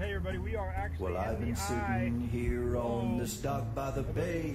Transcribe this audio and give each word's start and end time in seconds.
out. 0.00 0.06
Hey, 0.06 0.14
everybody, 0.14 0.38
we 0.38 0.56
are 0.56 0.72
actually 0.76 1.12
Well, 1.12 1.22
I've 1.22 1.40
been 1.40 1.56
sitting 1.56 2.28
here 2.32 2.76
on 2.76 3.18
the 3.18 3.26
dock 3.42 3.74
by 3.74 3.90
the 3.90 4.02
bay, 4.02 4.54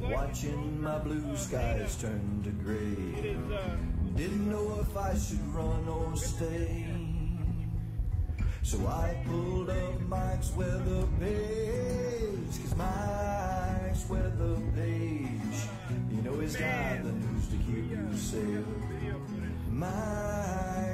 watching 0.00 0.82
my 0.82 0.98
blue 0.98 1.36
skies 1.36 1.96
turn 1.96 2.40
to 2.44 2.50
gray. 2.50 3.36
uh, 3.54 3.76
Didn't 4.16 4.50
know 4.50 4.78
if 4.80 4.96
I 4.96 5.14
should 5.14 5.54
run 5.54 5.88
or 5.88 6.16
stay. 6.16 6.86
So 8.62 8.78
I 8.86 9.16
pulled 9.26 9.70
up 9.70 10.00
Mike's 10.08 10.52
weather 10.54 11.06
page, 11.20 12.50
cause 12.62 12.76
Mike's 12.76 14.08
weather 14.08 14.56
page, 14.74 15.58
you 16.10 16.22
know 16.22 16.38
he's 16.40 16.56
got 16.56 17.02
the 17.02 17.12
news 17.12 17.48
to 17.48 17.56
keep 17.56 17.90
you 17.90 18.16
safe. 18.16 18.64
video 18.90 19.20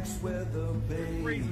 Mike's 0.05 0.23
weather 0.23 0.69
page 0.91 1.45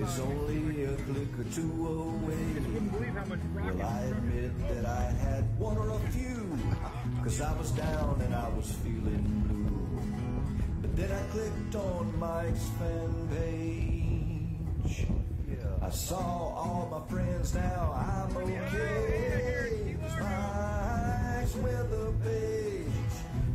is 0.00 0.20
only 0.20 0.84
a 0.84 0.94
click 0.96 1.38
or 1.38 1.44
two 1.44 1.86
away. 1.86 2.34
Wouldn't 2.74 2.92
believe 2.92 3.14
how 3.14 3.24
much 3.24 3.38
rocket 3.54 3.76
Well, 3.76 3.88
I 3.88 4.00
admit 4.02 4.68
that 4.68 4.84
I 4.84 5.04
had 5.12 5.58
one 5.58 5.78
or 5.78 5.88
a 5.88 5.98
few, 6.10 6.58
cause 7.24 7.40
I 7.40 7.56
was 7.56 7.70
down 7.70 8.20
and 8.22 8.34
I 8.34 8.50
was 8.50 8.70
feeling 8.84 9.24
blue. 9.48 9.98
But 10.82 10.94
then 10.94 11.10
I 11.10 11.22
clicked 11.32 11.74
on 11.76 12.18
Mike's 12.18 12.68
fan 12.78 13.28
page. 13.30 15.06
I 15.80 15.88
saw 15.88 16.18
all 16.18 16.88
my 16.90 17.00
friends 17.10 17.54
now, 17.54 17.94
I'm 17.96 18.36
okay. 18.36 19.96
Mike's 20.20 21.56
weather 21.56 22.12
page, 22.22 23.14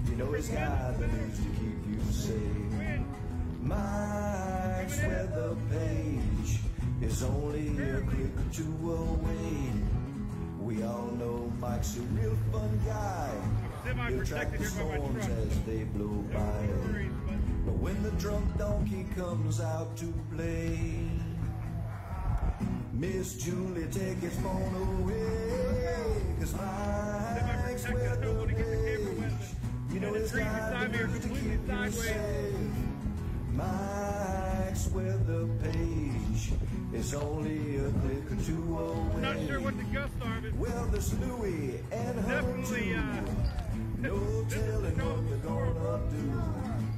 you 0.10 0.16
know 0.16 0.32
he's 0.32 0.50
got 0.50 1.00
the 1.00 1.06
news 1.06 1.38
to 1.38 1.50
keep 1.60 1.78
you 1.88 2.12
safe. 2.12 2.65
Mike's 3.66 5.02
weather 5.02 5.56
page 5.72 6.60
is 7.02 7.24
only 7.24 7.70
a 7.70 8.02
click 8.02 8.38
or 8.38 8.54
two 8.54 8.92
away. 8.94 9.72
We 10.62 10.84
all 10.84 11.10
know 11.18 11.52
Mike's 11.60 11.98
a 11.98 12.02
real 12.02 12.38
fun 12.52 12.80
guy. 12.86 13.32
He'll 14.08 14.24
track 14.24 14.56
the 14.56 14.66
storms 14.66 15.26
as 15.26 15.60
they 15.64 15.84
blow 15.84 16.24
by. 16.32 16.68
but 17.66 17.74
when 17.78 18.04
the 18.04 18.12
drunk 18.12 18.56
donkey 18.60 19.08
comes 19.16 19.60
out 19.60 19.98
to 19.98 20.14
play, 20.32 21.10
Miss 22.94 23.34
Julie 23.34 23.88
take 23.88 24.20
his 24.20 24.36
phone 24.42 25.02
away. 25.02 26.22
Cause 26.40 26.54
Mike's 26.54 27.82
Semi-protected, 27.82 28.12
I 28.12 28.22
don't 28.24 28.38
weather 28.38 28.38
wanna 28.38 28.54
get 28.54 28.70
the 28.70 28.78
camera 28.78 29.14
wet, 29.22 29.32
page, 29.42 29.94
you 29.94 30.00
know 30.02 30.14
it's 30.14 30.32
got 30.32 30.82
the 30.82 30.88
news 30.88 31.20
to 31.20 31.30
keep 31.30 31.68
you 31.68 31.92
safe. 31.92 32.65
Mike's 33.56 34.88
weather 34.90 35.48
page 35.64 36.52
is 36.94 37.14
only 37.14 37.78
a 37.78 37.90
click 37.90 38.32
or 38.32 38.44
two 38.44 38.78
away. 38.78 39.22
not 39.22 39.38
sure 39.48 39.60
what 39.62 39.78
the 39.78 39.84
gusts 39.86 40.16
are, 40.22 40.42
but 40.42 40.54
Well, 40.56 40.86
there's 40.92 41.14
Louie 41.20 41.80
and 41.92 42.16
Definitely, 42.28 42.96
uh, 42.96 43.02
no 44.00 44.18
this 44.44 44.54
telling 44.54 44.98
no 44.98 45.06
what 45.06 45.30
they're 45.30 45.38
gonna 45.40 46.12
do. 46.12 46.42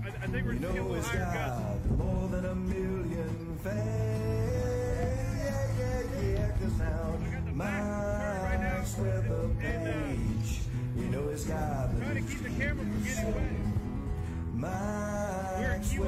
I, 0.04 0.24
I 0.24 0.28
think 0.28 0.46
we're 0.48 0.54
You 0.54 0.60
just 0.60 0.74
getting 0.74 0.86
a 0.86 0.90
know 0.90 0.96
it's 0.96 1.08
higher 1.08 1.20
gusts. 1.20 1.62
got 1.90 1.98
more 1.98 2.28
than 2.30 2.46
a 2.46 2.56
million 2.56 3.58
fans. 3.64 5.38
Yeah, 5.38 5.68
yeah, 5.80 6.32
yeah, 6.32 6.50
cause 6.60 6.80
now 6.80 7.18
got 7.32 7.46
the 7.46 7.52
right 7.52 8.74
Mike's 8.74 8.98
weather 8.98 9.50
and, 9.62 9.88
uh, 9.88 9.92
page. 9.92 10.60
You 10.98 11.06
know 11.06 11.30
it's 11.30 11.44
got 11.46 11.94
the 11.94 12.00
Trying 12.06 12.16
to 12.26 12.32
keep 12.32 12.42
the 12.44 12.50
camera 12.50 12.84
from 12.86 13.04
getting 13.04 13.34
wet. 13.34 13.44
Mike's 15.78 15.92
Key 15.92 16.00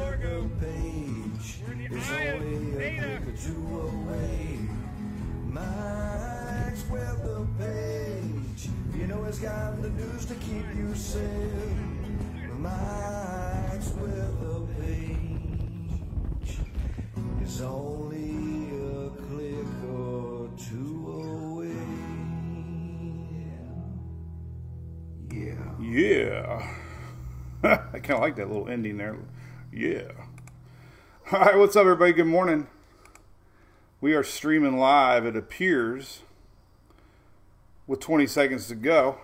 page 0.60 1.62
is 1.92 2.10
only 2.10 2.26
a 2.26 2.40
click 2.74 3.22
or 3.28 3.38
two 3.38 3.64
away. 3.82 4.60
Mike's 5.48 6.84
weather 6.90 7.46
page, 7.60 8.70
you 8.98 9.06
know 9.06 9.24
it's 9.26 9.38
got 9.38 9.80
the 9.84 9.92
news 9.92 10.26
to 10.26 10.34
keep 10.36 10.66
you 10.76 10.96
safe. 10.96 11.22
Mike's 12.58 13.90
weather 13.90 14.66
page 14.82 16.58
is 17.44 17.62
only 17.62 18.72
a 18.74 19.10
click 19.12 19.68
or 19.88 20.50
two 20.58 20.98
away. 21.14 21.76
Yeah. 25.30 25.78
Yeah. 25.80 26.76
I 27.94 28.00
kind 28.00 28.12
of 28.12 28.22
like 28.22 28.36
that 28.38 28.48
little 28.48 28.68
ending 28.68 28.98
there. 28.98 29.16
Yeah. 29.72 30.12
All 31.32 31.42
right, 31.42 31.58
what's 31.58 31.76
up, 31.76 31.82
everybody? 31.82 32.12
Good 32.12 32.26
morning. 32.26 32.68
We 34.02 34.14
are 34.14 34.24
streaming 34.24 34.80
live, 34.80 35.26
it 35.26 35.36
appears, 35.36 36.22
with 37.86 38.00
20 38.00 38.26
seconds 38.26 38.68
to 38.70 38.76
go. 38.76 39.20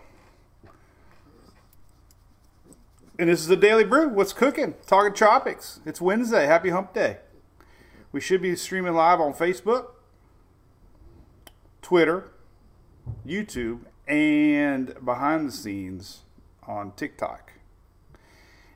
And 3.18 3.30
this 3.30 3.40
is 3.40 3.48
the 3.48 3.56
Daily 3.56 3.84
Brew. 3.84 4.10
What's 4.10 4.34
cooking? 4.34 4.76
Talking 4.86 5.14
Tropics. 5.14 5.80
It's 5.86 6.00
Wednesday. 6.00 6.46
Happy 6.46 6.70
Hump 6.70 6.94
Day. 6.94 7.18
We 8.12 8.22
should 8.22 8.42
be 8.42 8.56
streaming 8.56 8.94
live 8.94 9.20
on 9.20 9.34
Facebook, 9.34 9.88
Twitter, 11.82 12.32
YouTube, 13.26 13.86
and 14.08 14.94
behind 15.04 15.48
the 15.48 15.52
scenes 15.52 16.22
on 16.68 16.92
TikTok. 16.92 17.55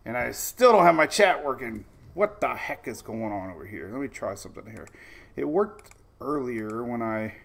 And 0.10 0.18
I 0.18 0.32
still 0.32 0.72
don't 0.72 0.86
have 0.86 0.96
my 0.96 1.06
chat 1.06 1.46
working. 1.46 1.86
What 2.16 2.42
the 2.42 2.56
heck 2.56 2.88
is 2.88 3.04
going 3.04 3.32
on 3.32 3.52
over 3.52 3.64
here? 3.64 3.92
Let 3.92 4.02
me 4.02 4.08
try 4.08 4.34
something 4.34 4.66
here. 4.66 4.88
It 5.36 5.48
worked 5.48 5.92
earlier 6.20 6.84
when 6.84 7.04
I 7.04 7.36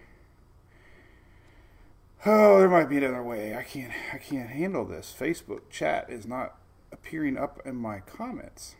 Oh, 2.25 2.57
there 2.57 2.67
might 2.67 2.89
be 2.89 2.97
another 2.97 3.21
way. 3.21 3.55
I 3.55 3.61
can't 3.61 3.93
I 4.11 4.17
can't 4.17 4.49
handle 4.49 4.83
this. 4.83 5.15
Facebook 5.15 5.69
chat 5.69 6.09
is 6.09 6.25
not 6.25 6.57
appearing 6.91 7.37
up 7.37 7.61
in 7.65 7.75
my 7.75 7.99
comments. 7.99 8.73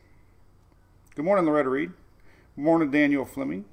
Good 1.14 1.26
morning, 1.26 1.46
Loretta 1.46 1.70
Reed. 1.70 1.92
Good 2.56 2.64
morning, 2.64 2.90
Daniel 2.90 3.24
Fleming. 3.24 3.66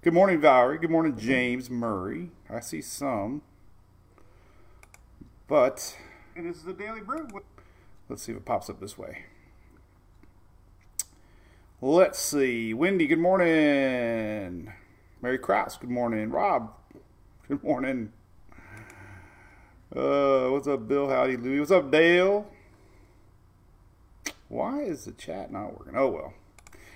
Good 0.00 0.14
morning, 0.14 0.40
Valerie. 0.40 0.78
Good 0.78 0.90
morning, 0.90 1.18
James 1.18 1.68
Murray. 1.68 2.30
I 2.48 2.60
see 2.60 2.80
some. 2.80 3.42
But 5.46 5.98
it 6.34 6.46
is 6.46 6.62
the 6.62 6.72
Daily 6.72 7.02
Brew. 7.02 7.28
Let's 8.08 8.22
see 8.22 8.32
if 8.32 8.38
it 8.38 8.44
pops 8.44 8.70
up 8.70 8.80
this 8.80 8.96
way. 8.96 9.24
Let's 11.80 12.20
see. 12.20 12.72
Wendy, 12.72 13.08
good 13.08 13.18
morning. 13.18 14.72
Mary 15.20 15.38
Krause, 15.38 15.76
good 15.76 15.90
morning. 15.90 16.30
Rob, 16.30 16.72
good 17.48 17.64
morning. 17.64 18.12
Uh, 19.94 20.48
what's 20.50 20.68
up, 20.68 20.86
Bill? 20.86 21.08
Howdy, 21.08 21.36
Louie. 21.36 21.58
What's 21.58 21.72
up, 21.72 21.90
Dale? 21.90 22.46
Why 24.48 24.82
is 24.82 25.04
the 25.04 25.12
chat 25.12 25.50
not 25.50 25.76
working? 25.76 25.96
Oh, 25.96 26.08
well. 26.08 26.34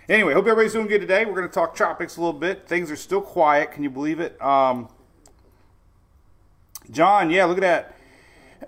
Anyway, 0.09 0.33
hope 0.33 0.45
everybody's 0.47 0.73
doing 0.73 0.87
good 0.87 1.01
today. 1.01 1.25
We're 1.25 1.35
going 1.35 1.49
to 1.49 1.53
talk 1.53 1.75
tropics 1.75 2.17
a 2.17 2.21
little 2.21 2.39
bit. 2.39 2.69
Things 2.69 2.89
are 2.91 2.97
still 2.97 3.21
quiet. 3.21 3.73
Can 3.73 3.83
you 3.83 3.91
believe 3.91 4.21
it? 4.21 4.41
Um, 4.41 4.89
John, 6.91 7.31
yeah, 7.31 7.47
look 7.47 7.59
at 7.59 7.63
that. 7.63 7.97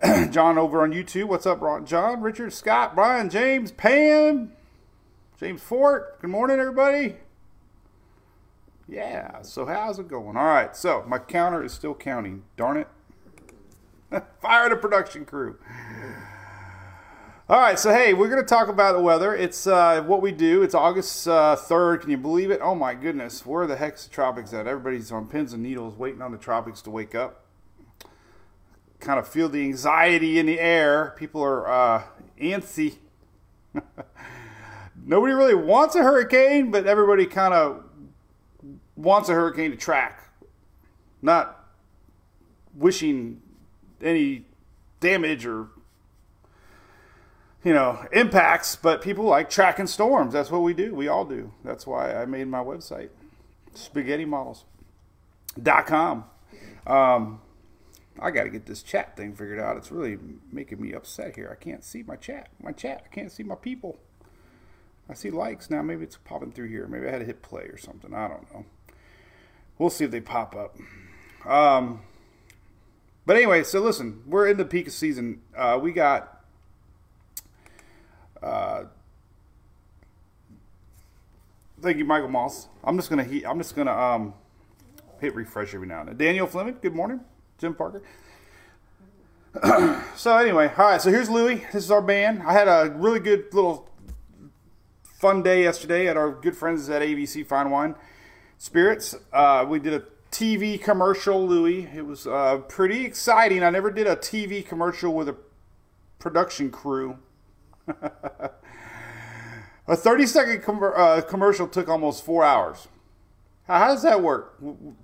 John 0.31 0.56
over 0.56 0.83
on 0.83 0.93
YouTube. 0.93 1.25
What's 1.25 1.44
up? 1.44 1.61
John, 1.85 2.23
Richard, 2.23 2.53
Scott, 2.53 2.94
Brian, 2.94 3.29
James, 3.29 3.71
Pam, 3.71 4.53
James 5.39 5.61
Fort. 5.61 6.21
Good 6.21 6.31
morning, 6.31 6.59
everybody. 6.59 7.17
Yeah, 8.89 9.43
so 9.43 9.67
how's 9.67 9.99
it 9.99 10.09
going? 10.09 10.37
All 10.37 10.47
right, 10.47 10.75
so 10.75 11.05
my 11.06 11.19
counter 11.19 11.62
is 11.62 11.73
still 11.73 11.94
counting. 11.94 12.43
Darn 12.56 12.79
it. 12.79 12.89
Fire 14.41 14.71
the 14.71 14.77
production 14.77 15.27
crew. 15.27 15.59
All 17.49 17.61
right, 17.61 17.79
so 17.79 17.93
hey, 17.93 18.15
we're 18.15 18.29
going 18.29 18.43
to 18.43 18.49
talk 18.49 18.69
about 18.69 18.93
the 18.95 19.03
weather. 19.03 19.35
It's 19.35 19.67
uh, 19.67 20.03
what 20.03 20.23
we 20.23 20.33
do. 20.33 20.62
It's 20.62 20.75
August 20.75 21.29
uh, 21.29 21.56
3rd. 21.56 22.03
Can 22.03 22.11
you 22.11 22.17
believe 22.17 22.50
it? 22.50 22.61
Oh 22.62 22.75
my 22.75 22.95
goodness. 22.95 23.45
Where 23.45 23.67
the 23.67 23.77
heck's 23.77 24.05
the 24.05 24.11
tropics 24.11 24.55
at? 24.55 24.67
Everybody's 24.67 25.12
on 25.12 25.29
pins 25.29 25.53
and 25.53 25.62
needles 25.62 25.99
waiting 25.99 26.23
on 26.23 26.33
the 26.33 26.38
tropics 26.38 26.81
to 26.83 26.91
wake 26.91 27.15
up. 27.15 27.42
Kind 29.02 29.19
of 29.19 29.26
feel 29.26 29.49
the 29.49 29.60
anxiety 29.60 30.38
in 30.38 30.46
the 30.46 30.60
air. 30.60 31.12
People 31.19 31.43
are 31.43 31.69
uh, 31.69 32.04
antsy. 32.40 32.99
Nobody 35.04 35.34
really 35.34 35.56
wants 35.56 35.96
a 35.96 36.04
hurricane, 36.04 36.70
but 36.70 36.87
everybody 36.87 37.26
kind 37.26 37.52
of 37.52 37.84
wants 38.94 39.28
a 39.28 39.34
hurricane 39.34 39.72
to 39.72 39.76
track. 39.76 40.31
Not 41.20 41.62
wishing 42.75 43.43
any 44.00 44.44
damage 45.00 45.44
or 45.46 45.69
you 47.64 47.75
know 47.75 48.06
impacts 48.12 48.76
but 48.76 49.02
people 49.02 49.25
like 49.25 49.50
tracking 49.50 49.87
storms 49.87 50.32
that's 50.32 50.50
what 50.50 50.62
we 50.62 50.72
do 50.72 50.94
we 50.94 51.08
all 51.08 51.25
do 51.25 51.52
that's 51.64 51.84
why 51.87 52.14
i 52.14 52.25
made 52.25 52.46
my 52.46 52.60
website 52.60 53.08
spaghetti-models.com 53.75 56.25
um, 56.87 57.40
i 58.20 58.31
got 58.31 58.44
to 58.44 58.50
get 58.50 58.67
this 58.67 58.82
chat 58.82 59.17
thing 59.17 59.35
figured 59.35 59.59
out 59.59 59.76
it's 59.76 59.91
really 59.91 60.19
making 60.50 60.81
me 60.81 60.93
upset 60.93 61.35
here 61.37 61.49
i 61.50 61.62
can't 61.62 61.85
see 61.85 62.03
my 62.03 62.17
chat 62.17 62.49
my 62.62 62.73
chat 62.73 63.03
i 63.05 63.14
can't 63.14 63.32
see 63.32 63.43
my 63.43 63.55
people 63.55 63.99
i 65.09 65.14
see 65.14 65.31
likes 65.31 65.70
now 65.70 65.82
maybe 65.82 66.05
it's 66.05 66.19
popping 66.19 66.53
through 66.53 66.69
here 66.69 66.87
maybe 66.87 67.06
i 67.06 67.11
had 67.11 67.19
to 67.19 67.25
hit 67.25 67.43
play 67.43 67.64
or 67.64 67.79
something 67.79 68.14
i 68.14 68.29
don't 68.29 68.53
know 68.53 68.64
we'll 69.82 69.91
see 69.91 70.05
if 70.05 70.11
they 70.11 70.20
pop 70.20 70.55
up. 70.55 70.76
Um, 71.44 72.03
but 73.26 73.37
anyway, 73.37 73.64
so 73.64 73.81
listen, 73.81 74.23
we're 74.26 74.49
in 74.49 74.56
the 74.56 74.64
peak 74.64 74.87
of 74.87 74.93
season. 74.93 75.43
Uh, 75.56 75.79
we 75.81 75.93
got 75.93 76.44
uh, 78.43 78.85
thank 81.81 81.99
you, 81.99 82.05
Michael 82.05 82.29
Moss. 82.29 82.69
I'm 82.85 82.97
just 82.97 83.11
gonna 83.11 83.25
he, 83.25 83.44
I'm 83.44 83.59
just 83.59 83.75
gonna 83.75 83.93
um, 83.97 84.35
hit 85.20 85.35
refresh 85.35 85.75
every 85.75 85.87
now 85.87 86.00
and 86.00 86.11
then. 86.11 86.17
Daniel 86.17 86.47
Fleming, 86.47 86.79
good 86.81 86.94
morning. 86.94 87.20
Jim 87.62 87.75
Parker. 87.76 88.03
so 90.17 90.37
anyway, 90.37 90.69
all 90.76 90.87
right. 90.87 91.00
So 91.00 91.11
here's 91.11 91.31
Louie. 91.31 91.64
This 91.73 91.85
is 91.85 91.93
our 91.93 92.03
band. 92.03 92.43
I 92.43 92.53
had 92.53 92.67
a 92.67 92.93
really 92.97 93.20
good 93.20 93.55
little 93.55 93.88
fun 95.05 95.44
day 95.44 95.62
yesterday 95.62 96.09
at 96.09 96.17
our 96.17 96.32
good 96.32 96.56
friends 96.56 96.91
at 96.91 97.03
ABC 97.03 97.47
Fine 97.47 97.70
Wine 97.70 97.94
Spirits. 98.59 99.14
Uh, 99.32 99.64
we 99.69 99.79
did 99.79 99.94
a 99.94 100.03
TV 100.32 100.82
commercial, 100.82 101.47
Louie. 101.47 101.88
It 101.94 102.05
was 102.05 102.26
uh, 102.26 102.59
pretty 102.69 103.05
exciting. 103.05 103.62
I 103.62 103.70
never 103.70 103.93
did 103.93 104.09
a 104.09 104.17
TV 104.17 104.67
commercial 104.67 105.14
with 105.14 105.29
a 105.29 105.37
production 106.19 106.69
crew. 106.69 107.17
a 109.87 109.94
30 109.94 110.26
second 110.26 110.62
com- 110.64 110.82
uh, 110.82 111.20
commercial 111.20 111.69
took 111.69 111.88
almost 111.88 112.25
four 112.25 112.43
hours. 112.43 112.88
How, 113.79 113.89
does 113.89 114.03
that 114.03 114.23
work? 114.23 114.59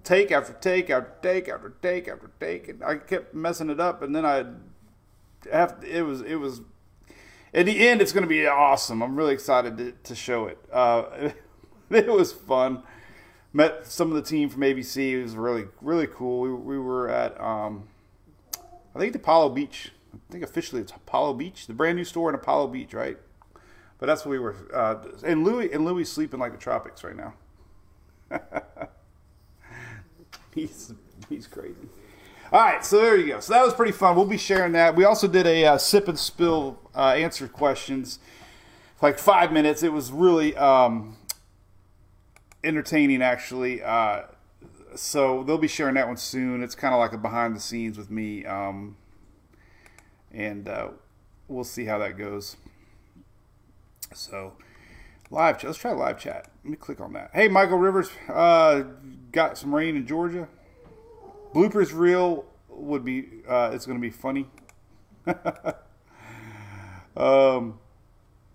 Take 0.04 0.30
after 0.32 0.52
take 0.54 0.90
after 0.90 1.12
take 1.22 1.48
after 1.48 1.74
take 1.82 2.08
after 2.08 2.30
take, 2.40 2.68
and 2.68 2.82
I 2.84 2.96
kept 2.96 3.34
messing 3.34 3.70
it 3.70 3.80
up, 3.80 4.02
and 4.02 4.14
then 4.14 4.24
I 4.26 4.44
have 5.52 5.82
it 5.86 6.02
was 6.02 6.22
it 6.22 6.36
was. 6.36 6.60
In 7.52 7.64
the 7.64 7.88
end, 7.88 8.02
it's 8.02 8.12
going 8.12 8.24
to 8.24 8.28
be 8.28 8.46
awesome. 8.46 9.02
I'm 9.02 9.16
really 9.16 9.32
excited 9.32 9.78
to, 9.78 9.92
to 9.92 10.14
show 10.14 10.46
it. 10.46 10.58
Uh, 10.70 11.30
it 11.90 12.08
was 12.08 12.32
fun 12.32 12.82
met 13.52 13.86
some 13.86 14.08
of 14.10 14.14
the 14.14 14.22
team 14.22 14.48
from 14.48 14.62
ABC. 14.62 15.12
It 15.12 15.22
was 15.22 15.34
really 15.34 15.66
really 15.80 16.06
cool. 16.06 16.40
We, 16.40 16.52
we 16.52 16.78
were 16.78 17.08
at 17.08 17.38
um, 17.40 17.88
I 18.94 18.98
think 18.98 19.12
the 19.12 19.18
Apollo 19.18 19.50
Beach. 19.50 19.92
I 20.14 20.32
think 20.32 20.44
officially 20.44 20.80
it's 20.82 20.92
Apollo 20.92 21.34
Beach, 21.34 21.66
the 21.66 21.74
brand 21.74 21.96
new 21.96 22.04
store 22.04 22.28
in 22.28 22.34
Apollo 22.34 22.68
Beach, 22.68 22.94
right? 22.94 23.18
But 23.98 24.06
that's 24.06 24.24
where 24.24 24.32
we 24.32 24.38
were. 24.38 24.56
Uh, 24.72 24.96
and 25.24 25.44
Louis 25.44 25.72
and 25.72 25.84
Louis 25.84 26.04
sleeping 26.04 26.40
like 26.40 26.52
the 26.52 26.58
tropics 26.58 27.04
right 27.04 27.16
now. 27.16 27.34
he's 30.54 30.92
he's 31.28 31.46
crazy. 31.46 31.88
All 32.50 32.60
right, 32.60 32.82
so 32.84 32.96
there 32.98 33.16
you 33.18 33.26
go. 33.26 33.40
So 33.40 33.52
that 33.52 33.64
was 33.64 33.74
pretty 33.74 33.92
fun. 33.92 34.16
We'll 34.16 34.24
be 34.24 34.38
sharing 34.38 34.72
that. 34.72 34.96
We 34.96 35.04
also 35.04 35.28
did 35.28 35.46
a 35.46 35.66
uh, 35.66 35.78
sip 35.78 36.08
and 36.08 36.18
spill 36.18 36.78
uh, 36.96 37.08
answer 37.10 37.46
questions, 37.46 38.20
like 39.02 39.18
five 39.18 39.52
minutes. 39.52 39.82
It 39.82 39.92
was 39.92 40.10
really 40.10 40.56
um, 40.56 41.18
entertaining 42.64 43.20
actually. 43.20 43.82
Uh, 43.82 44.22
so 44.94 45.42
they'll 45.44 45.58
be 45.58 45.68
sharing 45.68 45.94
that 45.96 46.06
one 46.06 46.16
soon. 46.16 46.62
It's 46.62 46.74
kind 46.74 46.94
of 46.94 47.00
like 47.00 47.12
a 47.12 47.18
behind 47.18 47.54
the 47.54 47.60
scenes 47.60 47.98
with 47.98 48.10
me, 48.10 48.46
um, 48.46 48.96
and 50.32 50.68
uh, 50.68 50.88
we'll 51.48 51.64
see 51.64 51.84
how 51.84 51.98
that 51.98 52.16
goes. 52.16 52.56
So 54.14 54.54
live 55.30 55.58
chat. 55.58 55.68
Let's 55.68 55.78
try 55.78 55.92
live 55.92 56.18
chat. 56.18 56.48
Let 56.64 56.70
me 56.70 56.76
click 56.76 57.00
on 57.00 57.12
that. 57.14 57.30
Hey, 57.32 57.48
Michael 57.48 57.78
Rivers, 57.78 58.10
uh, 58.28 58.82
got 59.32 59.58
some 59.58 59.74
rain 59.74 59.96
in 59.96 60.06
Georgia. 60.06 60.48
Bloopers 61.54 61.92
reel 61.92 62.44
would 62.68 63.04
be. 63.04 63.28
Uh, 63.48 63.70
it's 63.72 63.86
going 63.86 63.98
to 63.98 64.02
be 64.02 64.10
funny. 64.10 64.46
um, 67.16 67.78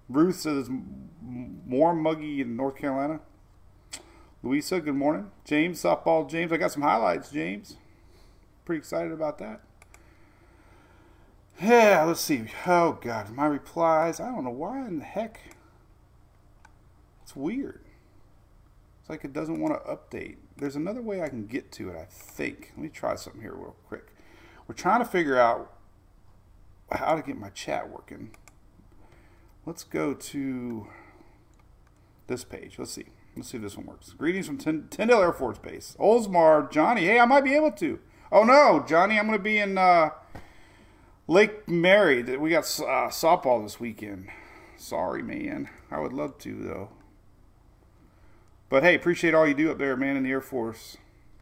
Ruth 0.09 0.35
says 0.39 0.69
more 1.21 1.93
muggy 1.93 2.41
in 2.41 2.55
North 2.55 2.77
Carolina. 2.77 3.19
Louisa, 4.41 4.81
good 4.81 4.95
morning. 4.95 5.31
James, 5.45 5.81
softball 5.81 6.29
James. 6.29 6.51
I 6.51 6.57
got 6.57 6.71
some 6.71 6.81
highlights, 6.81 7.31
James. 7.31 7.77
Pretty 8.65 8.79
excited 8.79 9.11
about 9.11 9.37
that. 9.39 9.61
Yeah, 11.61 12.03
let's 12.03 12.19
see. 12.19 12.45
Oh, 12.65 12.97
God. 13.01 13.29
My 13.31 13.45
replies. 13.45 14.19
I 14.19 14.31
don't 14.31 14.43
know 14.43 14.49
why 14.49 14.79
in 14.85 14.99
the 14.99 15.05
heck. 15.05 15.52
It's 17.33 17.38
weird. 17.39 17.81
It's 19.01 19.09
like 19.09 19.25
it 19.25 19.33
doesn't 19.33 19.59
want 19.59 19.74
to 19.74 19.89
update. 19.89 20.35
There's 20.56 20.75
another 20.75 21.01
way 21.01 21.24
I 21.24 21.30
can 21.30 21.47
get 21.47 21.71
to 21.74 21.89
it, 21.89 21.97
I 21.97 22.06
think. 22.06 22.74
Let 22.75 22.83
me 22.83 22.89
try 22.89 23.15
something 23.15 23.41
here 23.41 23.56
real 23.56 23.75
quick. 23.88 24.13
We're 24.68 24.75
trying 24.75 25.00
to 25.00 25.06
figure 25.06 25.39
out 25.39 25.74
how 26.91 27.15
to 27.15 27.24
get 27.24 27.35
my 27.35 27.50
chat 27.50 27.89
working. 27.89 28.35
Let's 29.65 29.83
go 29.83 30.13
to 30.13 30.88
this 32.27 32.44
page. 32.44 32.75
Let's 32.77 32.91
see. 32.91 33.06
Let's 33.36 33.50
see 33.50 33.57
if 33.57 33.63
this 33.63 33.77
one 33.77 33.88
works. 33.88 34.12
Greetings 34.13 34.45
from 34.45 34.59
Tyndall 34.59 35.24
Air 35.24 35.33
Force 35.33 35.57
Base. 35.57 35.97
Oldsmar, 36.00 36.69
Johnny. 36.69 37.06
Hey, 37.06 37.19
I 37.19 37.25
might 37.25 37.44
be 37.44 37.56
able 37.56 37.71
to. 37.71 38.00
Oh 38.31 38.44
no, 38.44 38.86
Johnny, 38.88 39.18
I'm 39.18 39.25
going 39.25 39.39
to 39.39 39.44
be 39.44 39.57
in 39.57 39.79
uh, 39.79 40.12
Lake 41.27 41.68
Mary. 41.68 42.21
We 42.38 42.51
got 42.51 42.65
uh, 42.79 43.09
softball 43.09 43.63
this 43.63 43.79
weekend. 43.79 44.29
Sorry, 44.77 45.24
man. 45.24 45.71
I 45.89 46.00
would 46.00 46.13
love 46.13 46.38
to 46.39 46.53
though. 46.53 46.89
But 48.73 48.81
hey, 48.81 48.95
appreciate 48.95 49.35
all 49.35 49.47
you 49.47 49.53
do 49.53 49.69
up 49.69 49.77
there, 49.77 49.95
man, 49.95 50.17
in 50.17 50.23
the 50.23 50.31
Air 50.31 50.41
Force. 50.41 50.97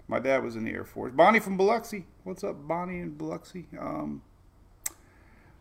My 0.06 0.20
dad 0.20 0.44
was 0.44 0.58
in 0.58 0.66
the 0.66 0.72
Air 0.72 0.84
Force. 0.84 1.14
Bonnie 1.16 1.40
from 1.40 1.56
Biloxi. 1.56 2.06
What's 2.26 2.44
up, 2.44 2.68
Bonnie 2.68 3.00
in 3.00 3.12
Biloxi? 3.12 3.68
Um, 3.80 4.22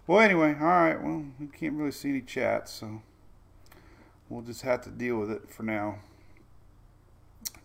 well, 0.05 0.19
anyway, 0.19 0.57
all 0.61 0.67
right. 0.67 1.01
Well, 1.01 1.27
we 1.39 1.47
can't 1.47 1.75
really 1.75 1.93
see 1.93 2.09
any 2.09 2.23
chats, 2.23 2.73
so 2.73 3.03
we'll 4.29 4.43
just 4.43 4.63
have 4.63 4.81
to 4.81 4.91
deal 4.91 5.17
with 5.19 5.31
it 5.31 5.49
for 5.49 5.63
now. 5.63 6.01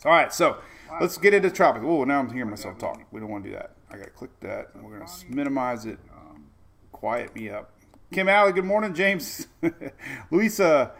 All 0.06 0.12
right, 0.12 0.31
so 0.31 0.60
let's 1.01 1.18
get 1.18 1.34
into 1.34 1.50
tropic. 1.50 1.81
Oh, 1.84 2.04
now 2.04 2.19
I'm 2.19 2.31
hearing 2.31 2.51
myself 2.51 2.78
talk. 2.78 3.01
We 3.10 3.19
don't 3.19 3.30
want 3.30 3.44
to 3.46 3.50
do 3.50 3.56
that. 3.56 3.72
I 3.90 3.98
got 3.98 4.04
to 4.04 4.12
click 4.12 4.40
that. 4.42 4.68
We're 4.75 5.00
going 5.00 5.08
to 5.08 5.25
minimize 5.31 5.88
it. 5.88 5.98
Um, 6.15 6.46
quiet 6.91 7.36
me 7.36 7.50
up. 7.50 7.72
Kim 8.13 8.30
Alley, 8.30 8.51
good 8.51 8.65
morning. 8.65 8.94
James. 8.94 9.48
Louisa. 10.30 10.91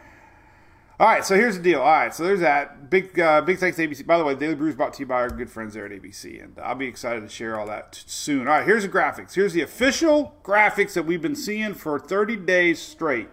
All 0.98 1.06
right, 1.06 1.24
so 1.24 1.34
here's 1.34 1.58
the 1.58 1.62
deal. 1.62 1.80
All 1.80 1.86
right, 1.86 2.14
so 2.14 2.24
there's 2.24 2.40
that. 2.40 2.88
Big 2.88 3.18
uh, 3.20 3.42
big 3.42 3.58
thanks 3.58 3.76
to 3.76 3.86
ABC. 3.86 4.06
By 4.06 4.16
the 4.16 4.24
way, 4.24 4.34
Daily 4.34 4.54
Brews 4.54 4.74
brought 4.74 4.94
to 4.94 5.00
you 5.00 5.06
by 5.06 5.16
our 5.16 5.28
good 5.28 5.50
friends 5.50 5.74
there 5.74 5.84
at 5.84 5.92
ABC, 5.92 6.42
and 6.42 6.58
I'll 6.62 6.74
be 6.74 6.86
excited 6.86 7.20
to 7.20 7.28
share 7.28 7.58
all 7.58 7.66
that 7.66 8.02
soon. 8.06 8.48
All 8.48 8.54
right, 8.54 8.64
here's 8.64 8.82
the 8.82 8.88
graphics. 8.88 9.34
Here's 9.34 9.52
the 9.52 9.60
official 9.60 10.36
graphics 10.42 10.94
that 10.94 11.02
we've 11.02 11.20
been 11.20 11.36
seeing 11.36 11.74
for 11.74 11.98
30 11.98 12.36
days 12.36 12.80
straight. 12.80 13.28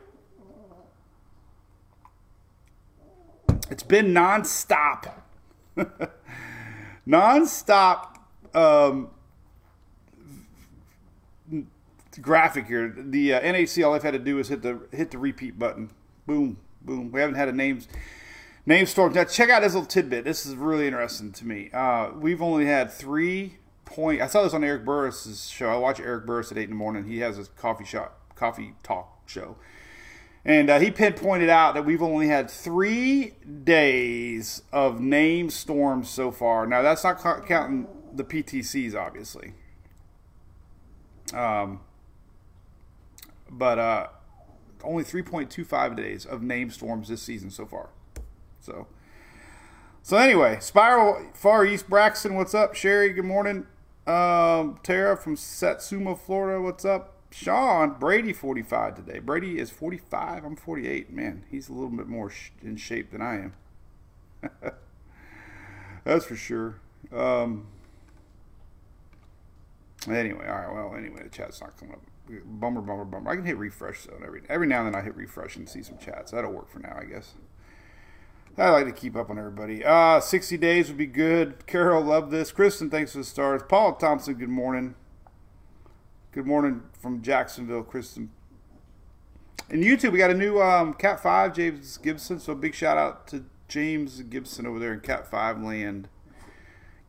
It's 3.69 3.83
been 3.83 4.13
nonstop 4.13 5.23
non-stop 7.05 8.29
um, 8.53 9.09
graphic 12.21 12.67
here. 12.67 12.93
The 12.95 13.33
uh, 13.33 13.41
NHC, 13.41 13.85
all 13.85 13.93
I've 13.93 14.03
had 14.03 14.13
to 14.13 14.19
do 14.19 14.39
is 14.39 14.49
hit 14.49 14.61
the 14.61 14.81
hit 14.91 15.11
the 15.11 15.17
repeat 15.17 15.57
button. 15.57 15.91
Boom, 16.25 16.59
boom. 16.85 17.11
We 17.11 17.21
haven't 17.21 17.35
had 17.35 17.49
a 17.49 17.53
names 17.53 17.87
name 18.65 18.85
storm. 18.85 19.13
Now 19.13 19.23
check 19.23 19.49
out 19.49 19.61
this 19.61 19.73
little 19.73 19.87
tidbit. 19.87 20.23
This 20.23 20.45
is 20.45 20.55
really 20.55 20.87
interesting 20.87 21.31
to 21.33 21.45
me. 21.45 21.69
Uh, 21.71 22.11
we've 22.15 22.41
only 22.41 22.65
had 22.65 22.91
three 22.91 23.57
point. 23.85 24.21
I 24.21 24.27
saw 24.27 24.43
this 24.43 24.53
on 24.53 24.63
Eric 24.63 24.85
Burris's 24.85 25.49
show. 25.49 25.69
I 25.69 25.77
watch 25.77 25.99
Eric 25.99 26.25
Burris 26.25 26.51
at 26.51 26.57
eight 26.57 26.65
in 26.65 26.71
the 26.71 26.75
morning. 26.75 27.05
He 27.05 27.19
has 27.19 27.37
a 27.37 27.45
coffee 27.45 27.85
shop, 27.85 28.19
coffee 28.35 28.75
talk 28.83 29.21
show. 29.25 29.57
And 30.45 30.69
uh, 30.69 30.79
he 30.79 30.91
pinpointed 30.91 31.49
out 31.49 31.73
that 31.73 31.85
we've 31.85 32.01
only 32.01 32.27
had 32.27 32.49
three 32.51 33.35
days 33.63 34.61
of 34.73 34.99
name 34.99 35.49
storms 35.49 36.09
so 36.09 36.31
far. 36.31 36.67
Now, 36.67 36.81
that's 36.81 37.03
not 37.03 37.17
counting 37.45 37.87
the 38.13 38.25
PTCs, 38.25 38.93
obviously. 38.93 39.53
Um, 41.33 41.79
but 43.49 43.79
uh, 43.79 44.07
only 44.83 45.03
3.25 45.03 45.95
days 45.95 46.25
of 46.25 46.41
name 46.41 46.69
storms 46.69 47.07
this 47.07 47.21
season 47.21 47.49
so 47.49 47.65
far. 47.65 47.89
So, 48.59 48.87
so 50.01 50.17
anyway, 50.17 50.57
Spiral 50.59 51.29
Far 51.33 51.65
East 51.65 51.89
Braxton, 51.89 52.35
what's 52.35 52.53
up? 52.53 52.75
Sherry, 52.75 53.11
good 53.13 53.25
morning. 53.25 53.67
Um, 54.05 54.79
Tara 54.83 55.15
from 55.15 55.35
Satsuma, 55.35 56.15
Florida, 56.15 56.61
what's 56.61 56.83
up? 56.83 57.13
Sean 57.33 57.95
Brady 57.99 58.31
45 58.31 58.95
today. 58.95 59.19
Brady 59.19 59.57
is 59.57 59.71
45. 59.71 60.45
I'm 60.45 60.55
48. 60.55 61.11
Man, 61.11 61.45
he's 61.49 61.67
a 61.67 61.73
little 61.73 61.89
bit 61.89 62.07
more 62.07 62.31
in 62.61 62.77
shape 62.77 63.11
than 63.11 63.21
I 63.21 63.35
am. 63.35 63.53
That's 66.03 66.25
for 66.25 66.35
sure. 66.35 66.75
Um, 67.11 67.67
anyway, 70.07 70.47
all 70.47 70.55
right. 70.55 70.73
Well, 70.73 70.95
anyway, 70.95 71.23
the 71.23 71.29
chat's 71.29 71.59
not 71.59 71.75
coming 71.77 71.95
up. 71.95 72.01
Bummer, 72.27 72.81
bummer, 72.81 73.05
bummer. 73.05 73.31
I 73.31 73.35
can 73.35 73.45
hit 73.45 73.57
refresh 73.57 74.05
though. 74.05 74.19
Every 74.25 74.41
every 74.47 74.67
now 74.67 74.85
and 74.85 74.93
then 74.93 75.01
I 75.01 75.03
hit 75.03 75.15
refresh 75.15 75.55
and 75.55 75.67
see 75.67 75.83
some 75.83 75.97
chats. 75.97 76.31
That'll 76.31 76.51
work 76.51 76.69
for 76.69 76.79
now, 76.79 76.97
I 76.99 77.05
guess. 77.05 77.33
I 78.57 78.69
like 78.69 78.85
to 78.85 78.91
keep 78.91 79.15
up 79.15 79.31
on 79.31 79.39
everybody. 79.39 79.83
Uh, 79.83 80.19
60 80.19 80.57
days 80.57 80.87
would 80.87 80.97
be 80.97 81.07
good. 81.07 81.65
Carol, 81.65 82.03
love 82.03 82.29
this. 82.29 82.51
Kristen, 82.51 82.89
thanks 82.89 83.13
for 83.13 83.17
the 83.17 83.23
stars. 83.23 83.63
Paul 83.67 83.95
Thompson, 83.95 84.35
good 84.35 84.47
morning. 84.47 84.93
Good 86.31 86.45
morning 86.45 86.83
from 86.99 87.23
Jacksonville, 87.23 87.83
Kristen. 87.83 88.29
And 89.69 89.83
YouTube, 89.83 90.11
we 90.11 90.19
got 90.19 90.29
a 90.29 90.35
new 90.35 90.61
um, 90.61 90.93
Cat 90.93 91.19
5, 91.21 91.55
James 91.55 91.97
Gibson. 91.97 92.39
So 92.39 92.53
big 92.53 92.75
shout 92.75 92.97
out 92.97 93.25
to 93.27 93.45
James 93.67 94.21
Gibson 94.21 94.67
over 94.67 94.77
there 94.77 94.93
in 94.93 94.99
Cat 94.99 95.29
5 95.29 95.61
land. 95.61 96.07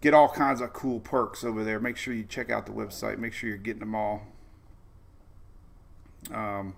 get 0.01 0.15
all 0.15 0.31
kinds 0.31 0.63
of 0.63 0.73
cool 0.73 0.99
perks 0.99 1.45
over 1.45 1.63
there. 1.63 1.79
Make 1.79 1.99
sure 1.99 2.15
you 2.15 2.25
check 2.25 2.49
out 2.49 2.65
the 2.65 2.73
website. 2.73 3.19
Make 3.19 3.35
sure 3.35 3.51
you're 3.51 3.59
getting 3.59 3.81
them 3.81 3.95
all. 3.95 4.23
Um, 6.33 6.75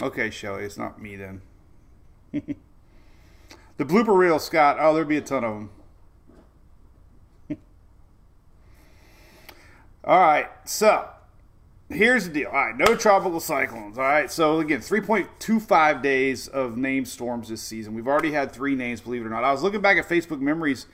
okay, 0.00 0.30
Shelly, 0.30 0.64
it's 0.64 0.78
not 0.78 1.00
me 1.00 1.16
then. 1.16 1.42
the 2.32 3.84
blooper 3.84 4.16
reel, 4.16 4.38
Scott. 4.38 4.76
Oh, 4.80 4.94
there'd 4.94 5.08
be 5.08 5.16
a 5.16 5.20
ton 5.20 5.44
of 5.44 5.54
them. 5.54 5.70
all 10.04 10.20
right, 10.20 10.48
so 10.64 11.08
here's 11.90 12.24
the 12.24 12.32
deal. 12.32 12.48
All 12.48 12.54
right, 12.54 12.76
no 12.76 12.94
tropical 12.94 13.40
cyclones. 13.40 13.98
All 13.98 14.04
right, 14.04 14.30
so 14.30 14.60
again, 14.60 14.80
3.25 14.80 16.02
days 16.02 16.48
of 16.48 16.76
named 16.76 17.08
storms 17.08 17.48
this 17.48 17.62
season. 17.62 17.94
We've 17.94 18.08
already 18.08 18.32
had 18.32 18.52
three 18.52 18.74
names, 18.74 19.00
believe 19.00 19.22
it 19.22 19.26
or 19.26 19.30
not. 19.30 19.44
I 19.44 19.52
was 19.52 19.62
looking 19.62 19.80
back 19.80 19.98
at 19.98 20.08
Facebook 20.08 20.40
memories. 20.40 20.86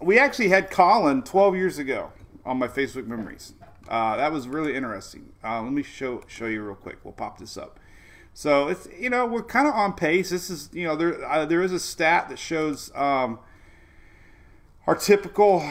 We 0.00 0.18
actually 0.18 0.48
had 0.48 0.70
Colin 0.70 1.22
12 1.22 1.56
years 1.56 1.78
ago 1.78 2.12
on 2.44 2.58
my 2.58 2.68
Facebook 2.68 3.06
memories. 3.06 3.54
Uh, 3.88 4.16
that 4.16 4.32
was 4.32 4.48
really 4.48 4.74
interesting. 4.74 5.32
Uh, 5.42 5.62
let 5.62 5.72
me 5.72 5.82
show 5.82 6.22
show 6.26 6.46
you 6.46 6.62
real 6.62 6.74
quick. 6.74 6.98
We'll 7.04 7.12
pop 7.12 7.38
this 7.38 7.56
up. 7.56 7.78
So 8.32 8.68
it's 8.68 8.88
you 8.98 9.10
know 9.10 9.26
we're 9.26 9.42
kind 9.42 9.68
of 9.68 9.74
on 9.74 9.92
pace. 9.92 10.30
This 10.30 10.50
is 10.50 10.70
you 10.72 10.84
know 10.84 10.96
there 10.96 11.24
uh, 11.24 11.44
there 11.44 11.62
is 11.62 11.72
a 11.72 11.80
stat 11.80 12.28
that 12.28 12.38
shows. 12.38 12.90
Um, 12.94 13.38
our 14.86 14.94
typical 14.94 15.66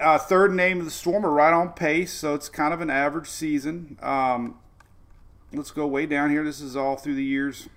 uh, 0.00 0.18
third 0.18 0.54
name 0.54 0.78
of 0.78 0.84
the 0.84 0.90
storm 0.90 1.26
are 1.26 1.30
right 1.30 1.52
on 1.52 1.72
pace, 1.72 2.12
so 2.12 2.34
it's 2.34 2.48
kind 2.48 2.72
of 2.72 2.80
an 2.80 2.88
average 2.88 3.26
season. 3.26 3.98
Um, 4.00 4.60
let's 5.52 5.72
go 5.72 5.88
way 5.88 6.06
down 6.06 6.30
here. 6.30 6.44
This 6.44 6.60
is 6.60 6.76
all 6.76 6.96
through 6.96 7.16
the 7.16 7.24
years. 7.24 7.68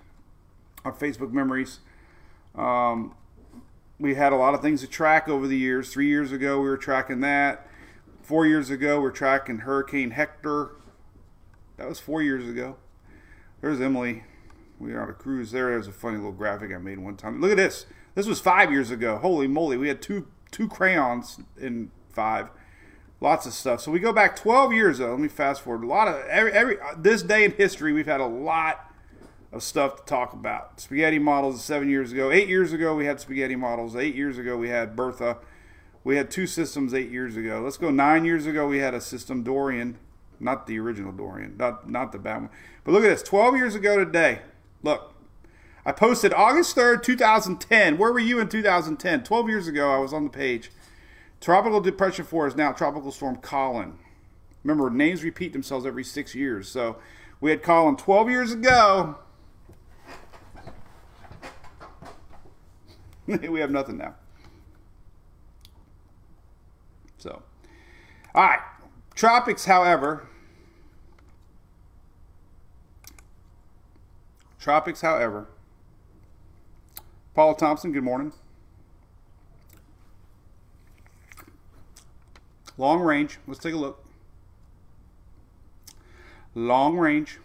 Our 0.84 0.92
Facebook 0.92 1.32
memories. 1.32 1.80
Um, 2.54 3.16
we 3.98 4.14
had 4.14 4.32
a 4.32 4.36
lot 4.36 4.54
of 4.54 4.62
things 4.62 4.80
to 4.82 4.86
track 4.86 5.28
over 5.28 5.48
the 5.48 5.56
years. 5.56 5.92
Three 5.92 6.06
years 6.06 6.30
ago, 6.30 6.60
we 6.60 6.68
were 6.68 6.76
tracking 6.76 7.20
that. 7.20 7.67
Four 8.28 8.44
years 8.44 8.68
ago, 8.68 9.00
we 9.00 9.08
are 9.08 9.10
tracking 9.10 9.60
Hurricane 9.60 10.10
Hector. 10.10 10.72
That 11.78 11.88
was 11.88 11.98
four 11.98 12.20
years 12.20 12.46
ago. 12.46 12.76
There's 13.62 13.80
Emily. 13.80 14.24
We 14.78 14.92
are 14.92 15.00
on 15.00 15.08
a 15.08 15.14
cruise 15.14 15.50
there. 15.50 15.70
There's 15.70 15.88
a 15.88 15.92
funny 15.92 16.18
little 16.18 16.32
graphic 16.32 16.70
I 16.74 16.76
made 16.76 16.98
one 16.98 17.16
time. 17.16 17.40
Look 17.40 17.52
at 17.52 17.56
this. 17.56 17.86
This 18.14 18.26
was 18.26 18.38
five 18.38 18.70
years 18.70 18.90
ago. 18.90 19.16
Holy 19.16 19.46
moly. 19.46 19.78
We 19.78 19.88
had 19.88 20.02
two 20.02 20.26
two 20.50 20.68
crayons 20.68 21.40
in 21.58 21.90
five. 22.10 22.50
Lots 23.22 23.46
of 23.46 23.54
stuff. 23.54 23.80
So 23.80 23.90
we 23.90 23.98
go 23.98 24.12
back 24.12 24.36
12 24.36 24.74
years 24.74 24.98
though. 24.98 25.12
Let 25.12 25.20
me 25.20 25.28
fast 25.28 25.62
forward. 25.62 25.82
A 25.82 25.86
lot 25.86 26.06
of 26.06 26.16
every 26.26 26.52
every 26.52 26.76
this 26.98 27.22
day 27.22 27.46
in 27.46 27.52
history, 27.52 27.94
we've 27.94 28.04
had 28.04 28.20
a 28.20 28.26
lot 28.26 28.92
of 29.52 29.62
stuff 29.62 29.96
to 29.96 30.02
talk 30.04 30.34
about. 30.34 30.82
Spaghetti 30.82 31.18
models 31.18 31.64
seven 31.64 31.88
years 31.88 32.12
ago. 32.12 32.30
Eight 32.30 32.48
years 32.48 32.74
ago, 32.74 32.94
we 32.94 33.06
had 33.06 33.20
spaghetti 33.20 33.56
models. 33.56 33.96
Eight 33.96 34.14
years 34.14 34.36
ago, 34.36 34.58
we 34.58 34.68
had 34.68 34.94
Bertha. 34.94 35.38
We 36.08 36.16
had 36.16 36.30
two 36.30 36.46
systems 36.46 36.94
eight 36.94 37.10
years 37.10 37.36
ago. 37.36 37.60
Let's 37.62 37.76
go 37.76 37.90
nine 37.90 38.24
years 38.24 38.46
ago. 38.46 38.66
We 38.66 38.78
had 38.78 38.94
a 38.94 39.00
system 39.00 39.42
Dorian, 39.42 39.98
not 40.40 40.66
the 40.66 40.78
original 40.78 41.12
Dorian, 41.12 41.58
not 41.58 41.90
not 41.90 42.12
the 42.12 42.18
bad 42.18 42.38
one. 42.38 42.50
But 42.82 42.92
look 42.92 43.04
at 43.04 43.10
this. 43.10 43.22
12 43.22 43.56
years 43.58 43.74
ago 43.74 43.98
today. 44.02 44.40
Look, 44.82 45.12
I 45.84 45.92
posted 45.92 46.32
August 46.32 46.74
3rd, 46.74 47.02
2010. 47.02 47.98
Where 47.98 48.10
were 48.10 48.18
you 48.18 48.40
in 48.40 48.48
2010? 48.48 49.22
12 49.22 49.48
years 49.50 49.68
ago, 49.68 49.92
I 49.92 49.98
was 49.98 50.14
on 50.14 50.24
the 50.24 50.30
page. 50.30 50.70
Tropical 51.42 51.82
Depression 51.82 52.24
4 52.24 52.46
is 52.46 52.56
now 52.56 52.72
Tropical 52.72 53.12
Storm 53.12 53.36
Colin. 53.36 53.98
Remember, 54.64 54.88
names 54.88 55.22
repeat 55.22 55.52
themselves 55.52 55.84
every 55.84 56.04
six 56.04 56.34
years. 56.34 56.70
So 56.70 56.96
we 57.38 57.50
had 57.50 57.62
Colin 57.62 57.96
12 57.96 58.30
years 58.30 58.52
ago. 58.52 59.16
we 63.26 63.60
have 63.60 63.70
nothing 63.70 63.98
now. 63.98 64.14
So, 67.18 67.42
all 68.34 68.44
right. 68.44 68.60
Tropics, 69.14 69.64
however, 69.64 70.28
tropics, 74.60 75.00
however, 75.00 75.48
Paula 77.34 77.56
Thompson, 77.56 77.92
good 77.92 78.04
morning. 78.04 78.32
Long 82.76 83.00
range, 83.00 83.38
let's 83.48 83.58
take 83.58 83.74
a 83.74 83.76
look. 83.76 84.04
Long 86.54 86.96
range. 86.96 87.38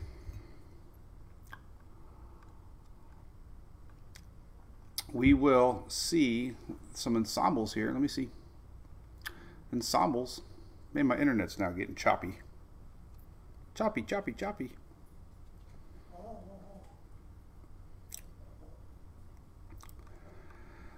We 5.11 5.33
will 5.33 5.85
see 5.87 6.53
some 6.93 7.15
ensembles 7.15 7.73
here. 7.73 7.91
Let 7.91 8.01
me 8.01 8.07
see. 8.07 8.29
Ensembles. 9.71 10.41
Man, 10.93 11.07
my 11.07 11.17
internet's 11.17 11.57
now 11.57 11.71
getting 11.71 11.95
choppy. 11.95 12.37
Choppy, 13.73 14.03
choppy, 14.03 14.33
choppy. 14.33 14.69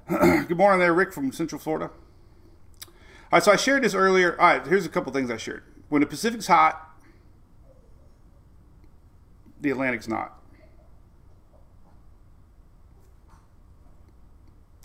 Good 0.09 0.57
morning 0.57 0.79
there, 0.81 0.93
Rick 0.93 1.13
from 1.13 1.31
Central 1.31 1.59
Florida. 1.59 1.85
All 1.85 2.91
right, 3.31 3.43
so 3.43 3.53
I 3.53 3.55
shared 3.55 3.83
this 3.83 3.93
earlier. 3.93 4.39
All 4.39 4.47
right, 4.47 4.67
here's 4.67 4.85
a 4.85 4.89
couple 4.89 5.13
things 5.13 5.31
I 5.31 5.37
shared. 5.37 5.63
When 5.87 6.01
the 6.01 6.05
Pacific's 6.05 6.47
hot, 6.47 6.81
the 9.61 9.69
Atlantic's 9.71 10.09
not. 10.09 10.41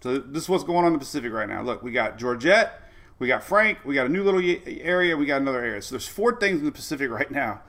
So 0.03 0.19
this 0.19 0.45
is 0.45 0.49
what's 0.49 0.65
going 0.65 0.79
on 0.79 0.87
in 0.87 0.93
the 0.95 0.99
Pacific 1.01 1.33
right 1.33 1.49
now. 1.49 1.63
Look, 1.63 1.83
we 1.83 1.91
got 1.91 2.17
Georgette, 2.17 2.81
we 3.21 3.29
got 3.29 3.45
Frank, 3.45 3.79
we 3.85 3.95
got 3.95 4.07
a 4.07 4.09
new 4.09 4.25
little 4.25 4.41
area, 4.67 5.17
we 5.17 5.27
got 5.27 5.43
another 5.43 5.63
area. 5.63 5.83
So 5.83 5.95
there's 5.95 6.09
four 6.09 6.41
things 6.41 6.59
in 6.61 6.65
the 6.65 6.73
Pacific 6.73 7.11
right 7.11 7.31
now 7.31 7.61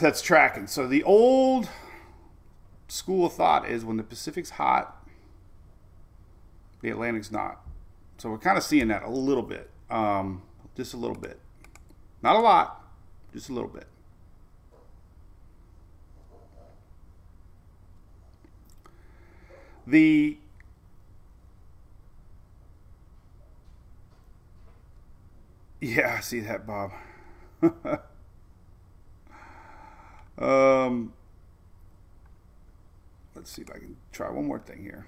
that's 0.00 0.22
tracking. 0.22 0.66
So 0.66 0.88
the 0.88 1.04
old 1.04 1.68
school 2.88 3.26
of 3.26 3.34
thought 3.34 3.68
is 3.68 3.84
when 3.84 3.98
the 3.98 4.02
Pacific's 4.02 4.50
hot, 4.50 5.06
the 6.80 6.88
Atlantic's 6.88 7.30
not. 7.30 7.60
So 8.16 8.30
we're 8.30 8.38
kind 8.38 8.56
of 8.56 8.64
seeing 8.64 8.88
that 8.88 9.02
a 9.02 9.10
little 9.10 9.42
bit, 9.42 9.70
um, 9.90 10.42
just 10.76 10.94
a 10.94 10.96
little 10.96 11.16
bit, 11.16 11.38
not 12.22 12.36
a 12.36 12.40
lot, 12.40 12.82
just 13.34 13.50
a 13.50 13.52
little 13.52 13.68
bit. 13.68 13.86
The 19.86 20.38
yeah, 25.80 26.16
I 26.18 26.20
see 26.20 26.40
that, 26.40 26.66
Bob. 26.66 26.92
um, 30.38 31.12
let's 33.34 33.50
see 33.50 33.62
if 33.62 33.70
I 33.70 33.78
can 33.78 33.96
try 34.12 34.30
one 34.30 34.46
more 34.46 34.58
thing 34.58 34.82
here. 34.82 35.06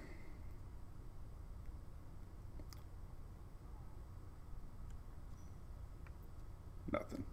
Nothing. 6.91 7.25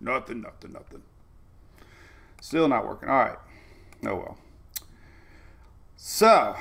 Nothing, 0.00 0.40
nothing, 0.40 0.72
nothing. 0.72 1.02
Still 2.40 2.68
not 2.68 2.86
working. 2.86 3.08
All 3.08 3.18
right. 3.18 3.38
Oh 4.06 4.14
well. 4.14 4.38
So, 5.96 6.56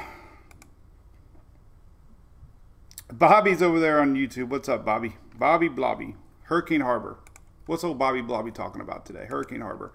Bobby's 3.11 3.61
over 3.61 3.79
there 3.79 4.01
on 4.01 4.15
YouTube. 4.15 4.49
What's 4.49 4.67
up, 4.67 4.83
Bobby? 4.83 5.15
Bobby 5.39 5.69
Blobby. 5.69 6.15
Hurricane 6.43 6.81
Harbor. 6.81 7.17
What's 7.65 7.83
old 7.83 7.97
Bobby 7.97 8.21
Blobby 8.21 8.51
talking 8.51 8.81
about 8.81 9.05
today? 9.05 9.25
Hurricane 9.25 9.61
Harbor. 9.61 9.93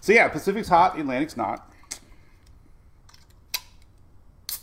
So, 0.00 0.12
yeah, 0.12 0.28
Pacific's 0.28 0.68
hot, 0.68 0.98
Atlantic's 0.98 1.36
not. 1.36 1.72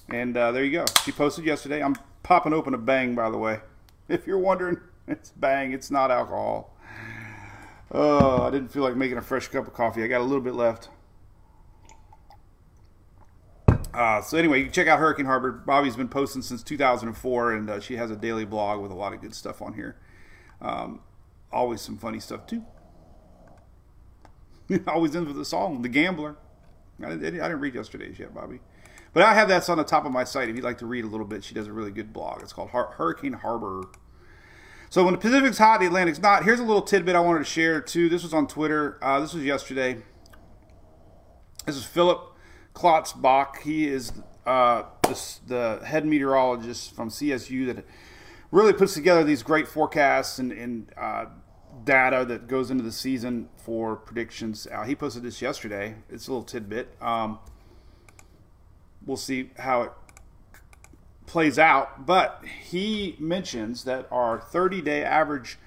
And 0.10 0.36
uh, 0.38 0.52
there 0.52 0.64
you 0.64 0.72
go. 0.72 0.86
She 1.04 1.12
posted 1.12 1.46
yesterday. 1.46 1.82
I'm 1.82 1.96
popping 2.24 2.54
open 2.54 2.74
a 2.74 2.78
bang, 2.78 3.16
by 3.16 3.30
the 3.30 3.38
way. 3.38 3.60
If 4.10 4.28
you're 4.28 4.40
wondering, 4.40 4.78
it's 5.08 5.30
bang. 5.30 5.72
It's 5.72 5.90
not 5.90 6.12
alcohol. 6.12 6.76
Oh, 7.94 8.42
I 8.42 8.50
didn't 8.50 8.74
feel 8.74 8.84
like 8.84 8.98
making 8.98 9.18
a 9.18 9.22
fresh 9.22 9.48
cup 9.48 9.68
of 9.68 9.74
coffee. 9.74 10.04
I 10.04 10.08
got 10.08 10.20
a 10.20 10.26
little 10.26 10.42
bit 10.42 10.54
left. 10.54 10.90
Uh, 13.94 14.22
so 14.22 14.38
anyway, 14.38 14.60
you 14.60 14.66
can 14.66 14.74
check 14.74 14.88
out 14.88 15.00
Hurricane 15.00 15.26
Harbor. 15.26 15.52
Bobby's 15.52 15.96
been 15.96 16.10
posting 16.10 16.42
since 16.42 16.62
2004, 16.62 17.54
and 17.54 17.70
uh, 17.70 17.80
she 17.80 17.96
has 17.96 18.12
a 18.12 18.18
daily 18.18 18.44
blog 18.44 18.82
with 18.82 18.92
a 18.92 18.96
lot 18.96 19.14
of 19.14 19.22
good 19.22 19.34
stuff 19.34 19.62
on 19.62 19.74
here. 19.74 19.96
Um, 20.62 21.02
always 21.52 21.82
some 21.82 21.98
funny 21.98 22.20
stuff 22.20 22.46
too. 22.48 22.64
always 24.88 25.16
ends 25.16 25.28
with 25.28 25.40
a 25.40 25.46
song, 25.46 25.82
"The 25.82 25.90
Gambler." 25.90 26.36
I 27.04 27.10
didn't, 27.10 27.42
I 27.42 27.48
didn't 27.48 27.62
read 27.62 27.74
yesterday's 27.74 28.20
yet, 28.20 28.34
Bobby, 28.34 28.60
but 29.12 29.24
I 29.24 29.34
have 29.34 29.48
that 29.48 29.68
on 29.70 29.78
the 29.78 29.84
top 29.84 30.06
of 30.06 30.12
my 30.12 30.24
site. 30.24 30.50
If 30.50 30.56
you'd 30.56 30.64
like 30.64 30.78
to 30.80 30.86
read 30.86 31.04
a 31.04 31.08
little 31.08 31.26
bit, 31.26 31.44
she 31.44 31.56
does 31.56 31.66
a 31.66 31.74
really 31.74 31.90
good 31.90 32.14
blog. 32.14 32.44
It's 32.44 32.54
called 32.54 32.70
Hurricane 32.70 33.34
Harbor 33.34 33.90
so 34.92 35.06
when 35.06 35.14
the 35.14 35.20
Pacific's 35.20 35.58
hot, 35.58 35.80
the 35.80 35.86
Atlantic's 35.86 36.20
not. 36.20 36.44
Here's 36.44 36.60
a 36.60 36.66
little 36.66 36.82
tidbit 36.82 37.16
I 37.16 37.22
wanted 37.22 37.40
to 37.40 37.46
share 37.46 37.80
too. 37.80 38.10
This 38.10 38.24
was 38.24 38.34
on 38.34 38.46
Twitter. 38.46 39.00
Uh, 39.02 39.22
this 39.22 39.34
was 39.34 39.42
yesterday. 39.42 40.04
This 41.66 41.78
is 41.78 41.86
Philip 41.86 42.36
Klotzbach. 42.76 43.60
He 43.60 43.88
is 43.88 44.12
uh, 44.46 44.84
the, 45.04 45.38
the, 45.48 45.86
head 45.86 46.06
meteorologist 46.06 46.94
from 46.94 47.08
CSU 47.08 47.74
that 47.74 47.86
really 48.52 48.74
puts 48.74 48.94
together 48.94 49.24
these 49.24 49.44
great 49.44 49.68
forecasts 49.68 50.38
and, 50.38 50.52
and 50.52 50.92
uh, 50.98 51.26
data 51.86 52.26
that 52.26 52.48
goes 52.48 52.70
into 52.70 52.84
the 52.84 52.92
season 52.92 53.50
for 53.58 53.96
predictions. 53.96 54.68
Uh, 54.72 54.84
he 54.84 54.96
posted 54.96 55.24
this 55.24 55.42
yesterday. 55.42 55.96
It's 56.10 56.28
a 56.28 56.32
little 56.32 56.44
tidbit. 56.44 56.96
Um, 57.02 57.40
we'll 59.06 59.18
see 59.18 59.52
how 59.58 59.84
it 59.84 59.92
plays 61.26 61.58
out. 61.58 62.06
But 62.06 62.44
he 62.70 63.16
mentions 63.20 63.86
that 63.86 64.08
our 64.12 64.40
30 64.40 64.82
day 64.82 65.04
average 65.04 65.58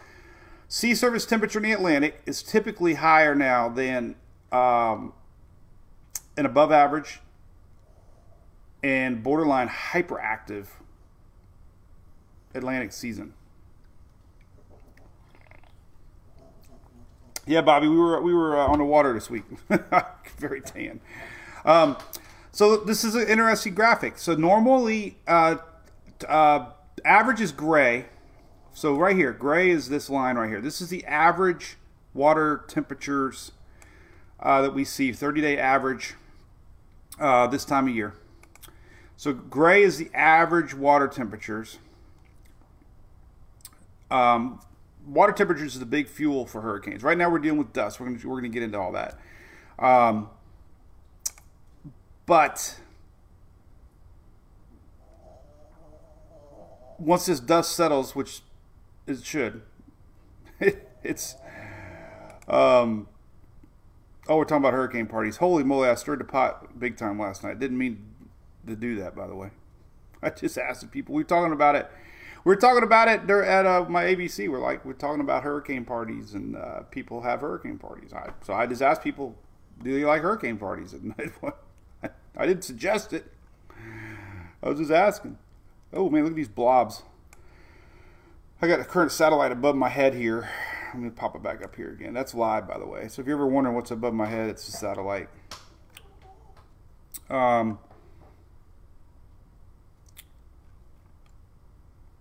sea 0.69 0.95
surface 0.95 1.25
temperature 1.25 1.59
in 1.59 1.65
the 1.65 1.73
Atlantic 1.73 2.21
is 2.27 2.43
typically 2.43 2.95
higher 2.95 3.35
now 3.35 3.69
than 3.69 4.17
um, 4.53 5.13
an 6.37 6.47
above 6.47 6.71
average 6.71 7.21
and 8.83 9.23
borderline 9.23 9.69
hyperactive 9.69 10.67
Atlantic 12.55 12.93
season. 12.93 13.35
Yeah, 17.47 17.61
Bobby, 17.61 17.89
we 17.89 17.97
were 17.97 18.21
we 18.23 18.33
were 18.33 18.59
uh, 18.59 18.67
on 18.67 18.79
the 18.79 18.85
water 18.85 19.13
this 19.13 19.29
week. 19.29 19.45
Very 20.39 20.63
tan. 20.63 21.01
Um, 21.65 21.97
so 22.53 22.77
this 22.77 23.05
is 23.05 23.15
an 23.15 23.29
interesting 23.29 23.75
graphic. 23.75 24.17
So 24.17 24.35
normally, 24.35 25.19
uh, 25.27 25.57
uh, 26.29 26.67
average 27.05 27.41
is 27.41 27.53
gray. 27.53 28.07
So 28.73 28.95
right 28.95 29.15
here, 29.15 29.33
gray 29.33 29.71
is 29.71 29.89
this 29.89 30.09
line 30.09 30.37
right 30.37 30.49
here. 30.49 30.61
This 30.61 30.81
is 30.81 30.89
the 30.89 31.05
average 31.05 31.77
water 32.13 32.65
temperatures 32.67 33.53
uh, 34.41 34.63
that 34.63 34.75
we 34.75 34.85
see, 34.85 35.11
30-day 35.11 35.59
average 35.59 36.15
uh, 37.21 37.47
this 37.47 37.65
time 37.65 37.89
of 37.89 37.95
year. 37.95 38.15
So 39.17 39.33
gray 39.33 39.83
is 39.83 39.99
the 39.99 40.11
average 40.15 40.75
water 40.75 41.09
temperatures. 41.09 41.79
Um, 44.11 44.61
water 45.07 45.33
temperatures 45.33 45.75
is 45.75 45.81
the 45.81 45.87
big 45.87 46.09
fuel 46.09 46.47
for 46.47 46.61
hurricanes. 46.61 47.03
Right 47.03 47.19
now 47.19 47.31
we're 47.31 47.39
dealing 47.39 47.59
with 47.59 47.73
dust. 47.73 48.01
We're 48.01 48.07
going 48.07 48.21
we're 48.25 48.41
to 48.41 48.49
get 48.49 48.63
into 48.63 48.79
all 48.79 48.93
that. 48.93 49.19
Um, 49.79 50.31
but 52.27 52.79
once 56.99 57.27
this 57.27 57.41
dust 57.41 57.73
settles, 57.73 58.15
which 58.15 58.43
it 59.07 59.25
should, 59.25 59.63
it's 61.03 61.37
um, 62.49 63.09
oh, 64.29 64.37
we're 64.37 64.45
talking 64.45 64.59
about 64.59 64.73
hurricane 64.73 65.07
parties. 65.07 65.39
Holy 65.39 65.65
moly! 65.65 65.89
I 65.89 65.95
stirred 65.95 66.21
the 66.21 66.25
pot 66.25 66.79
big 66.79 66.97
time 66.97 67.19
last 67.19 67.43
night. 67.43 67.59
Didn't 67.59 67.79
mean 67.79 68.05
to 68.67 68.77
do 68.77 68.97
that, 68.97 69.15
by 69.15 69.27
the 69.27 69.35
way. 69.35 69.51
I 70.23 70.31
just 70.31 70.59
asked 70.59 70.91
people. 70.91 71.15
We 71.15 71.23
were 71.23 71.29
talking 71.29 71.53
about 71.53 71.77
it. 71.77 71.91
We 72.45 72.51
were 72.51 72.57
talking 72.61 72.83
about 72.83 73.09
it 73.09 73.29
at 73.31 73.67
uh, 73.67 73.87
my 73.89 74.05
ABC. 74.05 74.51
We're 74.51 74.61
like 74.61 74.85
we're 74.85 74.93
talking 74.93 75.21
about 75.21 75.43
hurricane 75.45 75.87
parties 75.87 76.35
and 76.35 76.57
uh, 76.57 76.81
people 76.91 77.23
have 77.23 77.41
hurricane 77.41 77.79
parties. 77.79 78.13
I, 78.13 78.31
so 78.43 78.53
I 78.53 78.67
just 78.67 78.83
asked 78.83 79.03
people, 79.03 79.35
"Do 79.83 79.91
you 79.91 80.07
like 80.07 80.21
hurricane 80.21 80.59
parties?" 80.59 80.93
And 80.93 81.15
I, 82.03 82.11
I 82.37 82.47
didn't 82.47 82.65
suggest 82.65 83.15
it. 83.15 83.33
I 84.63 84.69
was 84.69 84.79
just 84.79 84.91
asking. 84.91 85.39
Oh 85.95 86.11
man, 86.11 86.23
look 86.25 86.33
at 86.33 86.37
these 86.37 86.49
blobs. 86.49 87.03
I 88.61 88.69
got 88.69 88.79
a 88.79 88.85
current 88.85 89.13
satellite 89.13 89.53
above 89.53 89.75
my 89.75 89.89
head 89.89 90.15
here. 90.15 90.49
I'm 90.93 91.01
gonna 91.01 91.13
pop 91.13 91.35
it 91.35 91.43
back 91.43 91.65
up 91.65 91.75
here 91.75 91.93
again. 91.93 92.13
That's 92.13 92.35
live, 92.35 92.69
by 92.69 92.79
the 92.79 92.87
way. 92.87 93.09
So 93.09 93.23
if 93.23 93.27
you're 93.27 93.37
ever 93.37 93.47
wondering 93.47 93.75
what's 93.75 93.91
above 93.91 94.13
my 94.13 94.27
head, 94.27 94.51
it's 94.51 94.69
a 94.69 94.73
satellite. 94.73 95.29
Um, 97.31 97.79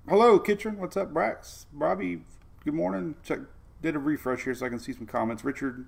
hello, 0.07 0.39
Kitchen. 0.39 0.79
What's 0.79 0.97
up, 0.97 1.13
Brax? 1.13 1.65
Bobby, 1.71 2.21
good 2.63 2.73
morning. 2.73 3.15
Check. 3.23 3.39
Did 3.81 3.95
a 3.95 3.99
refresh 3.99 4.43
here 4.43 4.55
so 4.55 4.65
I 4.65 4.69
can 4.69 4.79
see 4.79 4.93
some 4.93 5.05
comments. 5.05 5.43
Richard 5.43 5.85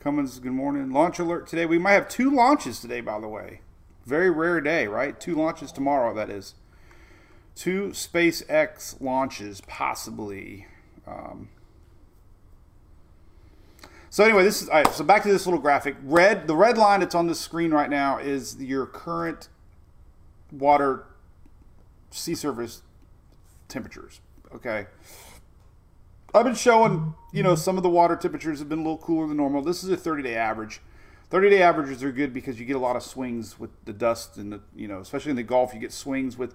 Cummins, 0.00 0.38
good 0.38 0.52
morning. 0.52 0.90
Launch 0.90 1.18
alert 1.18 1.46
today. 1.46 1.64
We 1.64 1.78
might 1.78 1.92
have 1.92 2.08
two 2.08 2.30
launches 2.30 2.80
today, 2.80 3.00
by 3.00 3.20
the 3.20 3.28
way. 3.28 3.60
Very 4.04 4.30
rare 4.30 4.60
day, 4.60 4.86
right? 4.86 5.18
Two 5.18 5.34
launches 5.34 5.72
tomorrow, 5.72 6.14
that 6.14 6.28
is. 6.28 6.54
Two 7.54 7.88
SpaceX 7.88 9.00
launches, 9.00 9.62
possibly. 9.62 10.66
Um, 11.06 11.48
so 14.10 14.24
anyway, 14.24 14.44
this 14.44 14.60
is 14.60 14.68
all 14.68 14.82
right. 14.82 14.92
So 14.92 15.04
back 15.04 15.22
to 15.22 15.30
this 15.30 15.46
little 15.46 15.60
graphic. 15.60 15.96
Red, 16.02 16.46
the 16.46 16.56
red 16.56 16.76
line 16.76 17.00
that's 17.00 17.14
on 17.14 17.28
the 17.28 17.34
screen 17.34 17.70
right 17.70 17.88
now 17.88 18.18
is 18.18 18.56
your 18.60 18.84
current 18.84 19.48
water 20.50 21.06
sea 22.10 22.34
surface 22.34 22.82
temperatures. 23.72 24.20
Okay. 24.54 24.86
I've 26.34 26.44
been 26.44 26.54
showing, 26.54 27.14
you 27.32 27.42
know, 27.42 27.54
some 27.54 27.76
of 27.76 27.82
the 27.82 27.88
water 27.88 28.16
temperatures 28.16 28.58
have 28.58 28.68
been 28.68 28.78
a 28.78 28.82
little 28.82 28.98
cooler 28.98 29.26
than 29.26 29.36
normal. 29.36 29.62
This 29.62 29.82
is 29.82 29.90
a 29.90 29.96
30-day 29.96 30.34
average. 30.34 30.80
30-day 31.30 31.62
averages 31.62 32.02
are 32.02 32.12
good 32.12 32.32
because 32.32 32.60
you 32.60 32.66
get 32.66 32.76
a 32.76 32.78
lot 32.78 32.96
of 32.96 33.02
swings 33.02 33.58
with 33.58 33.70
the 33.84 33.92
dust 33.92 34.36
and 34.36 34.52
the, 34.52 34.60
you 34.74 34.86
know, 34.86 35.00
especially 35.00 35.30
in 35.30 35.36
the 35.36 35.42
Gulf, 35.42 35.74
you 35.74 35.80
get 35.80 35.92
swings 35.92 36.38
with 36.38 36.54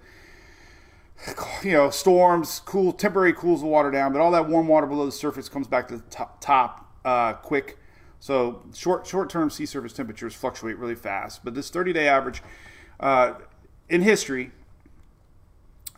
you 1.63 1.71
know, 1.71 1.89
storms, 1.89 2.61
cool, 2.65 2.93
temporary 2.93 3.33
cools 3.33 3.61
the 3.61 3.67
water 3.67 3.91
down, 3.91 4.13
but 4.13 4.21
all 4.21 4.31
that 4.31 4.47
warm 4.47 4.67
water 4.67 4.85
below 4.85 5.05
the 5.05 5.11
surface 5.11 5.49
comes 5.49 5.67
back 5.67 5.87
to 5.87 5.97
the 5.97 6.03
top, 6.03 6.39
top 6.39 6.91
uh, 7.03 7.33
quick. 7.33 7.77
So 8.19 8.63
short 8.73 9.05
short 9.05 9.29
term 9.29 9.49
sea 9.49 9.65
surface 9.65 9.93
temperatures 9.93 10.33
fluctuate 10.33 10.77
really 10.77 10.95
fast. 10.95 11.43
But 11.43 11.55
this 11.55 11.69
30 11.69 11.93
day 11.93 12.07
average 12.07 12.41
uh, 12.99 13.33
in 13.89 14.01
history, 14.01 14.51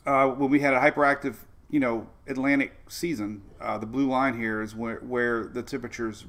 uh, 0.09 0.27
when 0.27 0.49
we 0.49 0.59
had 0.59 0.73
a 0.73 0.79
hyperactive, 0.79 1.35
you 1.69 1.79
know, 1.79 2.07
Atlantic 2.27 2.73
season, 2.87 3.43
uh, 3.61 3.77
the 3.77 3.85
blue 3.85 4.09
line 4.09 4.35
here 4.35 4.59
is 4.63 4.75
where, 4.75 4.97
where 4.97 5.45
the 5.45 5.61
temperatures 5.61 6.25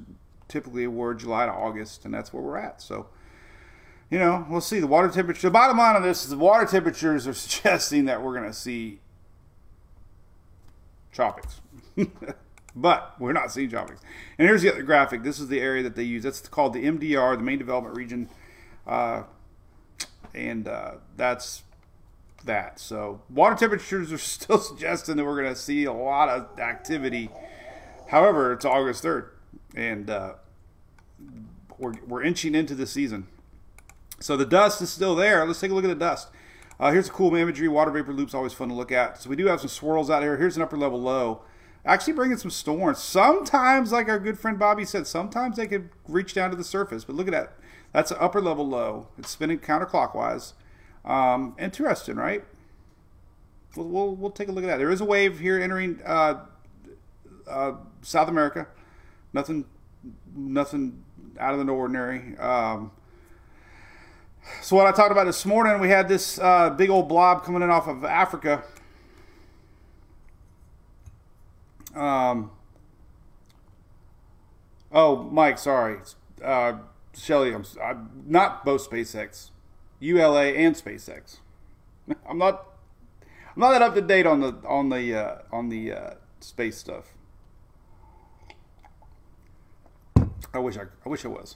typically 0.47 0.85
were 0.85 1.15
July 1.15 1.47
to 1.47 1.51
August, 1.51 2.05
and 2.05 2.13
that's 2.13 2.31
where 2.31 2.43
we're 2.43 2.57
at. 2.57 2.79
So, 2.79 3.07
you 4.11 4.19
know, 4.19 4.45
we'll 4.47 4.61
see. 4.61 4.79
The 4.79 4.85
water 4.85 5.09
temperature, 5.09 5.47
the 5.47 5.51
bottom 5.51 5.79
line 5.79 5.95
of 5.95 6.03
this 6.03 6.23
is 6.23 6.29
the 6.29 6.37
water 6.37 6.65
temperatures 6.67 7.25
are 7.25 7.33
suggesting 7.47 8.05
that 8.05 8.21
we're 8.21 8.35
going 8.35 8.47
to 8.47 8.53
see 8.53 8.99
tropics. 11.11 11.59
but 12.75 13.15
we're 13.19 13.33
not 13.33 13.51
seeing 13.51 13.69
tropics. 13.69 14.01
And 14.37 14.47
here's 14.47 14.61
the 14.61 14.71
other 14.71 14.83
graphic. 14.83 15.23
This 15.23 15.39
is 15.39 15.47
the 15.47 15.59
area 15.59 15.81
that 15.81 15.95
they 15.95 16.03
use. 16.03 16.21
That's 16.21 16.41
called 16.41 16.73
the 16.73 16.85
MDR, 16.85 17.35
the 17.35 17.43
main 17.43 17.57
development 17.57 17.97
region. 17.97 18.29
Uh, 18.85 19.23
and 20.35 20.67
uh, 20.67 20.91
that's 21.17 21.63
that. 22.45 22.79
So 22.79 23.21
water 23.29 23.55
temperatures 23.55 24.11
are 24.11 24.17
still 24.19 24.57
suggesting 24.57 25.17
that 25.17 25.25
we're 25.25 25.41
going 25.41 25.53
to 25.53 25.59
see 25.59 25.85
a 25.85 25.93
lot 25.93 26.29
of 26.29 26.59
activity. 26.59 27.29
However, 28.09 28.53
it's 28.53 28.65
August 28.65 29.03
3rd, 29.03 29.29
and 29.75 30.09
uh, 30.09 30.33
we're, 31.77 31.93
we're 32.07 32.23
inching 32.23 32.55
into 32.55 32.75
the 32.75 32.85
season. 32.85 33.27
So 34.19 34.37
the 34.37 34.45
dust 34.45 34.81
is 34.81 34.89
still 34.89 35.15
there. 35.15 35.45
Let's 35.45 35.59
take 35.59 35.71
a 35.71 35.73
look 35.73 35.85
at 35.85 35.87
the 35.87 35.95
dust. 35.95 36.29
Uh, 36.79 36.91
here's 36.91 37.07
a 37.07 37.11
cool 37.11 37.35
imagery. 37.35 37.67
Water 37.67 37.91
vapor 37.91 38.13
loop's 38.13 38.33
always 38.33 38.53
fun 38.53 38.69
to 38.69 38.73
look 38.73 38.91
at. 38.91 39.21
So 39.21 39.29
we 39.29 39.35
do 39.35 39.45
have 39.47 39.59
some 39.59 39.69
swirls 39.69 40.09
out 40.09 40.23
here. 40.23 40.37
Here's 40.37 40.57
an 40.57 40.63
upper 40.63 40.77
level 40.77 40.99
low. 40.99 41.43
Actually 41.85 42.13
bringing 42.13 42.37
some 42.37 42.51
storms. 42.51 42.99
Sometimes, 42.99 43.91
like 43.91 44.09
our 44.09 44.19
good 44.19 44.37
friend 44.37 44.59
Bobby 44.59 44.85
said, 44.85 45.07
sometimes 45.07 45.57
they 45.57 45.67
could 45.67 45.89
reach 46.07 46.33
down 46.33 46.51
to 46.51 46.55
the 46.55 46.63
surface. 46.63 47.03
But 47.03 47.15
look 47.15 47.27
at 47.27 47.33
that. 47.33 47.53
That's 47.93 48.11
an 48.11 48.17
upper 48.19 48.41
level 48.41 48.67
low. 48.67 49.07
It's 49.17 49.29
spinning 49.29 49.59
counterclockwise. 49.59 50.53
Um, 51.03 51.55
interesting, 51.59 52.15
right? 52.15 52.43
We'll, 53.75 53.87
we'll, 53.87 54.15
we'll, 54.15 54.31
take 54.31 54.49
a 54.49 54.51
look 54.51 54.63
at 54.63 54.67
that. 54.67 54.77
There 54.77 54.91
is 54.91 55.01
a 55.01 55.05
wave 55.05 55.39
here 55.39 55.59
entering 55.59 55.99
uh, 56.05 56.45
uh, 57.47 57.73
South 58.01 58.27
America. 58.27 58.67
Nothing, 59.33 59.65
nothing 60.35 61.03
out 61.39 61.53
of 61.53 61.65
the 61.65 61.71
ordinary. 61.71 62.37
Um, 62.37 62.91
so 64.61 64.75
what 64.75 64.87
I 64.87 64.91
talked 64.91 65.11
about 65.11 65.25
this 65.25 65.45
morning, 65.45 65.79
we 65.79 65.89
had 65.89 66.07
this 66.07 66.39
uh, 66.39 66.71
big 66.71 66.89
old 66.89 67.07
blob 67.07 67.43
coming 67.43 67.61
in 67.61 67.69
off 67.69 67.87
of 67.87 68.03
Africa. 68.03 68.63
Um, 71.95 72.51
oh, 74.91 75.23
Mike, 75.23 75.57
sorry. 75.57 75.97
Uh, 76.43 76.79
Shelly, 77.15 77.53
I'm, 77.53 77.65
I'm 77.83 78.09
not 78.25 78.65
both 78.65 78.89
SpaceX, 78.89 79.50
ULA 80.01 80.47
and 80.47 80.75
SpaceX. 80.75 81.37
I'm 82.29 82.37
not. 82.37 82.67
I'm 83.55 83.59
not 83.59 83.71
that 83.71 83.81
up 83.81 83.93
to 83.95 84.01
date 84.01 84.25
on 84.25 84.39
the 84.39 84.55
on 84.67 84.89
the 84.89 85.15
uh, 85.15 85.35
on 85.51 85.69
the 85.69 85.93
uh, 85.93 86.13
space 86.39 86.77
stuff. 86.77 87.13
I 90.53 90.59
wish 90.59 90.77
I, 90.77 90.83
I 91.05 91.09
wish 91.09 91.23
I 91.23 91.29
was. 91.29 91.55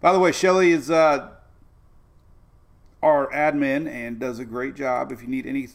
By 0.00 0.12
the 0.12 0.18
way, 0.18 0.32
Shelly 0.32 0.72
is 0.72 0.90
uh, 0.90 1.30
our 3.02 3.30
admin 3.30 3.88
and 3.88 4.18
does 4.18 4.38
a 4.38 4.44
great 4.44 4.74
job. 4.74 5.12
If 5.12 5.22
you 5.22 5.28
need 5.28 5.46
any 5.46 5.68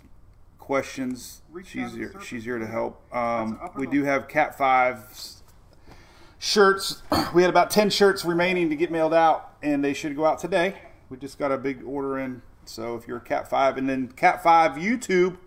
questions, 0.57 1.41
she's 1.65 1.93
here. 1.93 2.13
She's 2.23 2.45
here 2.45 2.57
to 2.57 2.67
help. 2.67 3.01
Um, 3.13 3.59
we 3.75 3.87
do 3.87 4.03
have 4.03 4.27
Cat 4.27 4.57
Five 4.57 5.05
shirts. 6.39 7.01
We 7.33 7.43
had 7.43 7.49
about 7.49 7.71
ten 7.71 7.89
shirts 7.89 8.25
remaining 8.25 8.69
to 8.69 8.75
get 8.75 8.91
mailed 8.91 9.13
out, 9.13 9.53
and 9.61 9.83
they 9.83 9.93
should 9.93 10.15
go 10.15 10.25
out 10.25 10.39
today. 10.39 10.75
We 11.11 11.17
just 11.17 11.37
got 11.37 11.51
a 11.51 11.57
big 11.57 11.83
order 11.83 12.17
in. 12.17 12.41
So 12.63 12.95
if 12.95 13.05
you're 13.05 13.17
a 13.17 13.21
Cat 13.21 13.49
Five, 13.49 13.77
and 13.77 13.89
then 13.89 14.07
Cat 14.07 14.41
Five 14.41 14.71
YouTube, 14.73 15.37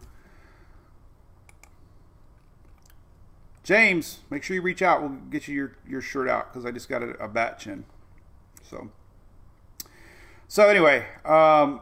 James, 3.62 4.18
make 4.28 4.42
sure 4.42 4.54
you 4.54 4.60
reach 4.60 4.82
out. 4.82 5.00
We'll 5.00 5.18
get 5.30 5.48
you 5.48 5.54
your, 5.54 5.76
your 5.88 6.00
shirt 6.02 6.28
out 6.28 6.52
because 6.52 6.66
I 6.66 6.70
just 6.70 6.90
got 6.90 7.02
a, 7.02 7.12
a 7.12 7.28
batch 7.28 7.66
in. 7.66 7.86
So, 8.62 8.90
so 10.48 10.68
anyway, 10.68 11.06
um, 11.24 11.80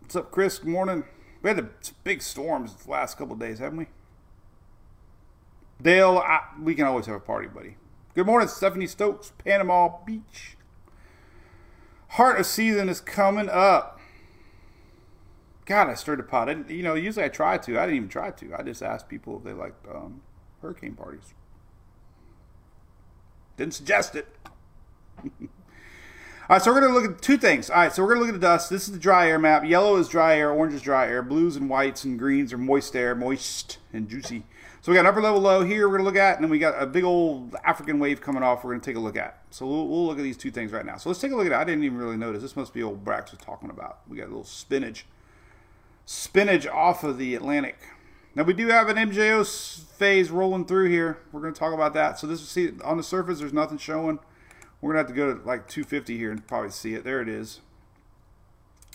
what's 0.00 0.16
up, 0.16 0.32
Chris? 0.32 0.58
Good 0.58 0.70
morning. 0.70 1.04
We 1.42 1.48
had 1.48 1.56
the 1.56 1.68
big 2.02 2.22
storms 2.22 2.74
the 2.74 2.90
last 2.90 3.16
couple 3.16 3.36
days, 3.36 3.60
haven't 3.60 3.78
we? 3.78 3.86
Dale, 5.80 6.18
I, 6.18 6.40
we 6.60 6.74
can 6.74 6.86
always 6.86 7.06
have 7.06 7.14
a 7.14 7.20
party, 7.20 7.46
buddy. 7.46 7.76
Good 8.12 8.26
morning, 8.26 8.48
Stephanie 8.48 8.88
Stokes, 8.88 9.32
Panama 9.38 9.88
Beach. 10.04 10.56
Heart 12.08 12.40
of 12.40 12.46
season 12.46 12.88
is 12.88 13.00
coming 13.00 13.48
up. 13.48 14.00
God, 15.64 15.88
I 15.88 15.94
stirred 15.94 16.18
the 16.18 16.24
pot. 16.24 16.48
I 16.48 16.56
you 16.68 16.82
know, 16.82 16.94
usually 16.94 17.24
I 17.24 17.28
try 17.28 17.56
to. 17.58 17.78
I 17.78 17.82
didn't 17.82 17.96
even 17.96 18.08
try 18.08 18.32
to. 18.32 18.54
I 18.58 18.62
just 18.64 18.82
asked 18.82 19.08
people 19.08 19.36
if 19.36 19.44
they 19.44 19.52
liked 19.52 19.86
um, 19.86 20.22
hurricane 20.60 20.94
parties. 20.94 21.34
Didn't 23.56 23.74
suggest 23.74 24.16
it. 24.16 24.26
All 25.22 25.28
right, 26.48 26.60
so 26.60 26.72
we're 26.72 26.80
going 26.80 26.92
to 26.92 27.00
look 27.00 27.08
at 27.08 27.22
two 27.22 27.38
things. 27.38 27.70
All 27.70 27.76
right, 27.76 27.92
so 27.92 28.02
we're 28.02 28.08
going 28.08 28.22
to 28.22 28.26
look 28.26 28.34
at 28.34 28.40
the 28.40 28.44
dust. 28.44 28.70
This 28.70 28.88
is 28.88 28.92
the 28.92 28.98
dry 28.98 29.28
air 29.28 29.38
map. 29.38 29.64
Yellow 29.64 29.94
is 29.94 30.08
dry 30.08 30.36
air, 30.36 30.50
orange 30.50 30.74
is 30.74 30.82
dry 30.82 31.06
air, 31.06 31.22
blues 31.22 31.54
and 31.54 31.70
whites 31.70 32.02
and 32.02 32.18
greens 32.18 32.52
are 32.52 32.58
moist 32.58 32.96
air, 32.96 33.14
moist 33.14 33.78
and 33.92 34.08
juicy. 34.08 34.42
So 34.82 34.90
we 34.90 34.96
got 34.96 35.02
an 35.02 35.08
upper 35.08 35.20
level 35.20 35.40
low 35.40 35.62
here 35.62 35.86
we're 35.88 35.98
going 35.98 36.06
to 36.06 36.10
look 36.10 36.20
at, 36.20 36.36
and 36.36 36.44
then 36.44 36.50
we 36.50 36.58
got 36.58 36.80
a 36.80 36.86
big 36.86 37.04
old 37.04 37.54
African 37.64 37.98
wave 37.98 38.22
coming 38.22 38.42
off 38.42 38.64
we're 38.64 38.70
going 38.70 38.80
to 38.80 38.86
take 38.86 38.96
a 38.96 39.00
look 39.00 39.16
at. 39.16 39.42
So 39.50 39.66
we'll, 39.66 39.86
we'll 39.86 40.06
look 40.06 40.16
at 40.16 40.22
these 40.22 40.38
two 40.38 40.50
things 40.50 40.72
right 40.72 40.86
now. 40.86 40.96
So 40.96 41.10
let's 41.10 41.20
take 41.20 41.32
a 41.32 41.36
look 41.36 41.46
at 41.46 41.52
it. 41.52 41.56
I 41.56 41.64
didn't 41.64 41.84
even 41.84 41.98
really 41.98 42.16
notice. 42.16 42.40
This 42.40 42.56
must 42.56 42.72
be 42.72 42.82
old 42.82 43.04
Brax 43.04 43.30
was 43.30 43.40
talking 43.40 43.68
about. 43.68 43.98
We 44.08 44.16
got 44.16 44.24
a 44.24 44.28
little 44.28 44.44
spinach. 44.44 45.04
Spinach 46.06 46.66
off 46.66 47.04
of 47.04 47.18
the 47.18 47.34
Atlantic. 47.34 47.78
Now 48.34 48.44
we 48.44 48.54
do 48.54 48.68
have 48.68 48.88
an 48.88 48.96
MJO 48.96 49.84
phase 49.98 50.30
rolling 50.30 50.64
through 50.64 50.88
here. 50.88 51.18
We're 51.30 51.40
going 51.40 51.52
to 51.52 51.58
talk 51.58 51.74
about 51.74 51.92
that. 51.94 52.18
So 52.18 52.26
this 52.26 52.48
see 52.48 52.72
on 52.82 52.96
the 52.96 53.02
surface, 53.02 53.40
there's 53.40 53.52
nothing 53.52 53.76
showing. 53.76 54.18
We're 54.80 54.94
going 54.94 55.04
to 55.04 55.08
have 55.08 55.14
to 55.14 55.34
go 55.34 55.34
to 55.34 55.46
like 55.46 55.68
250 55.68 56.16
here 56.16 56.30
and 56.30 56.46
probably 56.46 56.70
see 56.70 56.94
it. 56.94 57.04
There 57.04 57.20
it 57.20 57.28
is. 57.28 57.60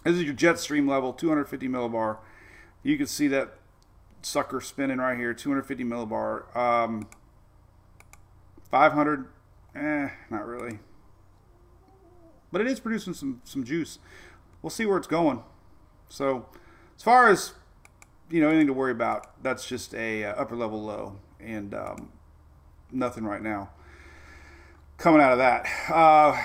This 0.04 0.16
is 0.16 0.24
your 0.24 0.34
jet 0.34 0.58
stream 0.58 0.88
level, 0.88 1.14
250 1.14 1.68
millibar. 1.68 2.18
You 2.82 2.98
can 2.98 3.08
see 3.08 3.28
that 3.28 3.56
sucker 4.26 4.60
spinning 4.60 4.98
right 4.98 5.18
here, 5.18 5.34
250 5.34 5.84
millibar. 5.84 6.56
Um, 6.56 7.08
500, 8.72 9.28
eh, 9.76 10.10
not 10.30 10.46
really. 10.46 10.80
But 12.52 12.62
it 12.62 12.68
is 12.68 12.80
producing 12.80 13.14
some, 13.14 13.42
some 13.44 13.64
juice. 13.64 14.00
We'll 14.62 14.72
see 14.72 14.86
where 14.86 14.98
it's 14.98 15.08
going. 15.08 15.44
So 16.10 16.48
as 16.96 17.04
far 17.04 17.30
as, 17.30 17.54
you 18.30 18.42
know, 18.42 18.50
anything 18.50 18.68
to 18.68 18.74
worry 18.74 18.92
about, 18.92 19.42
that's 19.44 19.68
just 19.68 19.94
a 19.94 20.26
uh, 20.26 20.34
upper 20.34 20.56
level 20.56 20.82
low 20.82 21.18
and 21.40 21.74
um, 21.74 22.12
nothing 22.92 23.26
right 23.26 23.42
now 23.42 23.70
coming 24.98 25.22
out 25.22 25.34
of 25.34 25.38
that. 25.38 25.68
Uh, 25.90 26.42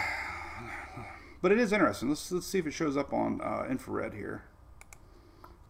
but 1.40 1.50
it 1.50 1.58
is 1.58 1.72
interesting. 1.72 2.10
Let's, 2.10 2.30
let's 2.30 2.46
see 2.46 2.58
if 2.58 2.66
it 2.66 2.72
shows 2.72 2.96
up 2.96 3.12
on 3.14 3.40
uh, 3.40 3.64
infrared 3.70 4.12
here. 4.12 4.44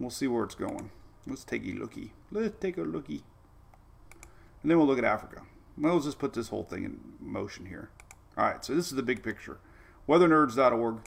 We'll 0.01 0.11
see 0.11 0.27
where 0.27 0.43
it's 0.43 0.55
going. 0.55 0.91
Let's 1.27 1.45
take 1.45 1.67
a 1.67 1.73
looky. 1.73 2.13
Let's 2.31 2.59
take 2.61 2.79
a 2.79 2.83
looky. 2.83 3.23
And 4.63 4.71
then 4.71 4.79
we'll 4.79 4.87
look 4.87 4.99
at 4.99 5.05
Africa. 5.05 5.43
Well, 5.79 5.95
let's 5.95 6.07
just 6.07 6.19
put 6.19 6.33
this 6.33 6.49
whole 6.49 6.65
thing 6.65 6.85
in 6.85 7.01
motion 7.21 7.67
here. 7.67 7.91
All 8.37 8.45
right, 8.45 8.65
so 8.65 8.75
this 8.75 8.87
is 8.87 8.93
the 8.93 9.03
big 9.03 9.23
picture. 9.23 9.59
Weathernerds.org. 10.09 11.01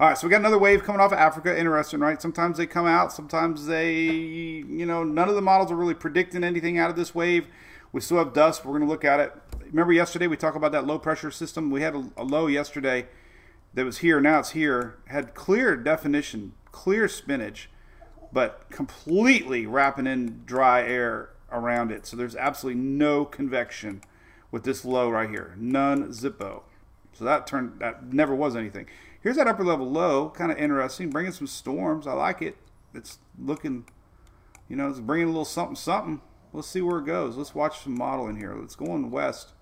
All 0.00 0.08
right, 0.08 0.16
so 0.16 0.26
we 0.26 0.30
got 0.30 0.40
another 0.40 0.58
wave 0.58 0.84
coming 0.84 1.00
off 1.00 1.12
of 1.12 1.18
Africa. 1.18 1.58
Interesting, 1.58 2.00
right? 2.00 2.20
Sometimes 2.22 2.56
they 2.56 2.66
come 2.66 2.86
out, 2.86 3.12
sometimes 3.12 3.66
they, 3.66 3.94
you 3.94 4.86
know, 4.86 5.02
none 5.02 5.28
of 5.28 5.34
the 5.34 5.42
models 5.42 5.72
are 5.72 5.76
really 5.76 5.94
predicting 5.94 6.44
anything 6.44 6.78
out 6.78 6.88
of 6.88 6.96
this 6.96 7.14
wave. 7.14 7.46
We 7.92 8.00
still 8.00 8.18
have 8.18 8.32
dust. 8.32 8.64
We're 8.64 8.72
going 8.72 8.82
to 8.82 8.88
look 8.88 9.04
at 9.04 9.18
it. 9.18 9.32
Remember 9.66 9.92
yesterday 9.92 10.26
we 10.26 10.36
talked 10.36 10.56
about 10.56 10.72
that 10.72 10.86
low 10.86 10.98
pressure 10.98 11.30
system? 11.30 11.70
We 11.70 11.82
had 11.82 11.94
a, 11.94 12.10
a 12.16 12.24
low 12.24 12.46
yesterday 12.46 13.06
that 13.74 13.84
was 13.84 13.98
here. 13.98 14.20
Now 14.20 14.38
it's 14.40 14.50
here. 14.50 14.98
Had 15.06 15.34
clear 15.34 15.76
definition, 15.76 16.52
clear 16.70 17.08
spinach 17.08 17.68
but 18.32 18.68
completely 18.70 19.66
wrapping 19.66 20.06
in 20.06 20.42
dry 20.44 20.82
air 20.82 21.30
around 21.50 21.90
it. 21.90 22.06
So 22.06 22.16
there's 22.16 22.36
absolutely 22.36 22.80
no 22.80 23.24
convection 23.24 24.02
with 24.50 24.64
this 24.64 24.84
low 24.84 25.10
right 25.10 25.28
here. 25.28 25.54
None 25.56 26.08
zippo. 26.08 26.62
So 27.12 27.24
that 27.24 27.46
turned 27.46 27.80
that 27.80 28.12
never 28.12 28.34
was 28.34 28.54
anything. 28.54 28.86
Here's 29.20 29.36
that 29.36 29.48
upper 29.48 29.64
level 29.64 29.90
low, 29.90 30.30
kind 30.30 30.52
of 30.52 30.58
interesting, 30.58 31.10
bringing 31.10 31.32
some 31.32 31.46
storms. 31.46 32.06
I 32.06 32.12
like 32.12 32.40
it. 32.40 32.56
It's 32.94 33.18
looking, 33.38 33.86
you 34.68 34.76
know, 34.76 34.88
it's 34.88 35.00
bringing 35.00 35.26
a 35.26 35.30
little 35.30 35.44
something 35.44 35.76
something. 35.76 36.20
Let's 36.52 36.68
see 36.68 36.80
where 36.80 36.98
it 36.98 37.06
goes. 37.06 37.36
Let's 37.36 37.54
watch 37.54 37.80
some 37.80 37.98
modeling 37.98 38.36
here. 38.36 38.54
Let's 38.54 38.76
go 38.76 38.86
on 38.86 39.10
west. 39.10 39.52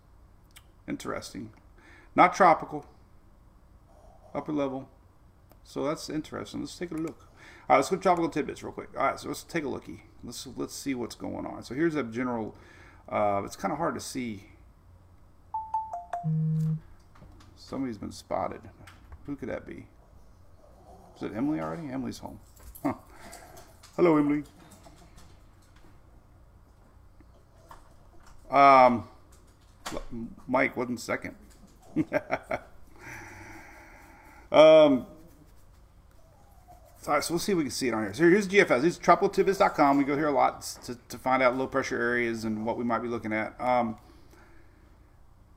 Interesting. 0.86 1.50
Not 2.14 2.34
tropical. 2.34 2.86
Upper 4.34 4.52
level. 4.52 4.88
So 5.64 5.82
that's 5.84 6.08
interesting. 6.08 6.60
Let's 6.60 6.78
take 6.78 6.92
a 6.92 6.94
look. 6.94 7.28
All 7.68 7.74
right, 7.74 7.78
let's 7.78 7.90
go 7.90 7.96
tropical 7.96 8.28
tidbits 8.28 8.62
real 8.62 8.72
quick. 8.72 8.90
All 8.96 9.02
right, 9.02 9.18
so 9.18 9.26
let's 9.26 9.42
take 9.42 9.64
a 9.64 9.68
looky. 9.68 10.04
Let's 10.22 10.46
let's 10.56 10.74
see 10.74 10.94
what's 10.94 11.16
going 11.16 11.44
on. 11.46 11.64
So 11.64 11.74
here's 11.74 11.96
a 11.96 12.04
general. 12.04 12.54
Uh, 13.08 13.42
it's 13.44 13.56
kind 13.56 13.72
of 13.72 13.78
hard 13.78 13.94
to 13.94 14.00
see. 14.00 14.44
Somebody's 17.56 17.98
been 17.98 18.12
spotted. 18.12 18.60
Who 19.26 19.34
could 19.34 19.48
that 19.48 19.66
be? 19.66 19.86
Is 21.16 21.24
it 21.24 21.32
Emily 21.34 21.58
already? 21.60 21.90
Emily's 21.90 22.18
home. 22.18 22.38
Huh. 22.84 22.94
Hello, 23.96 24.16
Emily. 24.16 24.44
Um, 28.48 29.08
Mike 30.46 30.76
wasn't 30.76 31.00
second. 31.00 31.34
um, 34.52 35.06
all 37.08 37.14
right, 37.14 37.24
so 37.24 37.34
we'll 37.34 37.38
see 37.38 37.52
if 37.52 37.58
we 37.58 37.64
can 37.64 37.70
see 37.70 37.88
it 37.88 37.94
on 37.94 38.02
here. 38.02 38.14
So 38.14 38.24
here's 38.24 38.48
GFS. 38.48 38.82
This 38.82 38.94
is 38.94 38.98
tropicaltidbits.com. 38.98 39.98
We 39.98 40.04
go 40.04 40.16
here 40.16 40.28
a 40.28 40.32
lot 40.32 40.62
to, 40.84 40.98
to 41.08 41.18
find 41.18 41.42
out 41.42 41.56
low 41.56 41.66
pressure 41.66 42.00
areas 42.00 42.44
and 42.44 42.66
what 42.66 42.76
we 42.76 42.84
might 42.84 43.00
be 43.00 43.08
looking 43.08 43.32
at. 43.32 43.58
Um, 43.60 43.96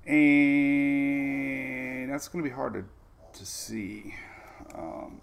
and 0.05 2.12
that's 2.12 2.27
going 2.27 2.43
to 2.43 2.49
be 2.49 2.53
hard 2.53 2.73
to, 2.73 2.83
to 3.39 3.45
see, 3.45 4.15
um, 4.75 5.21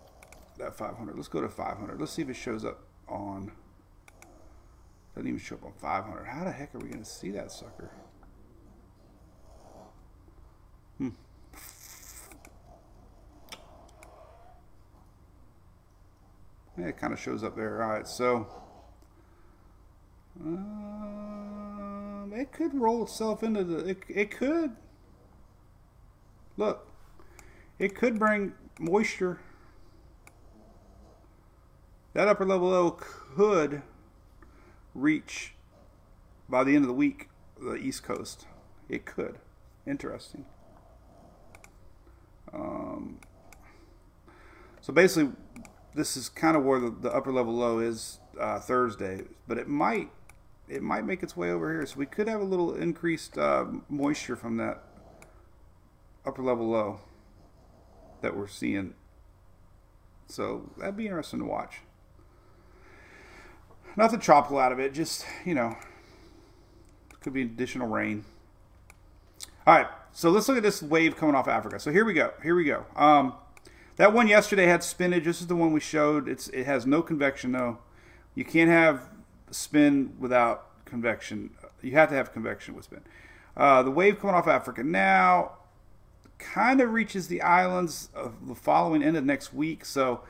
that 0.58 0.74
500. 0.74 1.16
Let's 1.16 1.28
go 1.28 1.40
to 1.40 1.48
500. 1.48 2.00
Let's 2.00 2.12
see 2.12 2.22
if 2.22 2.28
it 2.28 2.34
shows 2.34 2.64
up 2.64 2.80
on, 3.08 3.52
doesn't 5.14 5.28
even 5.28 5.40
show 5.40 5.56
up 5.56 5.64
on 5.64 5.72
500. 5.80 6.26
How 6.26 6.44
the 6.44 6.52
heck 6.52 6.74
are 6.74 6.78
we 6.78 6.88
going 6.88 7.02
to 7.02 7.08
see 7.08 7.30
that 7.32 7.52
sucker? 7.52 7.90
Yeah, 16.78 16.86
it 16.86 16.98
kind 16.98 17.12
of 17.12 17.18
shows 17.18 17.42
up 17.42 17.56
there. 17.56 17.82
All 17.82 17.88
right, 17.90 18.06
so 18.06 18.46
um, 20.44 22.32
it 22.34 22.52
could 22.52 22.74
roll 22.74 23.02
itself 23.04 23.42
into 23.42 23.64
the. 23.64 23.78
It, 23.88 24.02
it 24.08 24.30
could. 24.30 24.76
Look, 26.56 26.86
it 27.78 27.94
could 27.94 28.18
bring 28.18 28.52
moisture. 28.78 29.40
That 32.12 32.28
upper 32.28 32.46
level 32.46 32.68
low 32.68 32.90
could 32.92 33.82
reach 34.94 35.54
by 36.48 36.64
the 36.64 36.74
end 36.74 36.84
of 36.84 36.88
the 36.88 36.94
week 36.94 37.28
the 37.60 37.74
East 37.74 38.02
Coast. 38.02 38.46
It 38.88 39.04
could. 39.04 39.38
Interesting. 39.86 40.46
Um, 42.52 43.18
so 44.80 44.92
basically, 44.92 45.32
this 45.96 46.16
is 46.16 46.28
kind 46.28 46.56
of 46.56 46.62
where 46.62 46.78
the, 46.78 46.90
the 46.90 47.11
upper 47.11 47.32
level 47.32 47.54
low 47.54 47.78
is 47.78 48.20
uh, 48.38 48.61
Thursday, 48.61 49.22
but 49.48 49.59
it 49.59 49.66
might 49.66 50.11
it 50.68 50.82
might 50.82 51.04
make 51.04 51.22
its 51.22 51.37
way 51.37 51.50
over 51.50 51.72
here. 51.72 51.87
So 51.87 51.96
we 51.96 52.06
could 52.06 52.28
have 52.28 52.40
a 52.40 52.44
little 52.44 52.74
increased 52.74 53.38
uh, 53.38 53.64
moisture 53.88 54.37
from 54.37 54.56
that 54.59 54.82
upper 56.24 56.42
level 56.42 56.68
low 56.68 57.00
that 58.20 58.37
we're 58.37 58.48
seeing. 58.48 58.94
So 60.28 60.70
that'd 60.76 60.96
be 60.96 61.06
interesting 61.06 61.38
to 61.38 61.44
watch. 61.46 61.78
Nothing 63.96 64.20
tropical 64.20 64.59
out 64.59 64.72
of 64.72 64.78
it, 64.78 64.92
just 64.92 65.24
you 65.44 65.54
know, 65.54 65.76
could 67.20 67.32
be 67.32 67.42
additional 67.42 67.88
rain. 67.88 68.24
All 69.66 69.74
right, 69.74 69.87
so 70.12 70.30
let's 70.30 70.46
look 70.48 70.59
at 70.59 70.62
this 70.62 70.82
wave 70.82 71.16
coming 71.16 71.35
off 71.35 71.48
Africa. 71.48 71.80
So 71.80 71.90
here 71.90 72.04
we 72.04 72.12
go. 72.12 72.32
Here 72.42 72.54
we 72.54 72.64
go. 72.64 72.85
Um, 72.94 73.35
that 73.96 74.12
one 74.12 74.28
yesterday 74.28 74.66
had 74.66 74.82
spinach. 74.82 75.24
This 75.24 75.40
is 75.40 75.46
the 75.46 75.56
one 75.56 75.72
we 75.72 75.80
showed. 75.80 76.28
It's 76.28 76.48
it 76.48 76.64
has 76.64 76.87
no 76.87 77.02
convection 77.02 77.52
though. 77.52 77.78
You 78.35 78.44
can't 78.44 78.70
have 78.70 79.09
spin 79.50 80.14
without 80.18 80.85
convection. 80.85 81.50
You 81.82 81.92
have 81.92 82.11
to 82.11 82.14
have 82.14 82.32
convection 82.32 82.74
with 82.74 82.85
spin. 82.85 83.02
Uh, 83.56 83.82
the 83.82 83.90
wave 83.90 84.20
coming 84.20 84.37
off 84.37 84.46
Africa 84.46 84.82
now 84.82 85.52
kind 86.38 86.80
of 86.80 86.92
reaches 86.92 87.28
the 87.28 87.40
islands 87.40 88.11
of 88.14 88.46
the 88.46 88.54
following 88.54 89.02
end 89.02 89.16
of 89.16 89.24
next 89.24 89.54
week. 89.54 89.85
So 89.85 90.20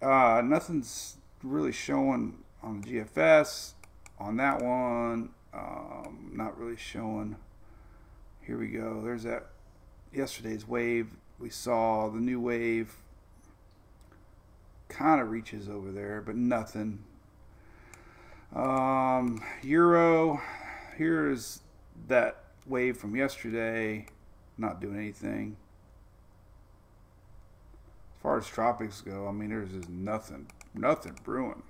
uh, 0.00 0.42
nothing's 0.44 1.16
really 1.42 1.72
showing 1.72 2.38
on 2.62 2.80
the 2.80 3.00
GFS. 3.00 3.72
On 4.18 4.36
that 4.36 4.62
one, 4.62 5.30
um, 5.52 6.30
not 6.32 6.56
really 6.58 6.76
showing. 6.76 7.36
Here 8.40 8.56
we 8.56 8.68
go. 8.68 9.00
There's 9.02 9.24
that 9.24 9.48
yesterday's 10.12 10.66
wave. 10.66 11.08
We 11.42 11.50
saw 11.50 12.08
the 12.08 12.20
new 12.20 12.40
wave 12.40 12.94
kind 14.88 15.20
of 15.20 15.28
reaches 15.28 15.68
over 15.68 15.90
there, 15.90 16.22
but 16.24 16.36
nothing. 16.36 17.02
Um, 18.54 19.42
Euro, 19.62 20.40
here's 20.96 21.62
that 22.06 22.44
wave 22.64 22.96
from 22.96 23.16
yesterday, 23.16 24.06
not 24.56 24.80
doing 24.80 24.96
anything. 24.96 25.56
As 28.14 28.22
far 28.22 28.38
as 28.38 28.46
tropics 28.46 29.00
go, 29.00 29.26
I 29.26 29.32
mean, 29.32 29.48
there's 29.48 29.72
just 29.72 29.88
nothing, 29.88 30.46
nothing 30.74 31.18
brewing. 31.24 31.64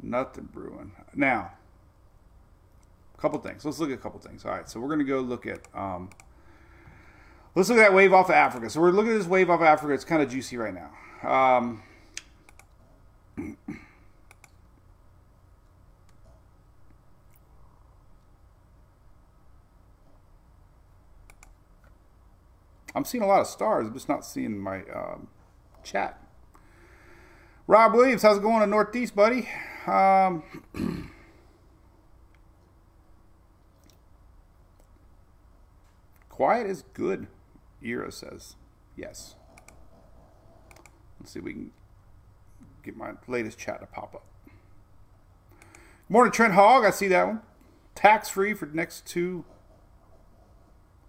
Nothing 0.00 0.48
brewing. 0.52 0.92
Now, 1.16 1.50
a 3.12 3.20
couple 3.20 3.40
things. 3.40 3.64
Let's 3.64 3.80
look 3.80 3.90
at 3.90 3.98
a 3.98 4.00
couple 4.00 4.20
things. 4.20 4.44
All 4.44 4.52
right, 4.52 4.70
so 4.70 4.78
we're 4.78 4.86
going 4.86 5.00
to 5.00 5.04
go 5.04 5.18
look 5.18 5.46
at, 5.46 5.62
um, 5.74 6.10
let's 7.54 7.68
look 7.68 7.78
at 7.78 7.82
that 7.82 7.94
wave 7.94 8.12
off 8.12 8.28
of 8.28 8.34
Africa. 8.34 8.70
So 8.70 8.80
we're 8.80 8.90
looking 8.90 9.12
at 9.12 9.18
this 9.18 9.26
wave 9.26 9.50
off 9.50 9.60
of 9.60 9.66
Africa. 9.66 9.94
It's 9.94 10.04
kind 10.04 10.22
of 10.22 10.30
juicy 10.30 10.56
right 10.56 10.74
now. 10.74 10.90
Um, 11.28 11.82
I'm 22.94 23.04
seeing 23.04 23.22
a 23.22 23.26
lot 23.26 23.40
of 23.40 23.46
stars. 23.46 23.86
I'm 23.86 23.94
just 23.94 24.08
not 24.08 24.24
seeing 24.24 24.58
my 24.58 24.82
um, 24.92 25.28
chat. 25.84 26.20
Rob 27.68 27.94
Williams, 27.94 28.22
how's 28.22 28.38
it 28.38 28.42
going 28.42 28.62
in 28.62 28.70
Northeast, 28.70 29.14
buddy? 29.14 29.48
Um, 29.86 30.42
quiet 36.28 36.66
is 36.66 36.82
good, 36.94 37.28
Euro 37.80 38.10
says. 38.10 38.56
Yes. 38.96 39.36
Let's 41.18 41.32
see 41.32 41.38
if 41.38 41.44
we 41.44 41.52
can 41.52 41.70
get 42.82 42.96
my 42.96 43.12
latest 43.26 43.58
chat 43.58 43.80
to 43.80 43.86
pop 43.86 44.14
up. 44.14 44.24
Morning, 46.08 46.32
Trent 46.32 46.54
Hogg. 46.54 46.84
I 46.84 46.90
see 46.90 47.08
that 47.08 47.26
one. 47.26 47.40
Tax 47.94 48.28
free 48.28 48.54
for 48.54 48.66
the 48.66 48.74
next 48.74 49.06
two 49.06 49.44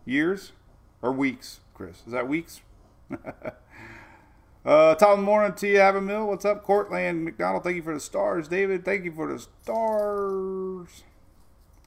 years 0.06 0.52
or 1.02 1.12
weeks, 1.12 1.62
Chris. 1.74 2.04
Is 2.06 2.14
that 2.14 2.28
weeks? 2.28 2.62
uh, 4.66 4.96
of 4.96 5.20
morning 5.20 5.56
to 5.56 5.68
you, 5.68 5.78
Have 5.78 6.02
Mill. 6.04 6.28
What's 6.28 6.46
up, 6.46 6.64
Courtland 6.64 7.24
McDonald? 7.24 7.64
Thank 7.64 7.78
you 7.78 7.84
for 7.84 7.94
the 7.94 8.00
stars. 8.00 8.48
David, 8.48 8.84
thank 8.84 9.06
you 9.06 9.12
for 9.12 9.32
the 9.32 9.40
stars. 9.40 11.04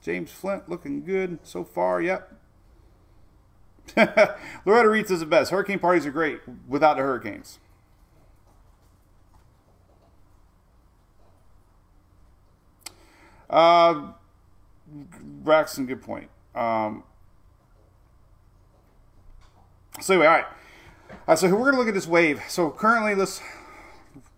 James 0.01 0.31
Flint 0.31 0.67
looking 0.67 1.03
good 1.03 1.39
so 1.43 1.63
far. 1.63 2.01
Yep. 2.01 2.33
Loretta 4.65 4.89
Reed 4.89 5.07
says 5.07 5.19
the 5.19 5.25
best. 5.25 5.51
Hurricane 5.51 5.79
parties 5.79 6.05
are 6.05 6.11
great 6.11 6.41
without 6.67 6.97
the 6.97 7.03
hurricanes. 7.03 7.59
Uh, 13.49 14.13
Braxton, 14.87 15.85
good 15.85 16.01
point. 16.01 16.29
Um, 16.55 17.03
so 20.01 20.13
anyway, 20.13 20.27
all 20.27 20.33
right. 20.33 20.45
Right, 21.27 21.37
so 21.37 21.47
we're 21.49 21.59
going 21.59 21.73
to 21.73 21.77
look 21.77 21.87
at 21.87 21.93
this 21.93 22.07
wave. 22.07 22.41
So 22.47 22.71
currently, 22.71 23.13
let's 23.13 23.41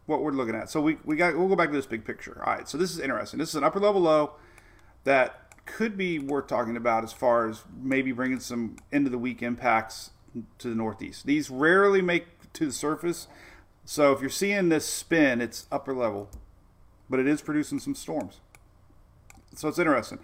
what 0.05 0.21
we're 0.21 0.31
looking 0.31 0.55
at. 0.55 0.69
So 0.69 0.81
we 0.81 0.97
we 1.05 1.15
got 1.15 1.37
we'll 1.37 1.47
go 1.47 1.55
back 1.55 1.69
to 1.69 1.75
this 1.75 1.85
big 1.85 2.05
picture. 2.05 2.41
All 2.45 2.53
right. 2.53 2.67
So 2.67 2.77
this 2.77 2.91
is 2.91 2.99
interesting. 2.99 3.39
This 3.39 3.49
is 3.49 3.55
an 3.55 3.63
upper 3.63 3.79
level 3.79 4.01
low 4.01 4.33
that 5.05 5.44
could 5.65 5.97
be 5.97 6.19
worth 6.19 6.47
talking 6.47 6.77
about 6.77 7.03
as 7.03 7.13
far 7.13 7.49
as 7.49 7.63
maybe 7.81 8.11
bringing 8.11 8.39
some 8.39 8.77
end 8.91 9.05
of 9.05 9.11
the 9.11 9.17
week 9.17 9.41
impacts 9.41 10.11
to 10.59 10.69
the 10.69 10.75
northeast. 10.75 11.25
These 11.25 11.49
rarely 11.49 12.01
make 12.01 12.51
to 12.53 12.65
the 12.65 12.71
surface. 12.71 13.27
So 13.83 14.11
if 14.11 14.21
you're 14.21 14.29
seeing 14.29 14.69
this 14.69 14.85
spin, 14.85 15.41
it's 15.41 15.67
upper 15.71 15.93
level, 15.93 16.29
but 17.09 17.19
it 17.19 17.27
is 17.27 17.41
producing 17.41 17.79
some 17.79 17.95
storms. 17.95 18.39
So 19.55 19.67
it's 19.67 19.79
interesting. 19.79 20.19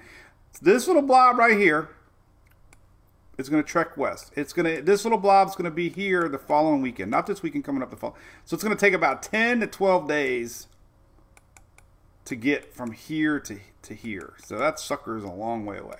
This 0.62 0.88
little 0.88 1.02
blob 1.02 1.38
right 1.38 1.58
here 1.58 1.90
is 3.38 3.50
going 3.50 3.64
to 3.64 3.68
trek 3.68 3.98
west. 3.98 4.32
It's 4.36 4.54
going 4.54 4.76
to 4.76 4.82
this 4.82 5.06
little 5.06 5.18
blob 5.18 5.50
is 5.50 5.56
going 5.56 5.66
to 5.66 5.72
be 5.72 5.90
here 5.90 6.28
the 6.28 6.38
following 6.38 6.82
weekend, 6.82 7.12
not 7.12 7.28
this 7.28 7.42
weekend 7.42 7.64
coming 7.64 7.82
up 7.82 7.90
the 7.90 7.96
fall. 7.96 8.16
So 8.46 8.56
it's 8.56 8.64
going 8.64 8.76
to 8.76 8.80
take 8.80 8.94
about 8.94 9.24
10 9.24 9.62
to 9.62 9.68
12 9.68 10.08
days 10.08 10.68
to 12.26 12.36
get 12.36 12.74
from 12.74 12.92
here 12.92 13.40
to, 13.40 13.60
to 13.84 13.94
here. 13.94 14.34
So 14.44 14.58
that 14.58 14.80
sucker 14.80 15.18
is 15.18 15.24
a 15.24 15.32
long 15.32 15.66
way 15.66 15.78
away. 15.78 16.00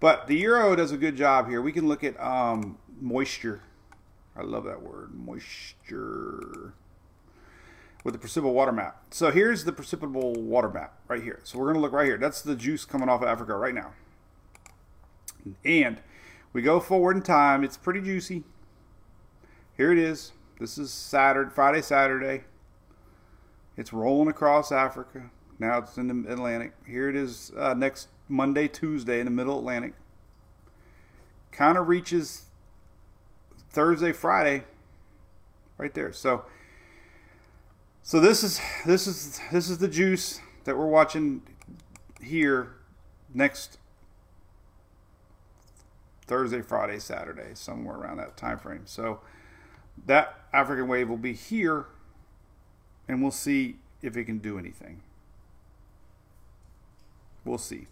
But 0.00 0.26
the 0.26 0.36
Euro 0.36 0.76
does 0.76 0.92
a 0.92 0.96
good 0.96 1.16
job 1.16 1.48
here. 1.48 1.62
We 1.62 1.72
can 1.72 1.88
look 1.88 2.04
at 2.04 2.20
um, 2.20 2.78
moisture. 3.00 3.62
I 4.36 4.42
love 4.42 4.64
that 4.64 4.82
word, 4.82 5.14
moisture 5.14 6.74
with 8.04 8.12
the 8.12 8.18
precipitable 8.18 8.52
water 8.52 8.72
map. 8.72 9.02
So 9.10 9.30
here's 9.30 9.64
the 9.64 9.72
precipitable 9.72 10.36
water 10.36 10.68
map 10.68 10.98
right 11.08 11.22
here. 11.22 11.40
So 11.42 11.58
we're 11.58 11.66
going 11.66 11.76
to 11.76 11.80
look 11.80 11.92
right 11.92 12.04
here. 12.04 12.18
That's 12.18 12.42
the 12.42 12.54
juice 12.54 12.84
coming 12.84 13.08
off 13.08 13.22
of 13.22 13.28
Africa 13.28 13.56
right 13.56 13.74
now. 13.74 13.94
And 15.64 16.00
we 16.52 16.62
go 16.62 16.80
forward 16.80 17.16
in 17.16 17.22
time. 17.22 17.64
It's 17.64 17.76
pretty 17.76 18.00
juicy. 18.00 18.44
Here 19.76 19.90
it 19.90 19.98
is. 19.98 20.32
This 20.60 20.78
is 20.78 20.92
Saturday, 20.92 21.50
Friday, 21.50 21.80
Saturday. 21.80 22.44
It's 23.76 23.92
rolling 23.92 24.28
across 24.28 24.70
Africa. 24.70 25.30
Now 25.64 25.78
it's 25.78 25.96
in 25.96 26.08
the 26.08 26.30
Atlantic. 26.30 26.74
Here 26.86 27.08
it 27.08 27.16
is 27.16 27.50
uh, 27.56 27.72
next 27.72 28.08
Monday, 28.28 28.68
Tuesday 28.68 29.18
in 29.18 29.24
the 29.24 29.30
middle 29.30 29.58
Atlantic. 29.58 29.94
Kind 31.52 31.78
of 31.78 31.88
reaches 31.88 32.44
Thursday, 33.70 34.12
Friday, 34.12 34.64
right 35.78 35.94
there. 35.94 36.12
So 36.12 36.44
so 38.02 38.20
this 38.20 38.42
is 38.42 38.60
this 38.84 39.06
is 39.06 39.40
this 39.50 39.70
is 39.70 39.78
the 39.78 39.88
juice 39.88 40.38
that 40.64 40.76
we're 40.76 40.86
watching 40.86 41.40
here 42.22 42.74
next 43.32 43.78
Thursday, 46.26 46.60
Friday, 46.60 46.98
Saturday, 46.98 47.54
somewhere 47.54 47.96
around 47.96 48.18
that 48.18 48.36
time 48.36 48.58
frame. 48.58 48.82
So 48.84 49.20
that 50.04 50.40
African 50.52 50.88
wave 50.88 51.08
will 51.08 51.16
be 51.16 51.32
here 51.32 51.86
and 53.08 53.22
we'll 53.22 53.30
see 53.30 53.76
if 54.02 54.14
it 54.14 54.24
can 54.24 54.36
do 54.36 54.58
anything. 54.58 55.00
We'll 57.44 57.58
see. 57.58 57.86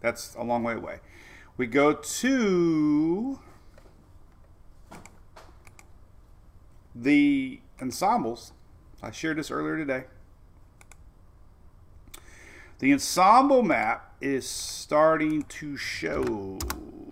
That's 0.00 0.34
a 0.34 0.42
long 0.42 0.62
way 0.62 0.74
away. 0.74 1.00
We 1.56 1.66
go 1.66 1.92
to 1.92 3.40
the 6.94 7.60
ensembles 7.80 8.52
I 9.00 9.12
shared 9.12 9.38
this 9.38 9.50
earlier 9.50 9.76
today. 9.76 10.04
The 12.80 12.92
ensemble 12.92 13.62
map 13.62 14.12
is 14.20 14.48
starting 14.48 15.42
to 15.44 15.76
show 15.76 16.58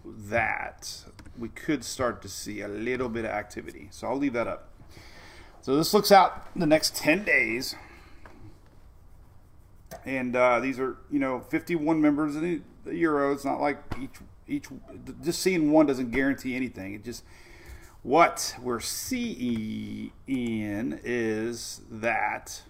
that 0.04 1.04
we 1.38 1.48
could 1.48 1.85
start 1.85 2.22
to 2.22 2.28
see 2.28 2.61
a 2.61 2.68
little 2.68 3.09
bit 3.09 3.24
of 3.24 3.30
activity. 3.30 3.88
So 3.90 4.09
I'll 4.09 4.16
leave 4.16 4.32
that 4.32 4.48
up. 4.48 4.70
So 5.62 5.76
this 5.76 5.94
looks 5.94 6.11
out 6.11 6.48
the 6.56 6.66
next 6.66 6.96
10 6.96 7.24
days. 7.24 7.76
And 10.04 10.37
uh, 10.37 10.61
these 10.61 10.78
are, 10.78 10.96
you 11.11 11.18
know, 11.18 11.40
51 11.40 12.00
members 12.00 12.37
in 12.37 12.62
the, 12.85 12.96
Euro. 12.96 13.32
It's 13.32 13.44
not 13.44 13.61
like 13.61 13.78
each, 14.00 14.16
each, 14.46 14.68
just 15.24 15.40
seeing 15.42 15.72
one 15.72 15.87
doesn't 15.87 16.12
guarantee 16.12 16.54
anything. 16.54 16.94
It 16.94 17.04
just, 17.04 17.24
what 18.02 18.54
we're 18.62 18.78
seeing 18.78 20.12
is 20.26 21.80
that 21.90 22.62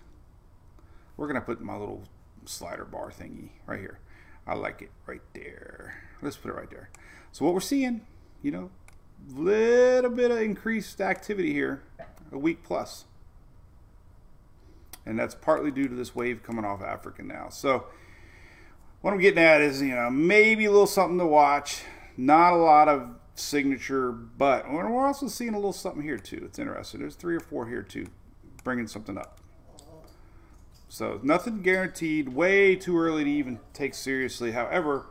we're 1.16 1.30
to 1.32 1.40
put 1.40 1.60
my 1.60 1.76
little 1.76 2.04
slider 2.46 2.84
bar 2.84 3.10
thingy 3.10 3.50
right 3.66 3.78
here. 3.78 3.98
I 4.46 4.54
like 4.54 4.80
it 4.80 4.90
right 5.06 5.20
there. 5.34 6.02
Let's 6.22 6.36
put 6.36 6.50
it 6.50 6.54
right 6.54 6.70
there. 6.70 6.90
So 7.32 7.44
what 7.44 7.52
we're 7.52 7.60
seeing, 7.60 8.06
you 8.42 8.50
know, 8.50 8.70
a 9.34 9.40
little 9.40 10.10
bit 10.10 10.30
of 10.30 10.38
increased 10.38 11.00
activity 11.00 11.52
here, 11.52 11.82
a 12.32 12.38
week 12.38 12.62
plus. 12.62 13.04
And 15.06 15.18
that's 15.18 15.34
partly 15.34 15.70
due 15.70 15.88
to 15.88 15.94
this 15.94 16.14
wave 16.14 16.42
coming 16.42 16.64
off 16.64 16.82
Africa 16.82 17.22
now. 17.22 17.48
So 17.48 17.86
what 19.00 19.14
I'm 19.14 19.20
getting 19.20 19.42
at 19.42 19.60
is, 19.60 19.80
you 19.80 19.94
know, 19.94 20.10
maybe 20.10 20.64
a 20.64 20.70
little 20.70 20.86
something 20.86 21.18
to 21.18 21.26
watch. 21.26 21.84
Not 22.16 22.52
a 22.52 22.56
lot 22.56 22.88
of 22.88 23.10
signature, 23.34 24.10
but 24.10 24.70
we're 24.70 25.06
also 25.06 25.28
seeing 25.28 25.52
a 25.54 25.56
little 25.56 25.72
something 25.72 26.02
here 26.02 26.18
too. 26.18 26.42
It's 26.44 26.58
interesting. 26.58 27.00
There's 27.00 27.14
three 27.14 27.36
or 27.36 27.40
four 27.40 27.68
here 27.68 27.82
too, 27.82 28.08
bringing 28.64 28.88
something 28.88 29.16
up. 29.16 29.40
So 30.88 31.20
nothing 31.22 31.62
guaranteed. 31.62 32.30
Way 32.30 32.74
too 32.76 32.98
early 32.98 33.24
to 33.24 33.30
even 33.30 33.60
take 33.72 33.94
seriously. 33.94 34.52
However, 34.52 35.06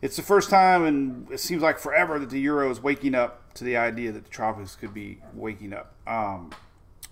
it's 0.00 0.16
the 0.16 0.22
first 0.22 0.50
time, 0.50 0.84
and 0.84 1.30
it 1.30 1.40
seems 1.40 1.62
like 1.62 1.78
forever 1.78 2.18
that 2.18 2.30
the 2.30 2.40
euro 2.40 2.70
is 2.70 2.80
waking 2.80 3.14
up 3.14 3.54
to 3.54 3.64
the 3.64 3.76
idea 3.76 4.12
that 4.12 4.24
the 4.24 4.30
tropics 4.30 4.76
could 4.76 4.94
be 4.94 5.18
waking 5.34 5.72
up. 5.72 5.94
Um, 6.06 6.50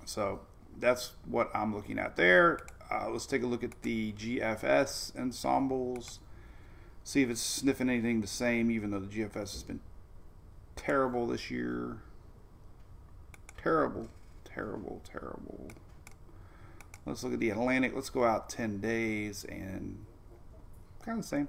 so 0.05 0.41
that's 0.79 1.13
what 1.25 1.51
I'm 1.55 1.75
looking 1.75 1.99
at 1.99 2.17
there. 2.17 2.61
Uh, 2.91 3.09
let's 3.11 3.27
take 3.27 3.43
a 3.43 3.47
look 3.47 3.65
at 3.65 3.83
the 3.83 4.13
GFS 4.13 5.19
ensembles. 5.19 6.21
See 7.05 7.23
if 7.23 7.31
it's 7.31 7.41
sniffing 7.41 7.89
anything 7.89 8.21
the 8.21 8.27
same, 8.27 8.71
even 8.71 8.91
though 8.91 9.01
the 9.01 9.07
GFS 9.07 9.35
has 9.35 9.63
been 9.63 9.81
terrible 10.75 11.27
this 11.27 11.51
year. 11.51 11.99
Terrible, 13.63 14.09
terrible, 14.45 15.03
terrible. 15.05 15.71
Let's 17.05 17.23
look 17.23 17.33
at 17.33 17.41
the 17.41 17.51
Atlantic. 17.51 17.93
Let's 17.95 18.11
go 18.11 18.25
out 18.25 18.49
10 18.49 18.81
days 18.81 19.45
and 19.45 20.05
kind 21.05 21.19
of 21.19 21.25
the 21.25 21.29
same. 21.29 21.49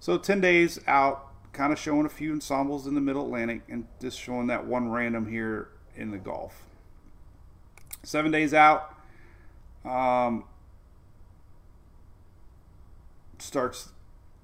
So 0.00 0.18
10 0.18 0.40
days 0.40 0.80
out, 0.86 1.28
kind 1.52 1.72
of 1.72 1.78
showing 1.78 2.06
a 2.06 2.08
few 2.08 2.32
ensembles 2.32 2.86
in 2.86 2.94
the 2.94 3.00
Middle 3.00 3.24
Atlantic 3.24 3.62
and 3.68 3.86
just 4.00 4.20
showing 4.20 4.46
that 4.48 4.66
one 4.66 4.90
random 4.90 5.28
here 5.28 5.70
in 5.96 6.10
the 6.10 6.18
Gulf. 6.18 6.67
Seven 8.02 8.30
days 8.30 8.54
out, 8.54 8.94
um, 9.84 10.44
starts 13.38 13.92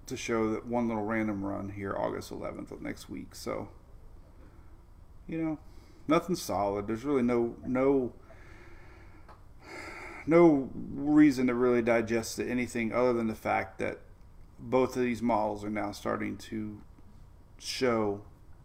to 0.07 0.17
show 0.17 0.51
that 0.51 0.67
one 0.67 0.89
little 0.89 1.05
random 1.05 1.45
run 1.45 1.71
here 1.71 1.95
August 1.97 2.31
11th 2.31 2.71
of 2.71 2.83
next 2.83 3.09
week. 3.09 3.35
So, 3.35 3.69
you 5.27 5.39
know, 5.39 5.59
nothing 6.07 6.37
solid. 6.37 6.87
There's 6.87 7.05
really 7.05 7.23
no 7.23 7.57
no 7.67 8.13
no 10.27 10.71
reason 10.73 11.47
to 11.47 11.55
really 11.55 11.83
digest 11.83 12.39
anything 12.41 12.93
other 12.93 13.13
than 13.13 13.27
the 13.27 13.35
fact 13.35 13.79
that 13.79 14.01
both 14.59 14.97
of 14.97 15.03
these 15.03 15.21
models 15.21 15.65
are 15.65 15.71
now 15.71 15.93
starting 15.93 16.37
to 16.37 16.81
show 17.59 18.23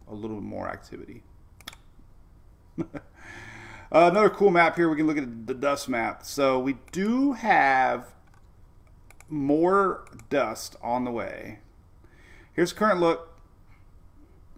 a 0.08 0.14
little 0.14 0.40
more 0.40 0.68
activity. 0.68 1.22
uh, 3.92 4.08
another 4.10 4.30
cool 4.30 4.50
map 4.50 4.76
here, 4.76 4.88
we 4.88 4.96
can 4.96 5.06
look 5.06 5.18
at 5.18 5.46
the 5.46 5.54
dust 5.54 5.88
map. 5.88 6.24
So 6.24 6.58
we 6.58 6.76
do 6.92 7.32
have 7.32 8.06
more 9.28 10.04
dust 10.28 10.76
on 10.82 11.04
the 11.04 11.10
way. 11.10 11.60
Here's 12.52 12.72
current 12.72 13.00
look, 13.00 13.38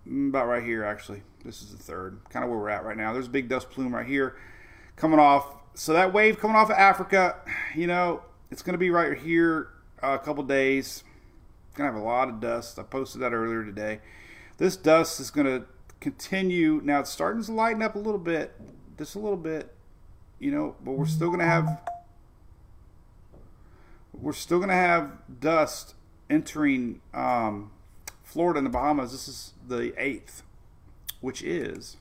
mm, 0.08 0.28
about 0.28 0.46
right 0.46 0.62
here 0.62 0.84
actually. 0.84 1.22
This 1.44 1.60
is 1.60 1.70
the 1.70 1.82
third, 1.82 2.20
kind 2.30 2.44
of 2.44 2.50
where 2.50 2.58
we're 2.58 2.70
at 2.70 2.84
right 2.84 2.96
now. 2.96 3.12
There's 3.12 3.26
a 3.26 3.30
big 3.30 3.48
dust 3.48 3.70
plume 3.70 3.94
right 3.94 4.06
here 4.06 4.36
coming 4.96 5.18
off 5.18 5.56
so 5.74 5.92
that 5.94 6.12
wave 6.12 6.38
coming 6.38 6.56
off 6.56 6.70
of 6.70 6.76
Africa, 6.76 7.36
you 7.74 7.86
know, 7.86 8.22
it's 8.50 8.62
going 8.62 8.74
to 8.74 8.78
be 8.78 8.90
right 8.90 9.16
here 9.16 9.68
uh, 10.02 10.18
a 10.20 10.24
couple 10.24 10.42
days. 10.44 11.04
Going 11.74 11.88
to 11.88 11.94
have 11.94 12.02
a 12.02 12.04
lot 12.04 12.28
of 12.28 12.40
dust. 12.40 12.78
I 12.78 12.82
posted 12.82 13.22
that 13.22 13.32
earlier 13.32 13.64
today. 13.64 14.00
This 14.58 14.76
dust 14.76 15.18
is 15.20 15.30
going 15.30 15.46
to 15.46 15.64
continue. 16.00 16.82
Now 16.84 17.00
it's 17.00 17.10
starting 17.10 17.42
to 17.44 17.52
lighten 17.52 17.80
up 17.80 17.94
a 17.94 17.98
little 17.98 18.20
bit, 18.20 18.54
just 18.98 19.14
a 19.14 19.18
little 19.18 19.37
bit, 19.37 19.74
you 20.38 20.50
know, 20.50 20.76
but 20.85 20.92
we're 20.92 21.07
still 21.07 21.28
going 21.28 21.40
to 21.40 21.46
have 21.46 21.81
we're 24.12 24.33
still 24.33 24.59
going 24.59 24.68
to 24.68 24.74
have 24.74 25.11
dust 25.40 25.94
entering 26.28 27.00
um, 27.14 27.70
Florida 28.22 28.59
and 28.59 28.66
the 28.66 28.70
Bahamas. 28.70 29.12
This 29.12 29.26
is 29.26 29.55
the 29.66 29.92
eighth, 30.00 30.42
which 31.20 31.42
is 31.42 31.96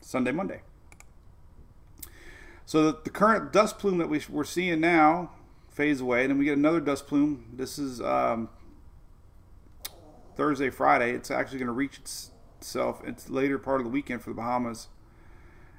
Sunday, 0.00 0.32
Monday. 0.32 0.62
So 2.66 2.90
the, 2.90 2.98
the 3.04 3.10
current 3.10 3.52
dust 3.52 3.78
plume 3.78 3.98
that 3.98 4.08
we, 4.08 4.22
we're 4.28 4.44
seeing 4.44 4.80
now 4.80 5.30
fades 5.70 6.00
away, 6.00 6.22
and 6.22 6.30
then 6.30 6.38
we 6.38 6.44
get 6.46 6.56
another 6.56 6.80
dust 6.80 7.06
plume. 7.06 7.46
This 7.52 7.78
is 7.78 8.00
um, 8.00 8.48
Thursday, 10.36 10.70
Friday. 10.70 11.12
It's 11.12 11.30
actually 11.30 11.58
going 11.58 11.66
to 11.66 11.72
reach 11.72 12.00
itself. 12.64 13.02
It's 13.04 13.28
later 13.28 13.58
part 13.58 13.80
of 13.80 13.84
the 13.84 13.90
weekend 13.90 14.22
for 14.22 14.30
the 14.30 14.36
Bahamas 14.36 14.88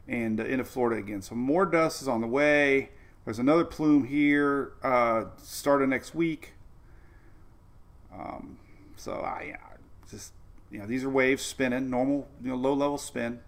and 0.07 0.39
uh, 0.39 0.45
into 0.45 0.63
Florida 0.63 1.01
again. 1.01 1.21
So 1.21 1.33
more 1.33 1.65
dust 1.65 2.01
is 2.01 2.07
on 2.07 2.21
the 2.21 2.27
way. 2.27 2.89
There's 3.25 3.39
another 3.39 3.65
plume 3.65 4.05
here 4.05 4.73
uh, 4.83 5.25
starting 5.41 5.89
next 5.89 6.13
week. 6.13 6.53
Um, 8.13 8.59
so 8.95 9.13
I 9.13 9.55
just 10.09 10.31
you 10.71 10.79
know 10.79 10.85
these 10.85 11.03
are 11.03 11.09
waves 11.09 11.41
spinning, 11.41 11.89
normal 11.89 12.27
you 12.41 12.49
know 12.49 12.55
low 12.55 12.73
level 12.73 12.99
spin, 12.99 13.39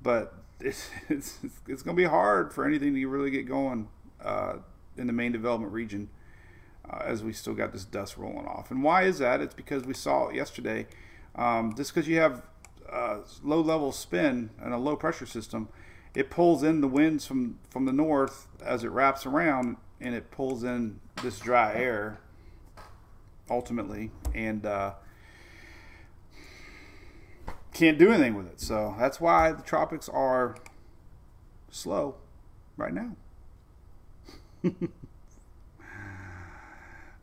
but 0.00 0.34
it's, 0.60 0.88
it's, 1.08 1.40
it's 1.66 1.82
going 1.82 1.96
to 1.96 2.00
be 2.00 2.08
hard 2.08 2.52
for 2.52 2.64
anything 2.64 2.94
to 2.94 3.06
really 3.06 3.30
get 3.30 3.46
going 3.46 3.88
uh, 4.24 4.54
in 4.96 5.08
the 5.08 5.12
main 5.12 5.32
development 5.32 5.72
region 5.72 6.08
uh, 6.88 7.02
as 7.04 7.24
we 7.24 7.32
still 7.32 7.54
got 7.54 7.72
this 7.72 7.84
dust 7.84 8.16
rolling 8.16 8.46
off. 8.46 8.70
And 8.70 8.84
why 8.84 9.02
is 9.02 9.18
that? 9.18 9.40
It's 9.40 9.54
because 9.54 9.82
we 9.84 9.94
saw 9.94 10.30
yesterday. 10.30 10.86
Um, 11.36 11.74
just 11.76 11.94
because 11.94 12.08
you 12.08 12.18
have 12.18 12.42
uh, 12.90 13.18
low 13.42 13.60
level 13.60 13.92
spin 13.92 14.50
and 14.60 14.72
a 14.72 14.78
low 14.78 14.96
pressure 14.96 15.26
system, 15.26 15.68
it 16.14 16.30
pulls 16.30 16.62
in 16.62 16.80
the 16.80 16.88
winds 16.88 17.26
from, 17.26 17.58
from 17.70 17.84
the 17.84 17.92
north 17.92 18.48
as 18.64 18.82
it 18.84 18.88
wraps 18.88 19.26
around 19.26 19.76
and 20.00 20.14
it 20.14 20.30
pulls 20.30 20.64
in 20.64 20.98
this 21.22 21.38
dry 21.38 21.74
air 21.74 22.18
ultimately. 23.50 24.10
And 24.34 24.64
uh, 24.64 24.94
can't 27.76 27.98
do 27.98 28.10
anything 28.10 28.34
with 28.34 28.46
it. 28.46 28.60
So 28.60 28.94
that's 28.98 29.20
why 29.20 29.52
the 29.52 29.62
tropics 29.62 30.08
are 30.08 30.56
slow 31.70 32.14
right 32.78 32.94
now. 32.94 33.16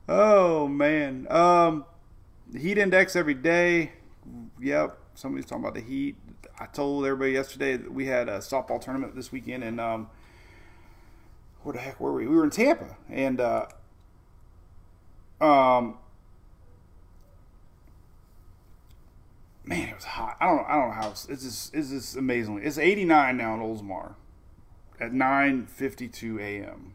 oh 0.08 0.68
man. 0.68 1.26
Um 1.32 1.86
heat 2.56 2.78
index 2.78 3.16
every 3.16 3.34
day. 3.34 3.94
Yep, 4.62 4.98
somebody's 5.16 5.46
talking 5.46 5.64
about 5.64 5.76
the 5.76 5.82
heat. 5.82 6.16
I 6.60 6.66
told 6.68 7.06
everybody 7.06 7.32
yesterday 7.32 7.78
that 7.78 7.92
we 7.92 8.06
had 8.06 8.30
a 8.30 8.38
softball 8.40 8.80
tournament 8.80 9.16
this 9.16 9.32
weekend 9.32 9.64
and 9.64 9.80
um 9.80 10.10
where 11.64 11.74
the 11.74 11.80
heck 11.80 12.00
were 12.00 12.14
we? 12.14 12.28
We 12.28 12.36
were 12.36 12.44
in 12.44 12.50
Tampa 12.50 12.98
and 13.10 13.42
uh 13.42 13.66
um 15.42 15.98
man, 19.66 19.90
it 19.90 19.96
was 19.96 20.04
hot. 20.04 20.38
I 20.40 20.48
don't 20.48 20.58
know. 20.58 20.66
I 20.68 20.74
don't 20.74 20.90
know 20.90 20.96
how 21.02 21.10
it's, 21.10 21.28
it's 21.28 21.44
just 21.44 21.74
it's 21.76 22.16
amazingly. 22.16 22.64
It's 22.64 22.78
89 22.78 23.38
now 23.38 23.54
in 23.56 23.60
Oldsmar 23.60 24.16
at 25.00 25.12
9:52 25.12 26.40
a.m. 26.40 26.94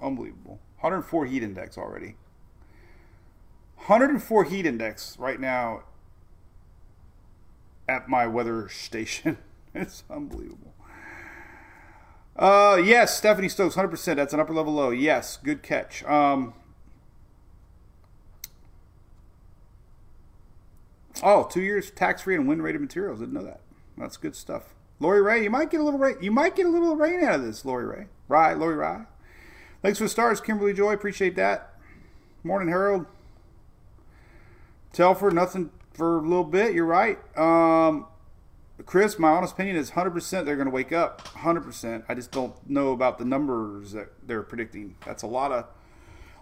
Unbelievable. 0.00 0.60
104 0.80 1.26
heat 1.26 1.42
index 1.42 1.78
already. 1.78 2.16
104 3.76 4.44
heat 4.44 4.66
index 4.66 5.16
right 5.18 5.40
now 5.40 5.82
at 7.88 8.08
my 8.08 8.26
weather 8.26 8.68
station. 8.68 9.38
it's 9.74 10.04
unbelievable. 10.10 10.74
Uh, 12.36 12.80
yes, 12.84 13.16
Stephanie 13.16 13.48
Stokes, 13.48 13.76
100%. 13.76 14.16
That's 14.16 14.32
an 14.32 14.40
upper 14.40 14.52
level 14.52 14.72
low. 14.72 14.90
Yes, 14.90 15.36
good 15.36 15.62
catch. 15.62 16.02
Um, 16.04 16.54
Oh, 21.22 21.44
two 21.44 21.62
years 21.62 21.90
tax 21.90 22.22
free 22.22 22.34
and 22.34 22.48
wind 22.48 22.62
rated 22.62 22.80
materials. 22.80 23.20
Didn't 23.20 23.34
know 23.34 23.44
that. 23.44 23.60
That's 23.96 24.16
good 24.16 24.34
stuff. 24.34 24.74
Lori 24.98 25.22
Ray, 25.22 25.42
you 25.42 25.50
might 25.50 25.70
get 25.70 25.80
a 25.80 25.82
little 25.82 25.98
rain. 25.98 26.16
You 26.20 26.30
might 26.30 26.56
get 26.56 26.66
a 26.66 26.70
little 26.70 26.96
rain 26.96 27.22
out 27.22 27.36
of 27.36 27.44
this, 27.44 27.64
Lori 27.64 27.84
Ray. 27.84 28.06
Rye, 28.28 28.54
Lori 28.54 28.74
Rye. 28.74 29.06
Thanks 29.82 29.98
for 29.98 30.04
the 30.04 30.10
stars, 30.10 30.40
Kimberly 30.40 30.72
Joy. 30.72 30.92
Appreciate 30.92 31.36
that. 31.36 31.74
Morning, 32.42 32.68
Harold. 32.68 33.06
Telford, 34.92 35.34
nothing 35.34 35.70
for 35.94 36.18
a 36.18 36.22
little 36.22 36.44
bit. 36.44 36.74
You're 36.74 36.84
right. 36.84 37.18
Um, 37.38 38.06
Chris, 38.84 39.18
my 39.18 39.30
honest 39.30 39.54
opinion 39.54 39.76
is 39.76 39.92
100% 39.92 40.44
they're 40.44 40.56
going 40.56 40.66
to 40.66 40.70
wake 40.70 40.92
up. 40.92 41.22
100%. 41.28 42.04
I 42.08 42.14
just 42.14 42.30
don't 42.30 42.54
know 42.68 42.92
about 42.92 43.18
the 43.18 43.24
numbers 43.24 43.92
that 43.92 44.12
they're 44.26 44.42
predicting. 44.42 44.96
That's 45.06 45.22
a 45.22 45.28
lot 45.28 45.52
of 45.52 45.66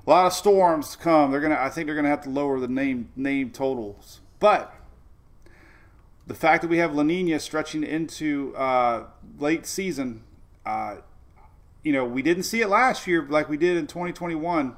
a 0.04 0.10
lot 0.10 0.26
of 0.26 0.32
storms 0.32 0.92
to 0.92 0.98
come. 0.98 1.30
They're 1.30 1.40
going 1.40 1.52
to 1.52 1.60
I 1.60 1.68
think 1.68 1.86
they're 1.86 1.94
going 1.94 2.04
to 2.04 2.10
have 2.10 2.22
to 2.22 2.30
lower 2.30 2.58
the 2.58 2.66
name 2.66 3.10
name 3.14 3.50
totals 3.50 4.20
but 4.42 4.74
the 6.26 6.34
fact 6.34 6.62
that 6.62 6.68
we 6.68 6.78
have 6.78 6.96
La 6.96 7.04
Nina 7.04 7.38
stretching 7.38 7.84
into 7.84 8.52
uh, 8.56 9.04
late 9.38 9.66
season, 9.66 10.24
uh, 10.66 10.96
you 11.84 11.92
know, 11.92 12.04
we 12.04 12.22
didn't 12.22 12.42
see 12.42 12.60
it 12.60 12.66
last 12.66 13.06
year 13.06 13.24
like 13.30 13.48
we 13.48 13.56
did 13.56 13.76
in 13.76 13.86
2021. 13.86 14.74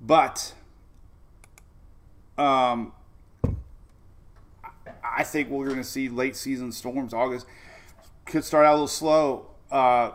But 0.00 0.54
um, 2.38 2.92
I 5.04 5.22
think 5.22 5.48
we're 5.50 5.66
going 5.66 5.78
to 5.78 5.84
see 5.84 6.08
late 6.08 6.36
season 6.36 6.72
storms. 6.72 7.14
August 7.14 7.46
could 8.24 8.44
start 8.44 8.66
out 8.66 8.72
a 8.72 8.74
little 8.74 8.88
slow, 8.88 9.50
uh, 9.70 10.12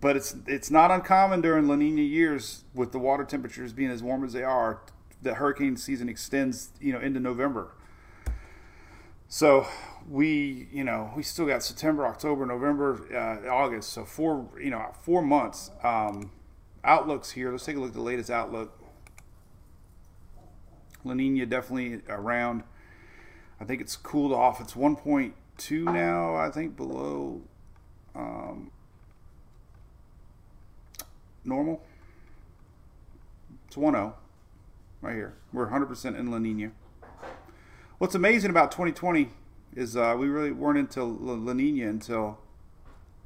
but 0.00 0.16
it's 0.16 0.36
it's 0.46 0.70
not 0.70 0.90
uncommon 0.90 1.40
during 1.40 1.68
La 1.68 1.76
Nina 1.76 2.02
years 2.02 2.64
with 2.74 2.92
the 2.92 2.98
water 2.98 3.24
temperatures 3.24 3.72
being 3.72 3.90
as 3.90 4.02
warm 4.02 4.24
as 4.24 4.32
they 4.32 4.44
are 4.44 4.80
the 5.22 5.34
hurricane 5.34 5.76
season 5.76 6.08
extends, 6.08 6.70
you 6.80 6.92
know, 6.92 6.98
into 6.98 7.20
November. 7.20 7.72
So 9.28 9.66
we, 10.08 10.68
you 10.72 10.84
know, 10.84 11.10
we 11.16 11.22
still 11.22 11.46
got 11.46 11.62
September, 11.62 12.06
October, 12.06 12.44
November, 12.44 13.00
uh, 13.14 13.48
August. 13.48 13.92
So 13.92 14.04
four, 14.04 14.48
you 14.60 14.70
know, 14.70 14.92
four 15.00 15.22
months. 15.22 15.70
Um, 15.82 16.32
outlooks 16.84 17.30
here. 17.30 17.50
Let's 17.50 17.64
take 17.64 17.76
a 17.76 17.80
look 17.80 17.90
at 17.90 17.94
the 17.94 18.02
latest 18.02 18.30
outlook. 18.30 18.81
La 21.04 21.14
Nina 21.14 21.46
definitely 21.46 22.00
around. 22.08 22.62
I 23.60 23.64
think 23.64 23.80
it's 23.80 23.96
cooled 23.96 24.32
off. 24.32 24.60
It's 24.60 24.76
one 24.76 24.96
point 24.96 25.34
two 25.56 25.84
now, 25.84 26.34
I 26.34 26.50
think, 26.50 26.76
below 26.76 27.42
um, 28.14 28.70
normal. 31.44 31.82
It's 33.66 33.76
1 33.76 33.94
right 35.00 35.14
here. 35.14 35.34
We're 35.52 35.68
100% 35.68 36.18
in 36.18 36.30
La 36.30 36.38
Nina. 36.38 36.72
What's 37.98 38.14
amazing 38.14 38.50
about 38.50 38.70
2020 38.70 39.30
is 39.74 39.96
uh, 39.96 40.14
we 40.18 40.26
really 40.26 40.52
weren't 40.52 40.78
into 40.78 41.02
La 41.02 41.34
La 41.34 41.52
Nina 41.52 41.88
until 41.88 42.38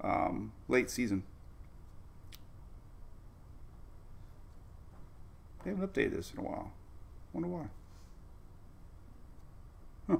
um, 0.00 0.52
late 0.68 0.88
season. 0.90 1.24
They 5.64 5.70
haven't 5.70 5.92
updated 5.92 6.14
this 6.14 6.32
in 6.32 6.38
a 6.38 6.42
while. 6.42 6.72
Wonder 7.36 7.48
why. 7.50 7.66
Huh. 10.06 10.16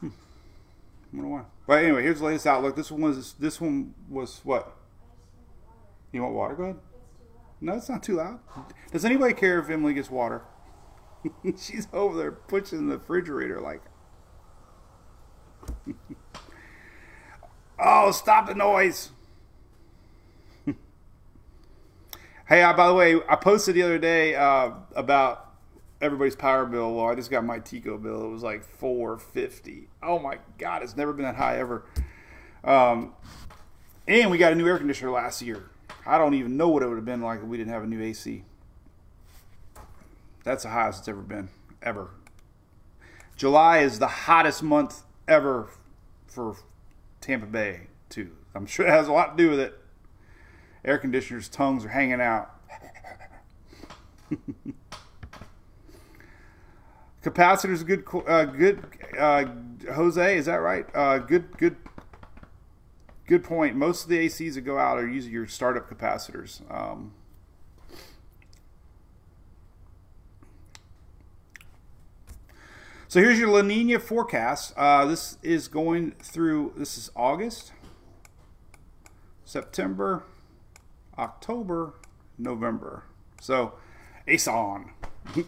Hmm. 0.00 0.08
Wonder 1.14 1.28
why. 1.30 1.42
But 1.66 1.82
anyway, 1.84 2.02
here's 2.02 2.18
the 2.18 2.26
latest 2.26 2.46
outlook. 2.46 2.76
This 2.76 2.90
one 2.90 3.00
was 3.00 3.32
this 3.38 3.58
one 3.62 3.94
was 4.10 4.42
what? 4.44 4.76
You 6.12 6.20
want 6.20 6.34
water? 6.34 6.54
Go 6.54 6.62
ahead. 6.64 6.76
No, 7.62 7.72
it's 7.76 7.88
not 7.88 8.02
too 8.02 8.16
loud. 8.16 8.40
Does 8.92 9.06
anybody 9.06 9.32
care 9.32 9.58
if 9.58 9.70
Emily 9.70 9.94
gets 9.94 10.10
water? 10.10 10.42
She's 11.58 11.88
over 11.90 12.18
there 12.18 12.32
pushing 12.32 12.88
the 12.88 12.98
refrigerator 12.98 13.58
like. 13.58 13.80
oh, 17.78 18.10
stop 18.10 18.48
the 18.48 18.54
noise! 18.54 19.12
Hey, 22.50 22.64
uh, 22.64 22.72
by 22.72 22.88
the 22.88 22.94
way, 22.94 23.14
I 23.28 23.36
posted 23.36 23.76
the 23.76 23.82
other 23.84 23.98
day 23.98 24.34
uh, 24.34 24.72
about 24.96 25.52
everybody's 26.00 26.34
power 26.34 26.66
bill. 26.66 26.96
Well, 26.96 27.06
I 27.06 27.14
just 27.14 27.30
got 27.30 27.44
my 27.44 27.60
TECO 27.60 27.96
bill. 27.96 28.24
It 28.24 28.28
was 28.28 28.42
like 28.42 28.64
four 28.64 29.18
fifty. 29.18 29.86
Oh 30.02 30.18
my 30.18 30.38
god, 30.58 30.82
it's 30.82 30.96
never 30.96 31.12
been 31.12 31.26
that 31.26 31.36
high 31.36 31.60
ever. 31.60 31.84
Um, 32.64 33.14
and 34.08 34.32
we 34.32 34.36
got 34.36 34.50
a 34.50 34.56
new 34.56 34.66
air 34.66 34.78
conditioner 34.78 35.12
last 35.12 35.42
year. 35.42 35.70
I 36.04 36.18
don't 36.18 36.34
even 36.34 36.56
know 36.56 36.68
what 36.70 36.82
it 36.82 36.88
would 36.88 36.96
have 36.96 37.04
been 37.04 37.20
like 37.20 37.38
if 37.38 37.46
we 37.46 37.56
didn't 37.56 37.72
have 37.72 37.84
a 37.84 37.86
new 37.86 38.02
AC. 38.02 38.42
That's 40.42 40.64
the 40.64 40.70
highest 40.70 40.98
it's 40.98 41.08
ever 41.08 41.22
been, 41.22 41.50
ever. 41.80 42.10
July 43.36 43.78
is 43.78 44.00
the 44.00 44.08
hottest 44.08 44.60
month 44.60 45.04
ever 45.28 45.68
for 46.26 46.56
Tampa 47.20 47.46
Bay, 47.46 47.82
too. 48.08 48.32
I'm 48.56 48.66
sure 48.66 48.86
it 48.86 48.90
has 48.90 49.06
a 49.06 49.12
lot 49.12 49.38
to 49.38 49.44
do 49.44 49.50
with 49.50 49.60
it. 49.60 49.79
Air 50.84 50.98
conditioners' 50.98 51.48
tongues 51.48 51.84
are 51.84 51.88
hanging 51.88 52.20
out. 52.20 52.50
Capacitors, 57.22 57.84
good, 57.84 58.04
uh, 58.26 58.44
good. 58.46 58.82
Uh, 59.18 59.44
Jose, 59.92 60.38
is 60.38 60.46
that 60.46 60.56
right? 60.56 60.86
Uh, 60.94 61.18
good, 61.18 61.56
good, 61.58 61.76
good 63.26 63.44
point. 63.44 63.76
Most 63.76 64.04
of 64.04 64.08
the 64.08 64.18
ACs 64.26 64.54
that 64.54 64.62
go 64.62 64.78
out 64.78 64.98
are 64.98 65.06
using 65.06 65.30
your 65.30 65.46
startup 65.46 65.90
capacitors. 65.90 66.62
Um, 66.72 67.12
so 73.06 73.20
here's 73.20 73.38
your 73.38 73.48
La 73.48 73.60
Nina 73.60 73.98
forecast. 74.00 74.72
Uh, 74.74 75.04
this 75.04 75.36
is 75.42 75.68
going 75.68 76.12
through. 76.22 76.72
This 76.74 76.96
is 76.96 77.10
August, 77.14 77.72
September, 79.44 80.22
October, 81.20 81.94
November. 82.38 83.04
So, 83.40 83.74
ASON. 84.26 84.90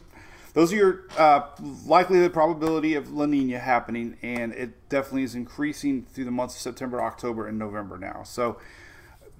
Those 0.55 0.70
are 0.73 0.77
your 0.77 1.05
uh, 1.16 1.47
likelihood 1.87 2.35
probability 2.35 2.95
of 2.95 3.11
La 3.11 3.25
Nina 3.25 3.59
happening, 3.59 4.18
and 4.20 4.53
it 4.53 4.89
definitely 4.91 5.23
is 5.23 5.35
increasing 5.35 6.03
through 6.03 6.27
the 6.27 6.31
months 6.31 6.55
of 6.55 6.61
September, 6.61 7.01
October, 7.01 7.47
and 7.47 7.59
November 7.59 7.97
now. 7.97 8.23
So, 8.23 8.59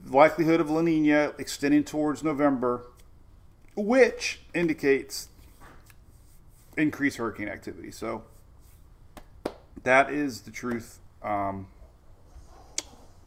likelihood 0.09 0.61
of 0.61 0.71
La 0.71 0.81
Nina 0.81 1.35
extending 1.37 1.85
towards 1.85 2.25
November, 2.25 2.87
which 3.77 4.41
indicates 4.55 5.29
increased 6.79 7.19
hurricane 7.19 7.49
activity. 7.49 7.91
So, 7.91 8.25
that 9.83 10.11
is 10.11 10.43
the 10.43 10.51
truth. 10.51 10.99
Um, 11.23 11.67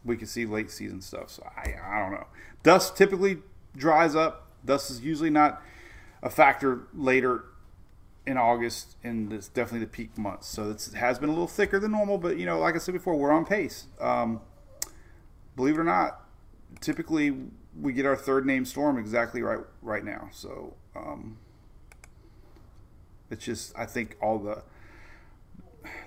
we 0.06 0.16
can 0.16 0.26
see 0.26 0.46
late 0.46 0.70
season 0.70 1.00
stuff. 1.00 1.30
So 1.30 1.46
I, 1.56 1.74
I 1.84 2.00
don't 2.00 2.12
know. 2.12 2.26
Dust 2.62 2.96
typically 2.96 3.38
dries 3.76 4.14
up. 4.14 4.48
Dust 4.64 4.90
is 4.90 5.00
usually 5.00 5.30
not 5.30 5.62
a 6.22 6.30
factor 6.30 6.86
later 6.94 7.44
in 8.26 8.36
August, 8.36 8.96
and 9.04 9.32
it's 9.32 9.48
definitely 9.48 9.80
the 9.80 9.90
peak 9.90 10.16
months. 10.18 10.48
So 10.48 10.70
it 10.70 10.88
has 10.96 11.18
been 11.18 11.28
a 11.28 11.32
little 11.32 11.46
thicker 11.46 11.78
than 11.78 11.92
normal, 11.92 12.18
but 12.18 12.38
you 12.38 12.46
know, 12.46 12.58
like 12.58 12.74
I 12.74 12.78
said 12.78 12.94
before, 12.94 13.14
we're 13.16 13.30
on 13.30 13.44
pace. 13.44 13.86
Um, 14.00 14.40
believe 15.54 15.76
it 15.76 15.80
or 15.80 15.84
not, 15.84 16.20
typically 16.80 17.36
we 17.80 17.92
get 17.92 18.06
our 18.06 18.16
third 18.16 18.46
name 18.46 18.64
storm 18.64 18.98
exactly 18.98 19.42
right 19.42 19.60
right 19.82 20.04
now. 20.04 20.28
So 20.32 20.74
um, 20.96 21.38
it's 23.30 23.44
just 23.44 23.76
I 23.78 23.86
think 23.86 24.16
all 24.20 24.38
the 24.38 24.62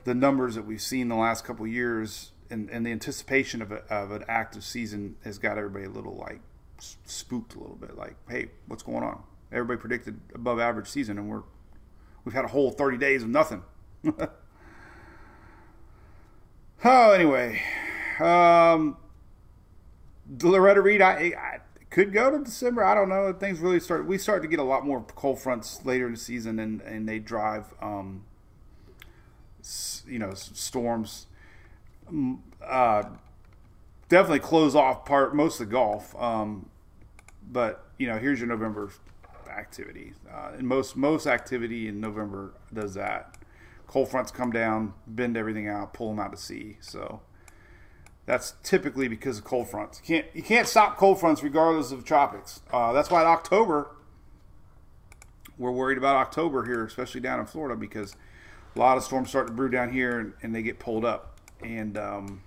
the 0.04 0.14
numbers 0.14 0.56
that 0.56 0.66
we've 0.66 0.82
seen 0.82 1.08
the 1.08 1.16
last 1.16 1.46
couple 1.46 1.66
years 1.66 2.32
and, 2.50 2.70
and 2.70 2.86
the 2.86 2.92
anticipation 2.92 3.62
of, 3.62 3.72
a, 3.72 3.84
of 3.94 4.12
an 4.12 4.24
active 4.28 4.64
season 4.64 5.16
has 5.24 5.38
got 5.38 5.58
everybody 5.58 5.86
a 5.86 5.90
little 5.90 6.16
like 6.16 6.42
spooked 6.80 7.56
a 7.56 7.60
little 7.60 7.76
bit. 7.76 7.98
Like, 7.98 8.16
hey, 8.30 8.50
what's 8.68 8.84
going 8.84 9.04
on? 9.04 9.24
Everybody 9.52 9.80
predicted 9.80 10.20
above 10.34 10.60
average 10.60 10.88
season, 10.88 11.18
and 11.18 11.30
we're 11.30 11.44
we've 12.24 12.34
had 12.34 12.46
a 12.46 12.50
whole 12.50 12.72
30 12.72 12.98
days 12.98 13.24
of 13.24 13.30
nothing. 13.30 13.64
oh, 16.86 17.12
anyway, 17.12 17.62
um, 18.20 18.98
Loretta 20.42 20.82
Reed, 20.82 21.02
I, 21.02 21.34
I 21.38 21.60
could 21.90 22.14
go 22.14 22.30
to 22.32 22.44
December. 22.44 22.84
I 22.84 22.94
don't 22.94 23.10
know. 23.10 23.34
Things 23.34 23.60
really 23.60 23.80
start. 23.80 24.06
We 24.06 24.18
start 24.18 24.42
to 24.44 24.48
get 24.48 24.60
a 24.60 24.64
lot 24.64 24.86
more 24.86 25.04
cold 25.16 25.40
fronts 25.40 25.84
later 25.84 26.06
in 26.06 26.14
the 26.14 26.20
season, 26.20 26.60
and 26.60 26.82
and 26.82 27.10
they 27.10 27.20
drive, 27.20 27.74
um, 27.82 28.26
you 30.08 30.20
know, 30.20 30.34
storms 30.36 31.26
uh, 32.66 33.04
definitely 34.10 34.40
close 34.40 34.76
off 34.76 35.06
part 35.06 35.36
most 35.36 35.60
of 35.60 35.68
the 35.68 35.72
Gulf. 35.72 36.16
Um, 36.22 36.70
but 37.52 37.86
you 37.98 38.08
know, 38.08 38.18
here's 38.18 38.40
your 38.40 38.48
November 38.48 38.92
activity, 39.50 40.14
uh, 40.32 40.52
and 40.58 40.68
most 40.68 40.96
most 40.96 41.28
activity 41.28 41.88
in 41.88 42.00
November 42.00 42.54
does 42.74 42.94
that. 42.96 43.36
Cold 43.88 44.10
fronts 44.10 44.32
come 44.32 44.52
down, 44.52 44.94
bend 45.08 45.36
everything 45.36 45.68
out, 45.68 45.94
pull 45.94 46.10
them 46.10 46.20
out 46.20 46.32
to 46.32 46.38
sea. 46.38 46.78
So 46.80 47.22
that's 48.26 48.54
typically 48.62 49.08
because 49.08 49.40
of 49.40 49.44
cold 49.44 49.70
fronts. 49.70 50.02
You 50.04 50.16
can't 50.16 50.36
you 50.36 50.44
can't 50.44 50.68
stop 50.68 50.98
cold 50.98 51.20
fronts 51.20 51.42
regardless 51.42 51.92
of 51.92 52.06
tropics. 52.06 52.62
Uh, 52.72 52.94
that's 52.94 53.10
why 53.10 53.22
in 53.22 53.28
October 53.28 53.90
we're 55.58 55.72
worried 55.72 55.98
about 55.98 56.16
October 56.16 56.66
here, 56.66 56.86
especially 56.86 57.22
down 57.22 57.40
in 57.40 57.46
Florida, 57.46 57.76
because 57.76 58.16
a 58.76 58.80
lot 58.80 58.98
of 58.98 59.04
storms 59.04 59.30
start 59.30 59.48
to 59.48 59.54
brew 59.54 59.70
down 59.70 59.92
here 59.92 60.20
and, 60.20 60.34
and 60.42 60.56
they 60.56 60.62
get 60.62 60.80
pulled 60.80 61.04
up 61.04 61.39
and 61.64 61.98
um, 61.98 62.42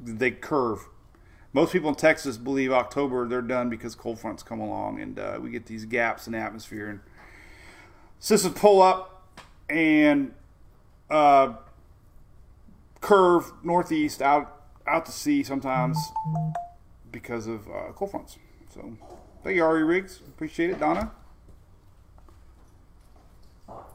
they 0.00 0.30
curve. 0.30 0.86
Most 1.52 1.72
people 1.72 1.88
in 1.88 1.94
Texas 1.94 2.36
believe 2.36 2.72
October 2.72 3.26
they're 3.26 3.42
done 3.42 3.70
because 3.70 3.94
cold 3.94 4.18
fronts 4.18 4.42
come 4.42 4.60
along 4.60 5.00
and 5.00 5.18
uh, 5.18 5.38
we 5.40 5.50
get 5.50 5.66
these 5.66 5.84
gaps 5.84 6.26
in 6.26 6.32
the 6.34 6.38
atmosphere 6.38 6.88
and 6.88 7.00
systems 8.20 8.54
pull 8.54 8.82
up 8.82 9.28
and 9.68 10.32
uh, 11.10 11.54
curve 13.00 13.52
northeast 13.62 14.20
out 14.22 14.60
out 14.86 15.06
to 15.06 15.12
sea 15.12 15.42
sometimes 15.42 15.98
because 17.10 17.46
of 17.46 17.66
uh, 17.68 17.92
cold 17.94 18.10
fronts. 18.10 18.38
So 18.74 18.92
thank 19.42 19.56
you, 19.56 19.64
Ari 19.64 19.84
Riggs. 19.84 20.20
Appreciate 20.20 20.70
it, 20.70 20.80
Donna. 20.80 21.12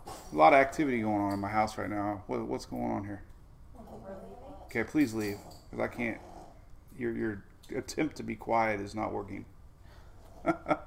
A 0.07 0.35
lot 0.35 0.53
of 0.53 0.59
activity 0.59 1.01
going 1.01 1.21
on 1.21 1.33
in 1.33 1.39
my 1.39 1.49
house 1.49 1.77
right 1.77 1.89
now. 1.89 2.23
What, 2.27 2.45
what's 2.47 2.65
going 2.65 2.91
on 2.91 3.05
here? 3.05 3.23
Okay, 4.65 4.83
please 4.83 5.13
leave 5.13 5.37
because 5.69 5.83
I 5.83 5.87
can't. 5.87 6.19
Your 6.97 7.15
your 7.15 7.43
attempt 7.75 8.15
to 8.17 8.23
be 8.23 8.35
quiet 8.35 8.79
is 8.79 8.95
not 8.95 9.11
working. 9.11 9.45
Okay. 10.45 10.75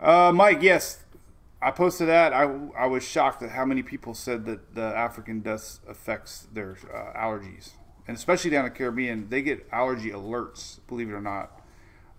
Uh, 0.00 0.30
Mike, 0.34 0.58
yes, 0.60 1.02
I 1.62 1.70
posted 1.70 2.08
that. 2.08 2.34
I, 2.34 2.42
I 2.76 2.86
was 2.86 3.02
shocked 3.02 3.42
at 3.42 3.50
how 3.50 3.64
many 3.64 3.82
people 3.82 4.12
said 4.12 4.44
that 4.44 4.74
the 4.74 4.82
African 4.82 5.40
dust 5.40 5.80
affects 5.88 6.46
their 6.52 6.76
uh, 6.92 7.18
allergies, 7.18 7.70
and 8.06 8.14
especially 8.14 8.50
down 8.50 8.66
in 8.66 8.72
the 8.72 8.76
Caribbean, 8.76 9.30
they 9.30 9.40
get 9.40 9.66
allergy 9.72 10.10
alerts. 10.10 10.80
Believe 10.88 11.08
it 11.08 11.12
or 11.12 11.22
not, 11.22 11.62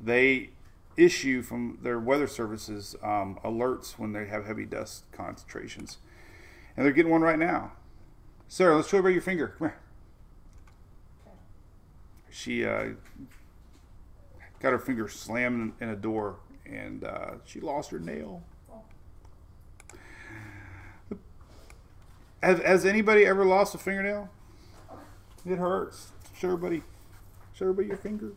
they 0.01 0.49
issue 0.98 1.41
from 1.41 1.80
their 1.82 2.00
weather 2.00 2.28
services 2.28 2.96
um, 3.04 3.38
alerts 3.43 4.00
when 4.00 4.14
they 4.14 4.26
have 4.26 4.46
heavy 4.46 4.66
dust 4.66 5.04
concentrations. 5.12 5.98
And 6.76 6.86
they're 6.86 6.93
getting 6.93 7.12
one 7.12 7.22
right 7.22 7.39
now. 7.39 7.74
Sarah, 8.48 8.76
let's 8.76 8.89
show 8.89 8.98
everybody 8.98 9.14
your 9.16 9.22
finger. 9.22 9.56
Come 9.58 9.70
here. 9.70 9.78
She 12.30 12.66
uh, 12.66 12.89
got 14.60 14.72
her 14.72 14.80
finger 14.80 15.08
slammed 15.08 15.74
in 15.80 15.89
a 15.89 15.96
door 15.96 16.38
and 16.66 17.04
uh, 17.04 17.36
she 17.46 17.60
lost 17.60 17.91
her 17.91 18.00
nail. 18.00 18.43
Has, 22.43 22.60
has 22.60 22.86
anybody 22.86 23.26
ever 23.26 23.46
lost 23.46 23.74
a 23.74 23.78
fingernail? 23.78 24.30
It 25.46 25.58
hurts. 25.58 26.12
Show 26.38 26.50
everybody, 26.50 26.84
show 27.54 27.66
everybody 27.66 27.88
your 27.88 27.98
finger. 27.98 28.34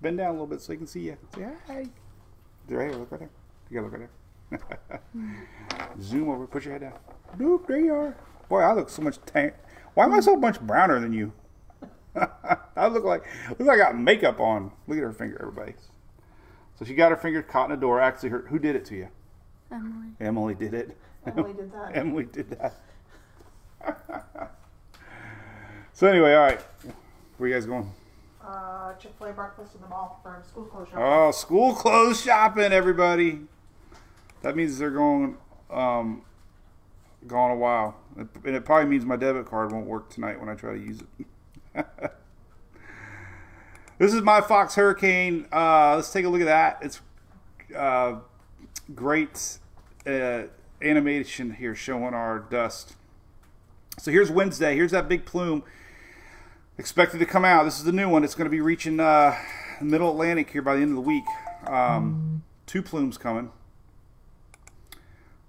Bend 0.00 0.18
down 0.18 0.28
a 0.28 0.32
little 0.32 0.46
bit 0.46 0.60
so 0.60 0.72
they 0.72 0.76
can 0.76 0.86
see 0.86 1.00
you. 1.00 1.16
Say 1.34 1.48
hi. 1.66 1.86
There, 2.68 2.86
hey, 2.86 2.94
look 2.94 3.10
right 3.10 3.20
there. 3.20 3.30
You 3.70 3.80
gotta 3.80 3.90
look 3.90 4.00
right 4.00 4.08
there. 4.90 5.00
Zoom 6.00 6.30
over. 6.30 6.46
Put 6.46 6.64
your 6.64 6.74
head 6.74 6.82
down. 6.82 6.98
Boop. 7.36 7.66
There 7.66 7.78
you 7.78 7.94
are. 7.94 8.16
Boy, 8.48 8.60
I 8.60 8.72
look 8.72 8.88
so 8.88 9.02
much 9.02 9.18
tan. 9.26 9.52
Why 9.94 10.04
am 10.04 10.14
I 10.14 10.20
so 10.20 10.36
much 10.36 10.60
browner 10.60 11.00
than 11.00 11.12
you? 11.12 11.32
I 12.76 12.86
look 12.88 13.04
like 13.04 13.24
look 13.50 13.60
like 13.60 13.80
I 13.80 13.84
got 13.84 13.98
makeup 13.98 14.40
on. 14.40 14.72
Look 14.86 14.98
at 14.98 15.02
her 15.02 15.12
finger, 15.12 15.38
everybody. 15.40 15.74
So 16.78 16.84
she 16.84 16.94
got 16.94 17.10
her 17.10 17.16
finger 17.16 17.42
caught 17.42 17.70
in 17.70 17.76
a 17.76 17.80
door. 17.80 18.00
Actually, 18.00 18.28
her, 18.30 18.46
who 18.48 18.58
did 18.58 18.76
it 18.76 18.84
to 18.86 18.94
you? 18.94 19.08
Emily. 19.70 20.08
Emily 20.20 20.54
did 20.54 20.74
it. 20.74 20.96
Emily 21.26 21.52
did 21.52 21.72
that. 21.72 21.90
Emily 21.94 22.24
did 22.24 22.50
that. 22.50 22.74
so 25.92 26.06
anyway, 26.06 26.34
all 26.34 26.42
right. 26.42 26.60
Where 27.36 27.48
you 27.48 27.54
guys 27.54 27.66
going? 27.66 27.90
Uh, 28.48 28.94
Chick 28.94 29.12
Fil 29.18 29.26
A 29.26 29.32
breakfast 29.34 29.74
in 29.74 29.82
the 29.82 29.88
mall 29.88 30.20
for 30.22 30.42
school 30.48 30.64
closure. 30.64 30.98
Oh, 30.98 31.30
school 31.32 31.74
clothes 31.74 32.22
shopping, 32.22 32.72
everybody. 32.72 33.40
That 34.40 34.56
means 34.56 34.78
they're 34.78 34.90
going 34.90 35.36
um, 35.68 36.22
gone 37.26 37.50
a 37.50 37.56
while, 37.56 37.94
and 38.16 38.56
it 38.56 38.64
probably 38.64 38.88
means 38.88 39.04
my 39.04 39.16
debit 39.16 39.44
card 39.44 39.70
won't 39.70 39.84
work 39.84 40.08
tonight 40.08 40.40
when 40.40 40.48
I 40.48 40.54
try 40.54 40.72
to 40.72 40.80
use 40.80 41.00
it. 41.18 41.84
this 43.98 44.14
is 44.14 44.22
my 44.22 44.40
Fox 44.40 44.76
Hurricane. 44.76 45.46
Uh, 45.52 45.96
let's 45.96 46.10
take 46.10 46.24
a 46.24 46.28
look 46.30 46.40
at 46.40 46.46
that. 46.46 46.78
It's 46.80 47.02
uh, 47.76 48.20
great 48.94 49.58
uh, 50.06 50.44
animation 50.80 51.50
here 51.50 51.74
showing 51.74 52.14
our 52.14 52.38
dust. 52.38 52.96
So 53.98 54.10
here's 54.10 54.30
Wednesday. 54.30 54.74
Here's 54.74 54.92
that 54.92 55.06
big 55.06 55.26
plume 55.26 55.64
expected 56.78 57.18
to 57.18 57.26
come 57.26 57.44
out. 57.44 57.64
This 57.64 57.78
is 57.78 57.84
the 57.84 57.92
new 57.92 58.08
one. 58.08 58.24
It's 58.24 58.34
going 58.34 58.46
to 58.46 58.50
be 58.50 58.60
reaching 58.60 59.00
uh, 59.00 59.36
Middle 59.80 60.10
Atlantic 60.10 60.50
here 60.50 60.62
by 60.62 60.76
the 60.76 60.82
end 60.82 60.90
of 60.90 60.96
the 60.96 61.02
week. 61.02 61.24
Um, 61.66 62.44
two 62.66 62.82
plumes 62.82 63.18
coming. 63.18 63.50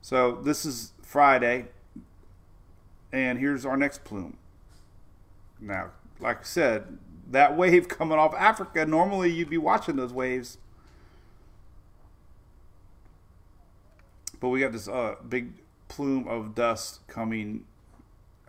So 0.01 0.41
this 0.43 0.65
is 0.65 0.93
Friday, 1.03 1.67
and 3.11 3.37
here's 3.37 3.65
our 3.65 3.77
next 3.77 4.03
plume. 4.03 4.37
Now, 5.59 5.91
like 6.19 6.39
I 6.39 6.43
said, 6.43 6.97
that 7.29 7.55
wave 7.55 7.87
coming 7.89 8.17
off 8.17 8.33
Africa, 8.33 8.85
normally 8.85 9.31
you'd 9.31 9.49
be 9.49 9.57
watching 9.57 9.97
those 9.97 10.11
waves. 10.11 10.57
But 14.39 14.49
we 14.49 14.61
got 14.61 14.71
this 14.71 14.87
uh, 14.87 15.15
big 15.27 15.51
plume 15.89 16.27
of 16.27 16.55
dust 16.55 17.05
coming 17.07 17.65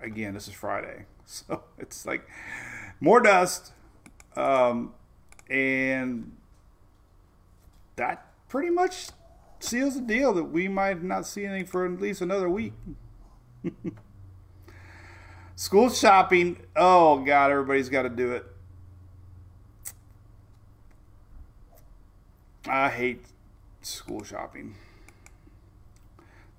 again. 0.01 0.35
This 0.35 0.49
is 0.49 0.55
Friday. 0.55 1.05
So 1.33 1.63
it's 1.79 2.05
like 2.07 2.29
more 3.01 3.21
dust. 3.21 3.73
Um, 4.37 4.95
and 5.49 6.37
that 7.97 8.27
pretty 8.49 8.71
much 8.71 9.09
seals 9.59 9.95
the 9.95 10.01
deal 10.01 10.33
that 10.35 10.45
we 10.45 10.69
might 10.69 11.03
not 11.03 11.27
see 11.27 11.45
anything 11.45 11.67
for 11.67 11.85
at 11.85 12.01
least 12.01 12.21
another 12.21 12.49
week. 12.49 12.73
School 15.57 15.91
shopping. 15.91 16.59
Oh, 16.75 17.19
God, 17.19 17.51
everybody's 17.51 17.91
got 17.91 18.03
to 18.03 18.09
do 18.09 18.33
it. 18.33 18.47
I 22.67 22.89
hate 22.89 23.25
school 23.83 24.23
shopping. 24.23 24.77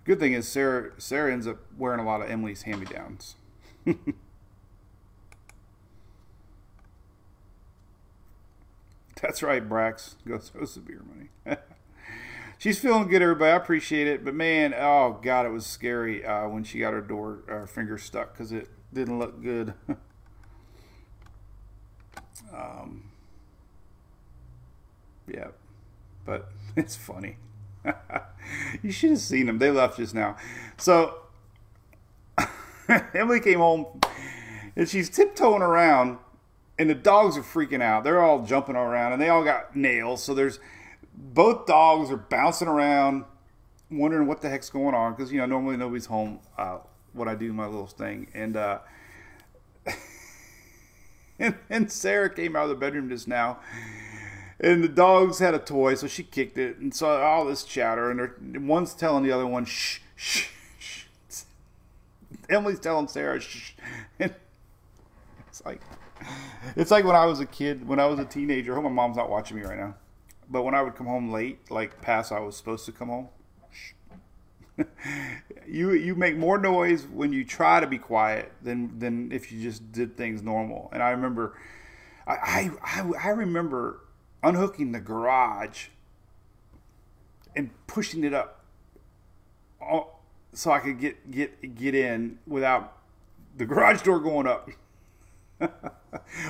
Good 0.03 0.19
thing 0.19 0.33
is 0.33 0.47
Sarah 0.47 0.91
Sarah 0.97 1.31
ends 1.31 1.47
up 1.47 1.59
wearing 1.77 1.99
a 1.99 2.05
lot 2.05 2.21
of 2.21 2.29
Emily's 2.29 2.63
hand-me-downs. 2.63 3.35
That's 9.21 9.43
right, 9.43 9.67
Brax. 9.67 10.15
Goes 10.27 10.49
goes 10.49 10.75
the 10.75 10.81
beer 10.81 11.03
money. 11.07 11.29
She's 12.57 12.79
feeling 12.79 13.07
good, 13.07 13.21
everybody. 13.21 13.51
I 13.51 13.55
appreciate 13.55 14.07
it, 14.07 14.23
but 14.23 14.35
man, 14.35 14.73
oh 14.73 15.19
god, 15.21 15.45
it 15.45 15.49
was 15.49 15.65
scary 15.65 16.25
uh, 16.25 16.47
when 16.47 16.63
she 16.63 16.79
got 16.79 16.93
her 16.93 17.01
door 17.01 17.43
her 17.47 17.67
finger 17.67 17.97
stuck 17.97 18.33
because 18.33 18.51
it 18.51 18.67
didn't 18.93 19.19
look 19.19 19.41
good. 19.41 19.73
um, 22.53 23.11
yeah, 25.27 25.47
but 26.25 26.49
it's 26.75 26.95
funny. 26.95 27.37
you 28.83 28.91
should 28.91 29.11
have 29.11 29.19
seen 29.19 29.47
them. 29.47 29.57
They 29.57 29.71
left 29.71 29.97
just 29.97 30.13
now. 30.13 30.37
So 30.77 31.15
Emily 33.13 33.39
came 33.39 33.59
home 33.59 34.01
and 34.75 34.87
she's 34.87 35.09
tiptoeing 35.09 35.61
around, 35.61 36.19
and 36.81 36.89
the 36.89 36.95
dogs 36.95 37.37
are 37.37 37.43
freaking 37.43 37.79
out. 37.79 38.03
They're 38.03 38.23
all 38.23 38.43
jumping 38.43 38.75
around, 38.75 39.13
and 39.13 39.21
they 39.21 39.29
all 39.29 39.43
got 39.43 39.75
nails. 39.75 40.23
So 40.23 40.33
there's 40.33 40.59
both 41.13 41.67
dogs 41.67 42.09
are 42.09 42.17
bouncing 42.17 42.67
around, 42.67 43.25
wondering 43.91 44.27
what 44.27 44.41
the 44.41 44.49
heck's 44.49 44.71
going 44.71 44.95
on 44.95 45.13
because 45.13 45.31
you 45.31 45.37
know 45.37 45.45
normally 45.45 45.77
nobody's 45.77 46.07
home 46.07 46.39
uh, 46.57 46.79
when 47.13 47.27
I 47.27 47.35
do 47.35 47.53
my 47.53 47.67
little 47.67 47.85
thing, 47.85 48.29
and 48.33 48.57
uh, 48.57 48.79
and, 51.39 51.53
and 51.69 51.91
Sarah 51.91 52.33
came 52.33 52.55
out 52.55 52.63
of 52.63 52.69
the 52.69 52.75
bedroom 52.75 53.09
just 53.09 53.27
now. 53.27 53.59
And 54.59 54.83
the 54.83 54.89
dogs 54.89 55.37
had 55.37 55.53
a 55.53 55.59
toy, 55.59 55.93
so 55.93 56.07
she 56.07 56.23
kicked 56.23 56.57
it, 56.57 56.77
and 56.77 56.95
saw 56.95 57.21
all 57.21 57.45
this 57.45 57.63
chatter. 57.63 58.09
And 58.09 58.67
one's 58.67 58.95
telling 58.95 59.23
the 59.23 59.31
other 59.31 59.45
one, 59.45 59.65
"Shh, 59.65 59.99
shh, 60.15 60.47
shh." 60.79 61.03
Emily's 62.49 62.79
telling 62.79 63.07
Sarah, 63.07 63.39
"Shh," 63.39 63.73
and 64.19 64.33
it's 65.47 65.63
like, 65.63 65.81
it's 66.75 66.91
like 66.91 67.05
when 67.05 67.15
I 67.15 67.25
was 67.25 67.39
a 67.39 67.45
kid, 67.45 67.87
when 67.87 67.99
I 67.99 68.05
was 68.05 68.19
a 68.19 68.25
teenager. 68.25 68.73
I 68.73 68.75
hope 68.75 68.83
my 68.83 68.89
mom's 68.89 69.17
not 69.17 69.29
watching 69.29 69.57
me 69.57 69.63
right 69.63 69.77
now. 69.77 69.95
But 70.49 70.63
when 70.63 70.75
I 70.75 70.81
would 70.81 70.95
come 70.95 71.07
home 71.07 71.31
late, 71.31 71.71
like 71.71 72.01
past 72.01 72.31
I 72.31 72.39
was 72.39 72.57
supposed 72.57 72.85
to 72.85 72.91
come 72.91 73.07
home, 73.07 73.29
you 75.67 75.91
you 75.93 76.15
make 76.15 76.37
more 76.37 76.57
noise 76.57 77.07
when 77.07 77.31
you 77.33 77.43
try 77.43 77.79
to 77.79 77.87
be 77.87 77.97
quiet 77.97 78.51
than 78.61 78.99
than 78.99 79.31
if 79.31 79.51
you 79.51 79.61
just 79.61 79.91
did 79.91 80.17
things 80.17 80.41
normal. 80.41 80.89
And 80.91 81.01
I 81.01 81.11
remember, 81.11 81.57
I 82.27 82.71
I, 82.83 83.11
I, 83.23 83.29
remember 83.29 84.01
unhooking 84.43 84.91
the 84.91 84.99
garage 84.99 85.87
and 87.55 87.69
pushing 87.87 88.23
it 88.23 88.33
up 88.33 88.65
all, 89.81 90.23
so 90.53 90.71
I 90.71 90.79
could 90.79 90.99
get 90.99 91.31
get 91.31 91.75
get 91.75 91.95
in 91.95 92.39
without 92.47 92.97
the 93.57 93.65
garage 93.65 94.01
door 94.01 94.19
going 94.19 94.47
up. 94.47 94.69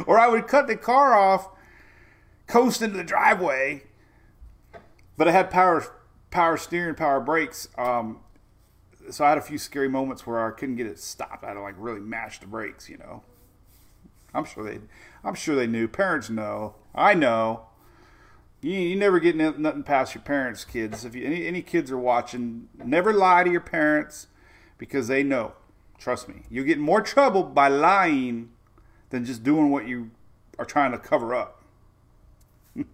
Or 0.05 0.19
I 0.19 0.27
would 0.27 0.47
cut 0.47 0.67
the 0.67 0.75
car 0.75 1.13
off, 1.13 1.49
coast 2.47 2.81
into 2.81 2.97
the 2.97 3.03
driveway, 3.03 3.83
but 5.17 5.27
I 5.27 5.31
had 5.31 5.49
power 5.49 5.85
power 6.31 6.57
steering, 6.57 6.95
power 6.95 7.19
brakes. 7.19 7.67
Um, 7.77 8.19
so 9.09 9.25
I 9.25 9.29
had 9.29 9.37
a 9.37 9.41
few 9.41 9.57
scary 9.57 9.89
moments 9.89 10.25
where 10.25 10.45
I 10.45 10.51
couldn't 10.51 10.77
get 10.77 10.87
it 10.87 10.99
stopped. 10.99 11.43
I 11.43 11.49
had 11.49 11.53
to 11.55 11.61
like 11.61 11.75
really 11.77 11.99
mash 11.99 12.39
the 12.39 12.47
brakes, 12.47 12.89
you 12.89 12.97
know. 12.97 13.23
I'm 14.33 14.45
sure 14.45 14.63
they, 14.63 14.79
I'm 15.23 15.35
sure 15.35 15.55
they 15.55 15.67
knew. 15.67 15.87
Parents 15.87 16.29
know. 16.29 16.75
I 16.95 17.13
know. 17.13 17.67
You, 18.61 18.73
you 18.73 18.95
never 18.95 19.19
get 19.19 19.35
nothing 19.35 19.83
past 19.83 20.15
your 20.15 20.21
parents, 20.21 20.63
kids. 20.63 21.03
If 21.03 21.15
you, 21.15 21.25
any 21.25 21.47
any 21.47 21.61
kids 21.61 21.91
are 21.91 21.97
watching, 21.97 22.69
never 22.83 23.11
lie 23.11 23.43
to 23.43 23.51
your 23.51 23.61
parents 23.61 24.27
because 24.77 25.07
they 25.07 25.23
know. 25.23 25.53
Trust 25.97 26.29
me, 26.29 26.43
you 26.49 26.63
get 26.63 26.79
more 26.79 27.01
trouble 27.01 27.43
by 27.43 27.67
lying 27.67 28.51
than 29.11 29.23
just 29.25 29.43
doing 29.43 29.69
what 29.69 29.87
you 29.87 30.09
are 30.57 30.65
trying 30.65 30.91
to 30.91 30.97
cover 30.97 31.35
up. 31.35 31.63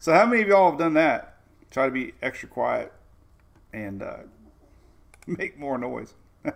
so, 0.00 0.12
how 0.12 0.26
many 0.26 0.42
of 0.42 0.48
y'all 0.48 0.70
have 0.70 0.78
done 0.78 0.94
that? 0.94 1.36
Try 1.70 1.86
to 1.86 1.92
be 1.92 2.14
extra 2.20 2.48
quiet 2.48 2.92
and 3.72 4.02
uh, 4.02 4.16
make 5.26 5.58
more 5.58 5.78
noise. 5.78 6.14
uh, 6.44 6.52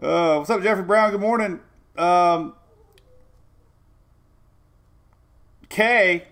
what's 0.00 0.50
up, 0.50 0.62
Jeffrey 0.62 0.82
Brown? 0.82 1.12
Good 1.12 1.20
morning. 1.20 1.60
Um, 1.96 2.54
K, 5.68 6.24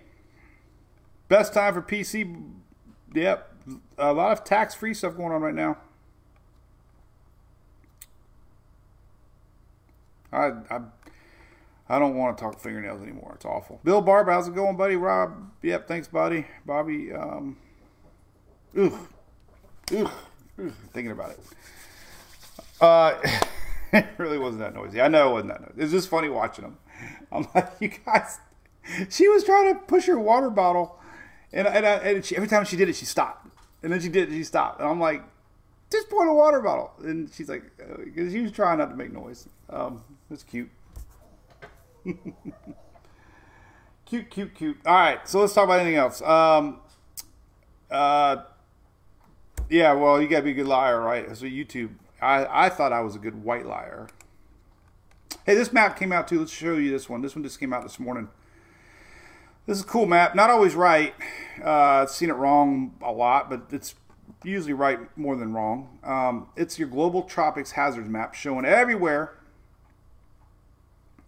best 1.29 1.55
time 1.55 1.73
for 1.73 1.83
PC. 1.83 2.51
Yep, 3.15 3.55
a 3.97 4.13
lot 4.13 4.33
of 4.33 4.45
tax 4.45 4.75
free 4.75 4.93
stuff 4.93 5.17
going 5.17 5.33
on 5.33 5.41
right 5.41 5.55
now. 5.55 5.79
I, 10.33 10.53
I 10.71 10.81
I 11.89 11.99
don't 11.99 12.15
want 12.15 12.39
to 12.39 12.45
talk 12.45 12.61
fingernails 12.61 13.03
anymore. 13.03 13.33
It's 13.35 13.45
awful. 13.45 13.81
Bill 13.83 14.01
Barb, 14.01 14.29
how's 14.29 14.47
it 14.47 14.55
going, 14.55 14.77
buddy? 14.77 14.95
Rob, 14.95 15.51
yep, 15.61 15.89
thanks, 15.89 16.07
buddy. 16.07 16.47
Bobby, 16.65 17.13
um, 17.13 17.57
ooh, 18.79 18.97
ooh, 19.93 20.11
ooh 20.61 20.73
thinking 20.93 21.11
about 21.11 21.31
it. 21.31 21.41
Uh, 22.81 23.19
it 23.93 24.07
really 24.19 24.39
wasn't 24.39 24.61
that 24.61 24.73
noisy. 24.73 25.01
I 25.01 25.09
know 25.09 25.31
it 25.31 25.33
wasn't 25.33 25.53
that 25.53 25.61
noisy. 25.63 25.83
It's 25.83 25.93
just 25.93 26.09
funny 26.09 26.29
watching 26.29 26.65
them. 26.65 26.79
I'm 27.33 27.49
like, 27.55 27.73
you 27.81 27.89
guys. 27.89 28.39
She 29.09 29.29
was 29.29 29.43
trying 29.45 29.75
to 29.75 29.81
push 29.81 30.07
her 30.07 30.19
water 30.19 30.49
bottle, 30.49 30.99
and 31.53 31.67
and, 31.67 31.85
I, 31.85 31.95
and 31.97 32.25
she, 32.25 32.37
every 32.37 32.49
time 32.49 32.65
she 32.65 32.77
did 32.77 32.89
it, 32.89 32.95
she 32.95 33.05
stopped, 33.05 33.49
and 33.83 33.93
then 33.93 34.01
she 34.01 34.09
did 34.09 34.29
it, 34.29 34.33
she 34.33 34.45
stopped, 34.45 34.81
and 34.81 34.89
I'm 34.89 35.01
like, 35.01 35.23
just 35.91 36.09
point 36.09 36.29
a 36.29 36.33
water 36.33 36.61
bottle. 36.61 36.93
And 37.03 37.31
she's 37.33 37.49
like, 37.49 37.65
because 38.05 38.33
she 38.33 38.41
was 38.41 38.53
trying 38.53 38.79
not 38.79 38.91
to 38.91 38.97
make 38.97 39.13
noise. 39.13 39.49
Um, 39.69 40.03
it's 40.31 40.43
cute. 40.43 40.71
cute, 44.07 44.31
cute, 44.31 44.55
cute. 44.55 44.77
All 44.87 44.95
right, 44.95 45.29
so 45.29 45.41
let's 45.41 45.53
talk 45.53 45.65
about 45.65 45.81
anything 45.81 45.97
else. 45.97 46.23
Um, 46.23 46.81
uh, 47.91 48.37
yeah, 49.69 49.93
well, 49.93 50.21
you 50.21 50.29
gotta 50.29 50.43
be 50.43 50.51
a 50.51 50.55
good 50.55 50.69
liar, 50.69 51.01
right? 51.01 51.37
So 51.37 51.47
YouTube, 51.47 51.91
I, 52.21 52.67
I 52.67 52.69
thought 52.69 52.93
I 52.93 53.01
was 53.01 53.17
a 53.17 53.19
good 53.19 53.43
white 53.43 53.67
liar. 53.67 54.09
Hey, 55.45 55.55
this 55.55 55.73
map 55.73 55.99
came 55.99 56.13
out 56.13 56.29
too. 56.29 56.39
Let's 56.39 56.53
show 56.53 56.77
you 56.77 56.91
this 56.91 57.09
one. 57.09 57.23
This 57.23 57.35
one 57.35 57.43
just 57.43 57.59
came 57.59 57.73
out 57.73 57.83
this 57.83 57.99
morning. 57.99 58.29
This 59.67 59.79
is 59.79 59.85
a 59.85 59.87
cool 59.87 60.07
map. 60.07 60.35
Not 60.35 60.51
always 60.51 60.75
right. 60.75 61.15
Uh, 61.65 62.03
I've 62.03 62.11
seen 62.11 62.31
it 62.31 62.35
wrong 62.35 62.95
a 63.03 63.13
lot, 63.13 63.51
but 63.51 63.67
it's 63.71 63.95
usually 64.45 64.73
right 64.73 64.99
more 65.17 65.37
than 65.37 65.53
wrong. 65.53 65.99
Um, 66.03 66.49
it's 66.57 66.79
your 66.79 66.89
global 66.89 67.23
tropics 67.23 67.73
hazards 67.73 68.09
map 68.09 68.35
showing 68.35 68.65
everywhere 68.65 69.40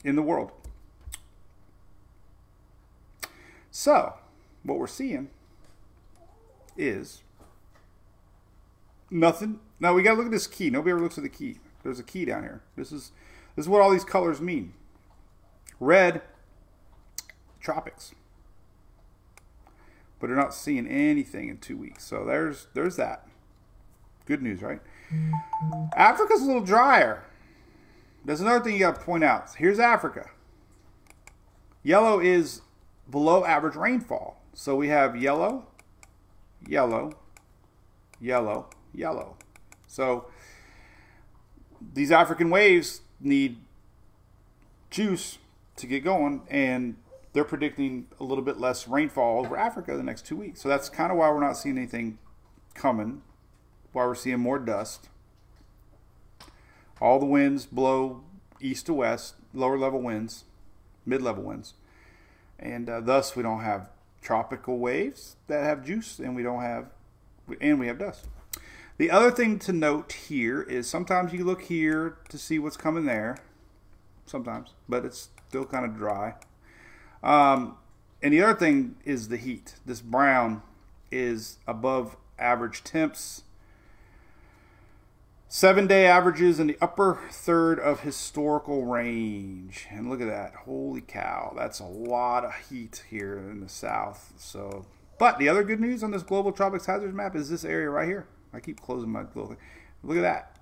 in 0.04 0.16
the 0.16 0.22
world. 0.22 0.52
So, 3.70 4.14
what 4.62 4.78
we're 4.78 4.86
seeing 4.86 5.30
is 6.76 7.22
nothing. 9.10 9.60
Now 9.80 9.94
we 9.94 10.02
got 10.02 10.12
to 10.12 10.16
look 10.16 10.26
at 10.26 10.32
this 10.32 10.46
key. 10.46 10.70
Nobody 10.70 10.92
ever 10.92 11.00
looks 11.00 11.18
at 11.18 11.24
the 11.24 11.30
key. 11.30 11.58
There's 11.82 11.98
a 11.98 12.04
key 12.04 12.24
down 12.24 12.42
here. 12.42 12.62
This 12.76 12.92
is 12.92 13.12
this 13.56 13.64
is 13.64 13.68
what 13.68 13.82
all 13.82 13.90
these 13.90 14.04
colors 14.04 14.40
mean. 14.40 14.74
Red, 15.80 16.22
tropics. 17.60 18.14
But 20.20 20.28
they're 20.28 20.36
not 20.36 20.54
seeing 20.54 20.86
anything 20.86 21.48
in 21.48 21.58
two 21.58 21.76
weeks. 21.76 22.04
So 22.04 22.24
there's 22.24 22.68
there's 22.74 22.96
that. 22.96 23.26
Good 24.26 24.42
news, 24.42 24.62
right? 24.62 24.80
Africa's 25.96 26.42
a 26.42 26.44
little 26.44 26.62
drier. 26.62 27.24
There's 28.24 28.40
another 28.40 28.64
thing 28.64 28.74
you 28.74 28.80
got 28.80 28.96
to 28.96 29.00
point 29.00 29.24
out. 29.24 29.54
Here's 29.56 29.78
Africa. 29.78 30.30
Yellow 31.82 32.20
is 32.20 32.62
below 33.10 33.44
average 33.44 33.74
rainfall. 33.74 34.40
So 34.54 34.76
we 34.76 34.88
have 34.88 35.16
yellow, 35.16 35.66
yellow, 36.66 37.12
yellow, 38.20 38.68
yellow. 38.94 39.36
So 39.86 40.26
these 41.94 42.12
African 42.12 42.50
waves 42.50 43.00
need 43.20 43.58
juice 44.90 45.38
to 45.76 45.86
get 45.86 46.04
going, 46.04 46.42
and 46.48 46.96
they're 47.32 47.44
predicting 47.44 48.06
a 48.20 48.24
little 48.24 48.44
bit 48.44 48.60
less 48.60 48.86
rainfall 48.86 49.44
over 49.44 49.56
Africa 49.56 49.96
the 49.96 50.02
next 50.02 50.26
two 50.26 50.36
weeks. 50.36 50.60
So 50.60 50.68
that's 50.68 50.88
kind 50.88 51.10
of 51.10 51.18
why 51.18 51.30
we're 51.30 51.40
not 51.40 51.56
seeing 51.56 51.78
anything 51.78 52.18
coming, 52.74 53.22
why 53.92 54.06
we're 54.06 54.14
seeing 54.14 54.38
more 54.38 54.58
dust. 54.58 55.08
All 57.02 57.18
the 57.18 57.26
winds 57.26 57.66
blow 57.66 58.22
east 58.60 58.86
to 58.86 58.94
west, 58.94 59.34
lower 59.52 59.76
level 59.76 60.00
winds, 60.00 60.44
mid 61.04 61.20
level 61.20 61.42
winds. 61.42 61.74
And 62.60 62.88
uh, 62.88 63.00
thus 63.00 63.34
we 63.34 63.42
don't 63.42 63.62
have 63.62 63.90
tropical 64.20 64.78
waves 64.78 65.34
that 65.48 65.64
have 65.64 65.84
juice, 65.84 66.20
and 66.20 66.36
we 66.36 66.44
don't 66.44 66.62
have, 66.62 66.90
and 67.60 67.80
we 67.80 67.88
have 67.88 67.98
dust. 67.98 68.28
The 68.98 69.10
other 69.10 69.32
thing 69.32 69.58
to 69.60 69.72
note 69.72 70.12
here 70.12 70.62
is 70.62 70.88
sometimes 70.88 71.32
you 71.32 71.44
look 71.44 71.62
here 71.62 72.18
to 72.28 72.38
see 72.38 72.60
what's 72.60 72.76
coming 72.76 73.04
there, 73.04 73.36
sometimes, 74.24 74.74
but 74.88 75.04
it's 75.04 75.30
still 75.48 75.64
kind 75.64 75.84
of 75.84 75.96
dry. 75.96 76.34
Um, 77.20 77.78
and 78.22 78.32
the 78.32 78.44
other 78.44 78.56
thing 78.56 78.94
is 79.04 79.26
the 79.26 79.38
heat. 79.38 79.74
This 79.84 80.00
brown 80.00 80.62
is 81.10 81.58
above 81.66 82.16
average 82.38 82.84
temps. 82.84 83.42
Seven 85.54 85.86
day 85.86 86.06
averages 86.06 86.58
in 86.58 86.66
the 86.66 86.78
upper 86.80 87.20
third 87.30 87.78
of 87.78 88.00
historical 88.00 88.86
range. 88.86 89.86
And 89.90 90.08
look 90.08 90.22
at 90.22 90.26
that. 90.28 90.54
Holy 90.64 91.02
cow. 91.02 91.52
That's 91.54 91.78
a 91.78 91.84
lot 91.84 92.42
of 92.42 92.54
heat 92.70 93.04
here 93.10 93.36
in 93.36 93.60
the 93.60 93.68
south. 93.68 94.32
So, 94.38 94.86
but 95.18 95.38
the 95.38 95.50
other 95.50 95.62
good 95.62 95.78
news 95.78 96.02
on 96.02 96.10
this 96.10 96.22
global 96.22 96.52
tropics 96.52 96.86
hazards 96.86 97.14
map 97.14 97.36
is 97.36 97.50
this 97.50 97.66
area 97.66 97.90
right 97.90 98.08
here. 98.08 98.26
I 98.54 98.60
keep 98.60 98.80
closing 98.80 99.10
my 99.10 99.24
little 99.24 99.48
thing. 99.48 99.58
Look 100.02 100.16
at 100.16 100.22
that. 100.22 100.56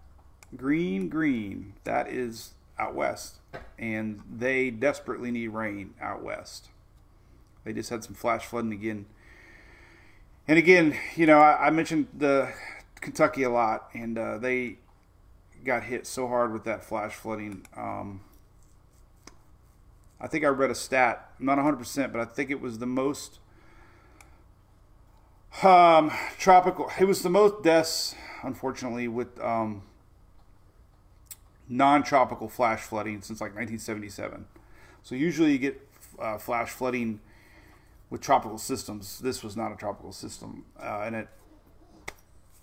Green, 0.56 1.08
green. 1.08 1.74
That 1.84 2.08
is 2.08 2.54
out 2.76 2.96
west. 2.96 3.36
And 3.78 4.22
they 4.28 4.70
desperately 4.70 5.30
need 5.30 5.50
rain 5.50 5.94
out 6.00 6.24
west. 6.24 6.66
They 7.62 7.72
just 7.72 7.90
had 7.90 8.02
some 8.02 8.14
flash 8.14 8.44
flooding 8.44 8.72
again. 8.72 9.06
And 10.48 10.58
again, 10.58 10.96
you 11.14 11.26
know, 11.26 11.38
I, 11.38 11.68
I 11.68 11.70
mentioned 11.70 12.08
the 12.12 12.52
Kentucky 13.00 13.42
a 13.42 13.50
lot, 13.50 13.88
and 13.94 14.18
uh, 14.18 14.38
they 14.38 14.78
got 15.64 15.84
hit 15.84 16.06
so 16.06 16.28
hard 16.28 16.52
with 16.52 16.64
that 16.64 16.84
flash 16.84 17.14
flooding. 17.14 17.66
Um, 17.76 18.20
I 20.20 20.26
think 20.26 20.44
I 20.44 20.48
read 20.48 20.70
a 20.70 20.74
stat, 20.74 21.32
not 21.38 21.58
100%, 21.58 22.12
but 22.12 22.20
I 22.20 22.24
think 22.24 22.50
it 22.50 22.60
was 22.60 22.78
the 22.78 22.86
most 22.86 23.38
um, 25.62 26.10
tropical. 26.38 26.90
It 26.98 27.06
was 27.06 27.22
the 27.22 27.30
most 27.30 27.62
deaths, 27.62 28.14
unfortunately, 28.42 29.08
with 29.08 29.40
um, 29.40 29.82
non-tropical 31.68 32.48
flash 32.48 32.80
flooding 32.80 33.22
since 33.22 33.40
like 33.40 33.50
1977. 33.50 34.46
So 35.02 35.14
usually 35.14 35.52
you 35.52 35.58
get 35.58 35.88
uh, 36.18 36.36
flash 36.36 36.70
flooding 36.70 37.20
with 38.10 38.20
tropical 38.20 38.58
systems. 38.58 39.20
This 39.20 39.42
was 39.42 39.56
not 39.56 39.72
a 39.72 39.76
tropical 39.76 40.12
system, 40.12 40.64
uh, 40.78 41.02
and 41.04 41.16
it, 41.16 41.28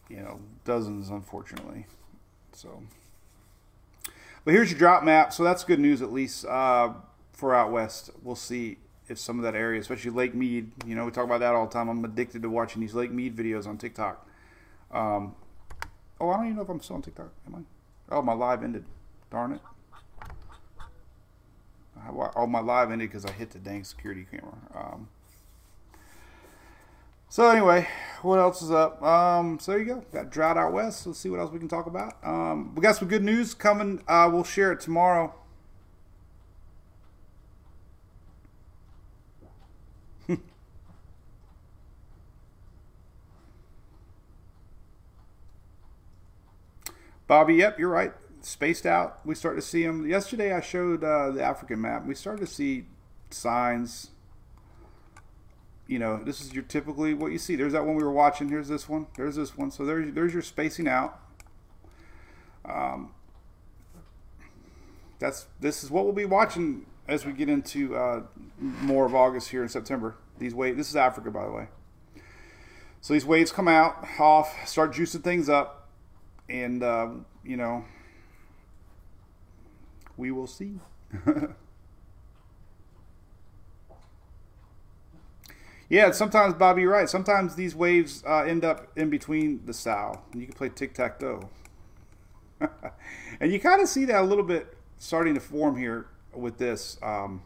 you 0.09 0.17
know, 0.17 0.39
dozens 0.65 1.09
unfortunately. 1.09 1.85
So, 2.53 2.83
but 4.45 4.53
here's 4.53 4.71
your 4.71 4.79
drop 4.79 5.03
map. 5.03 5.33
So 5.33 5.43
that's 5.43 5.63
good 5.63 5.79
news 5.79 6.01
at 6.01 6.11
least 6.11 6.45
uh, 6.45 6.93
for 7.33 7.53
out 7.53 7.71
west. 7.71 8.09
We'll 8.23 8.35
see 8.35 8.77
if 9.09 9.17
some 9.19 9.37
of 9.37 9.43
that 9.43 9.55
area, 9.55 9.79
especially 9.79 10.11
Lake 10.11 10.35
Mead, 10.35 10.71
you 10.85 10.95
know, 10.95 11.05
we 11.05 11.11
talk 11.11 11.25
about 11.25 11.39
that 11.39 11.53
all 11.55 11.65
the 11.65 11.71
time. 11.71 11.89
I'm 11.89 12.03
addicted 12.03 12.41
to 12.41 12.49
watching 12.49 12.81
these 12.81 12.93
Lake 12.93 13.11
Mead 13.11 13.35
videos 13.35 13.67
on 13.67 13.77
TikTok. 13.77 14.27
Um, 14.91 15.35
oh, 16.19 16.29
I 16.29 16.37
don't 16.37 16.45
even 16.45 16.57
know 16.57 16.63
if 16.63 16.69
I'm 16.69 16.81
still 16.81 16.97
on 16.97 17.01
TikTok. 17.01 17.31
Am 17.45 17.55
I? 17.55 18.15
Oh, 18.15 18.21
my 18.21 18.33
live 18.33 18.63
ended. 18.63 18.85
Darn 19.29 19.53
it. 19.53 19.61
Oh, 22.35 22.47
my 22.47 22.59
live 22.59 22.91
ended 22.91 23.09
because 23.09 23.25
I 23.25 23.31
hit 23.31 23.49
the 23.51 23.59
dang 23.59 23.83
security 23.83 24.25
camera. 24.29 24.55
Um, 24.73 25.09
so 27.29 27.49
anyway, 27.49 27.87
what 28.21 28.39
else 28.39 28.61
is 28.61 28.71
up? 28.71 29.01
Um, 29.03 29.59
so 29.59 29.71
there 29.71 29.79
you 29.79 29.85
go. 29.85 30.03
Got 30.11 30.29
drought 30.31 30.57
out 30.57 30.73
west. 30.73 31.05
Let's 31.05 31.19
see 31.19 31.29
what 31.29 31.39
else 31.39 31.51
we 31.51 31.59
can 31.59 31.67
talk 31.67 31.85
about. 31.85 32.15
Um, 32.23 32.73
we 32.75 32.81
got 32.81 32.95
some 32.95 33.07
good 33.07 33.23
news 33.23 33.53
coming. 33.53 34.01
Uh, 34.07 34.29
we'll 34.31 34.43
share 34.43 34.71
it 34.71 34.79
tomorrow. 34.79 35.33
Bobby, 47.27 47.55
yep, 47.55 47.77
you're 47.77 47.89
right. 47.89 48.13
Spaced 48.41 48.85
out. 48.85 49.19
We 49.25 49.35
start 49.35 49.55
to 49.57 49.61
see 49.61 49.83
them. 49.83 50.07
Yesterday, 50.07 50.53
I 50.53 50.61
showed 50.61 51.03
uh, 51.03 51.31
the 51.31 51.43
African 51.43 51.81
map. 51.81 52.05
We 52.05 52.15
started 52.15 52.47
to 52.47 52.51
see 52.51 52.85
signs. 53.29 54.11
You 55.87 55.99
know, 55.99 56.21
this 56.21 56.41
is 56.41 56.53
your 56.53 56.63
typically 56.63 57.13
what 57.13 57.31
you 57.31 57.37
see. 57.37 57.55
There's 57.55 57.73
that 57.73 57.85
one 57.85 57.95
we 57.95 58.03
were 58.03 58.11
watching. 58.11 58.49
Here's 58.49 58.67
this 58.67 58.89
one. 58.89 59.07
There's 59.15 59.35
this 59.35 59.57
one. 59.57 59.71
So 59.71 59.85
there's 59.85 60.13
there's 60.13 60.33
your 60.33 60.41
spacing 60.41 60.87
out. 60.87 61.19
Um, 62.65 63.13
that's 65.19 65.47
this 65.59 65.83
is 65.83 65.89
what 65.89 66.03
we'll 66.03 66.13
be 66.13 66.25
watching 66.25 66.85
as 67.07 67.25
we 67.25 67.31
get 67.31 67.47
into 67.47 67.95
uh, 67.95 68.23
more 68.59 69.05
of 69.05 69.15
August 69.15 69.49
here 69.49 69.63
in 69.63 69.69
September. 69.69 70.15
These 70.39 70.53
waves. 70.53 70.77
This 70.77 70.89
is 70.89 70.95
Africa, 70.95 71.31
by 71.31 71.45
the 71.45 71.51
way. 71.51 71.67
So 72.99 73.13
these 73.13 73.25
waves 73.25 73.51
come 73.51 73.69
out 73.69 74.05
off, 74.19 74.67
start 74.67 74.93
juicing 74.93 75.23
things 75.23 75.47
up 75.47 75.77
and 76.49 76.83
uh, 76.83 77.09
you 77.43 77.57
know 77.57 77.85
we 80.15 80.31
will 80.31 80.47
see 80.47 80.79
yeah 85.89 86.11
sometimes 86.11 86.53
bobby 86.53 86.81
you're 86.81 86.91
right. 86.91 87.09
Sometimes 87.09 87.55
these 87.55 87.75
waves 87.75 88.23
uh, 88.27 88.43
end 88.43 88.65
up 88.65 88.87
in 88.95 89.09
between 89.09 89.65
the 89.65 89.73
sow. 89.73 90.21
And 90.31 90.41
you 90.41 90.47
can 90.47 90.55
play 90.55 90.69
tic-tac-toe. 90.69 91.49
And 93.39 93.51
you 93.51 93.59
kind 93.59 93.83
of 93.83 93.87
see 93.87 94.05
that 94.05 94.21
a 94.21 94.25
little 94.25 94.43
bit 94.43 94.75
starting 94.97 95.35
to 95.35 95.39
form 95.39 95.77
here 95.77 96.07
with 96.33 96.57
this 96.57 96.97
um, 97.03 97.43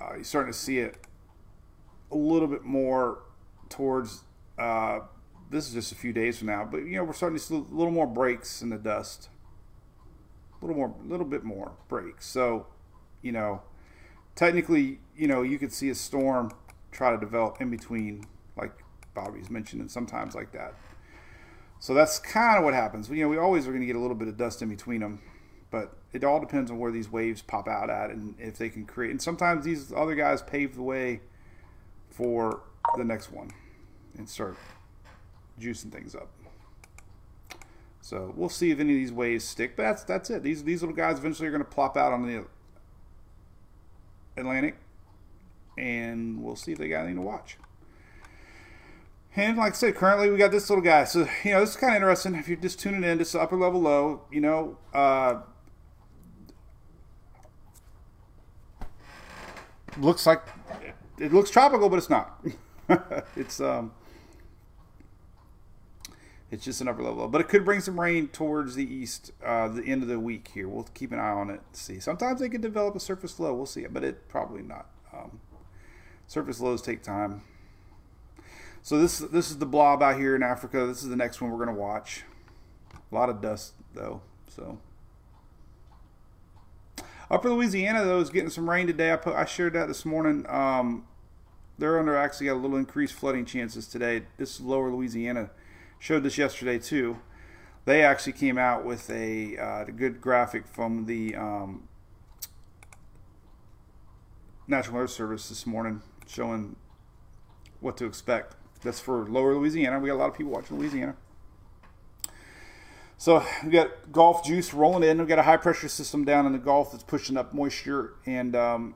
uh, 0.00 0.14
you're 0.16 0.24
starting 0.24 0.52
to 0.52 0.58
see 0.58 0.78
it 0.78 0.96
a 2.10 2.16
little 2.16 2.48
bit 2.48 2.64
more 2.64 3.20
towards 3.68 4.24
uh, 4.58 5.00
this 5.50 5.68
is 5.68 5.74
just 5.74 5.92
a 5.92 5.94
few 5.94 6.12
days 6.12 6.38
from 6.38 6.48
now, 6.48 6.64
but 6.64 6.78
you 6.78 6.96
know 6.96 7.04
we're 7.04 7.12
starting 7.12 7.38
to 7.38 7.44
see 7.44 7.54
a 7.54 7.58
little 7.58 7.92
more 7.92 8.06
breaks 8.06 8.62
in 8.62 8.70
the 8.70 8.78
dust, 8.78 9.28
a 10.60 10.64
little 10.64 10.76
more, 10.76 10.94
a 11.02 11.06
little 11.06 11.26
bit 11.26 11.44
more 11.44 11.72
breaks. 11.88 12.26
So, 12.26 12.66
you 13.22 13.32
know, 13.32 13.62
technically, 14.36 15.00
you 15.16 15.26
know, 15.26 15.42
you 15.42 15.58
could 15.58 15.72
see 15.72 15.90
a 15.90 15.94
storm 15.94 16.52
try 16.92 17.10
to 17.10 17.18
develop 17.18 17.60
in 17.60 17.70
between, 17.70 18.24
like 18.56 18.72
Bobby's 19.14 19.50
mentioned, 19.50 19.80
and 19.80 19.90
sometimes 19.90 20.34
like 20.34 20.52
that. 20.52 20.74
So 21.80 21.94
that's 21.94 22.18
kind 22.18 22.58
of 22.58 22.64
what 22.64 22.74
happens. 22.74 23.10
You 23.10 23.22
know, 23.22 23.28
we 23.28 23.38
always 23.38 23.66
are 23.66 23.70
going 23.70 23.80
to 23.80 23.86
get 23.86 23.96
a 23.96 24.00
little 24.00 24.16
bit 24.16 24.28
of 24.28 24.36
dust 24.36 24.62
in 24.62 24.68
between 24.68 25.00
them, 25.00 25.20
but 25.70 25.96
it 26.12 26.22
all 26.24 26.40
depends 26.40 26.70
on 26.70 26.78
where 26.78 26.92
these 26.92 27.10
waves 27.10 27.42
pop 27.42 27.66
out 27.66 27.90
at 27.90 28.10
and 28.10 28.34
if 28.38 28.56
they 28.56 28.68
can 28.68 28.86
create. 28.86 29.10
And 29.10 29.20
sometimes 29.20 29.64
these 29.64 29.92
other 29.92 30.14
guys 30.14 30.42
pave 30.42 30.76
the 30.76 30.82
way 30.82 31.20
for 32.08 32.62
the 32.96 33.04
next 33.04 33.32
one 33.32 33.50
and 34.16 34.28
start 34.28 34.56
juicing 35.60 35.92
things 35.92 36.14
up. 36.14 36.30
So 38.00 38.32
we'll 38.36 38.48
see 38.48 38.70
if 38.70 38.78
any 38.78 38.92
of 38.92 38.98
these 38.98 39.12
waves 39.12 39.44
stick. 39.44 39.76
But 39.76 39.82
that's 39.82 40.04
that's 40.04 40.30
it. 40.30 40.42
These 40.42 40.64
these 40.64 40.80
little 40.80 40.94
guys 40.94 41.18
eventually 41.18 41.48
are 41.48 41.50
going 41.50 41.64
to 41.64 41.70
plop 41.70 41.96
out 41.96 42.12
on 42.12 42.24
the 42.24 42.44
Atlantic, 44.36 44.76
and 45.76 46.42
we'll 46.42 46.56
see 46.56 46.72
if 46.72 46.78
they 46.78 46.88
got 46.88 47.00
anything 47.00 47.16
to 47.16 47.22
watch. 47.22 47.58
And 49.34 49.58
like 49.58 49.74
I 49.74 49.76
said, 49.76 49.94
currently 49.94 50.30
we 50.30 50.38
got 50.38 50.50
this 50.50 50.70
little 50.70 50.82
guy. 50.82 51.04
So 51.04 51.28
you 51.44 51.50
know 51.52 51.60
this 51.60 51.70
is 51.70 51.76
kind 51.76 51.92
of 51.92 51.96
interesting. 51.96 52.34
If 52.34 52.48
you're 52.48 52.56
just 52.56 52.80
tuning 52.80 53.04
in, 53.04 53.18
this 53.18 53.34
upper 53.34 53.56
level 53.56 53.82
low. 53.82 54.22
You 54.30 54.40
know, 54.40 54.78
uh, 54.94 55.40
looks 59.98 60.26
like 60.26 60.42
it 61.18 61.32
looks 61.32 61.50
tropical, 61.50 61.90
but 61.90 61.96
it's 61.96 62.10
not. 62.10 62.42
it's 63.36 63.60
um, 63.60 63.92
it's 66.50 66.64
just 66.64 66.80
an 66.80 66.88
upper 66.88 67.02
level, 67.02 67.26
but 67.28 67.40
it 67.40 67.48
could 67.48 67.64
bring 67.64 67.80
some 67.80 67.98
rain 67.98 68.28
towards 68.28 68.76
the 68.76 68.84
east, 68.84 69.32
uh, 69.44 69.68
the 69.68 69.84
end 69.84 70.02
of 70.02 70.08
the 70.08 70.20
week 70.20 70.50
here. 70.54 70.68
We'll 70.68 70.84
keep 70.94 71.10
an 71.10 71.18
eye 71.18 71.30
on 71.30 71.50
it. 71.50 71.60
See, 71.72 71.98
sometimes 71.98 72.40
they 72.40 72.48
could 72.48 72.60
develop 72.60 72.94
a 72.94 73.00
surface 73.00 73.40
low. 73.40 73.52
We'll 73.54 73.66
see 73.66 73.82
it, 73.82 73.92
but 73.92 74.04
it 74.04 74.28
probably 74.28 74.62
not. 74.62 74.86
Um, 75.12 75.40
surface 76.28 76.60
lows 76.60 76.82
take 76.82 77.02
time. 77.02 77.42
So 78.82 79.00
this 79.00 79.18
this 79.18 79.50
is 79.50 79.58
the 79.58 79.66
blob 79.66 80.00
out 80.00 80.16
here 80.16 80.36
in 80.36 80.44
Africa. 80.44 80.86
This 80.86 81.02
is 81.02 81.08
the 81.08 81.16
next 81.16 81.40
one 81.40 81.50
we're 81.50 81.64
gonna 81.64 81.76
watch. 81.76 82.22
A 83.10 83.14
lot 83.14 83.28
of 83.28 83.40
dust 83.40 83.74
though, 83.94 84.20
so. 84.48 84.78
Upper 87.28 87.50
Louisiana 87.50 88.04
though 88.04 88.20
is 88.20 88.30
getting 88.30 88.50
some 88.50 88.70
rain 88.70 88.86
today. 88.86 89.12
I 89.12 89.16
put 89.16 89.34
I 89.34 89.44
shared 89.44 89.72
that 89.72 89.88
this 89.88 90.04
morning. 90.04 90.46
Um, 90.48 91.08
they're 91.76 91.98
under 91.98 92.16
actually 92.16 92.46
got 92.46 92.54
a 92.54 92.62
little 92.62 92.76
increased 92.76 93.14
flooding 93.14 93.44
chances 93.44 93.88
today. 93.88 94.22
This 94.36 94.54
is 94.54 94.60
lower 94.60 94.92
Louisiana. 94.92 95.50
Showed 95.98 96.22
this 96.22 96.38
yesterday 96.38 96.78
too. 96.78 97.18
They 97.84 98.02
actually 98.02 98.32
came 98.32 98.58
out 98.58 98.84
with 98.84 99.08
a, 99.10 99.56
uh, 99.56 99.84
good 99.84 100.20
graphic 100.20 100.66
from 100.66 101.06
the 101.06 101.36
um, 101.36 101.88
National 104.66 104.96
Weather 104.96 105.08
Service 105.08 105.48
this 105.48 105.66
morning 105.66 106.02
showing 106.26 106.76
what 107.80 107.96
to 107.98 108.04
expect. 108.04 108.56
That's 108.82 109.00
for 109.00 109.24
lower 109.26 109.54
Louisiana. 109.54 109.98
We 110.00 110.08
got 110.08 110.14
a 110.14 110.18
lot 110.18 110.30
of 110.30 110.34
people 110.34 110.52
watching 110.52 110.78
Louisiana. 110.78 111.16
So 113.18 113.42
we 113.64 113.70
got 113.70 114.12
Gulf 114.12 114.44
juice 114.44 114.74
rolling 114.74 115.08
in. 115.08 115.18
We've 115.18 115.28
got 115.28 115.38
a 115.38 115.44
high 115.44 115.56
pressure 115.56 115.88
system 115.88 116.24
down 116.24 116.44
in 116.44 116.52
the 116.52 116.58
Gulf 116.58 116.92
that's 116.92 117.04
pushing 117.04 117.36
up 117.36 117.54
moisture 117.54 118.14
and 118.26 118.54
um, 118.54 118.94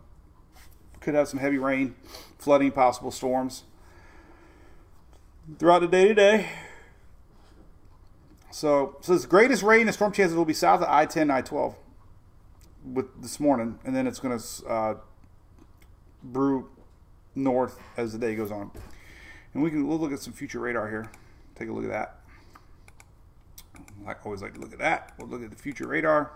could 1.01 1.15
have 1.15 1.29
some 1.29 1.41
heavy 1.41 1.59
rain, 1.59 1.95
flooding, 2.39 2.71
possible 2.71 3.11
storms 3.11 3.65
throughout 5.59 5.81
the 5.81 5.89
day 5.89 6.09
today. 6.09 6.49
So, 8.51 8.97
the 9.07 9.27
greatest 9.29 9.63
rain 9.63 9.83
and 9.83 9.95
storm 9.95 10.13
chances 10.13 10.37
will 10.37 10.45
be 10.45 10.55
south 10.55 10.83
of 10.83 10.89
I-10, 10.89 11.33
I-12 11.33 11.77
with 12.85 13.23
this 13.23 13.39
morning, 13.39 13.79
and 13.85 13.95
then 13.95 14.07
it's 14.07 14.19
going 14.19 14.39
to 14.39 14.67
uh, 14.67 14.95
brew 16.23 16.69
north 17.35 17.79
as 17.97 18.13
the 18.13 18.19
day 18.19 18.35
goes 18.35 18.51
on. 18.51 18.71
And 19.55 19.63
we 19.63 19.71
can 19.71 19.87
we'll 19.87 19.99
look 19.99 20.13
at 20.13 20.21
some 20.21 20.33
future 20.33 20.61
radar 20.61 20.89
here. 20.89 21.11
Take 21.55 21.69
a 21.69 21.73
look 21.73 21.85
at 21.85 21.91
that. 21.91 22.17
I 24.07 24.15
always 24.25 24.43
like 24.43 24.55
to 24.55 24.61
look 24.61 24.73
at 24.73 24.79
that. 24.79 25.13
We'll 25.19 25.29
look 25.29 25.43
at 25.43 25.51
the 25.51 25.57
future 25.57 25.87
radar. 25.87 26.33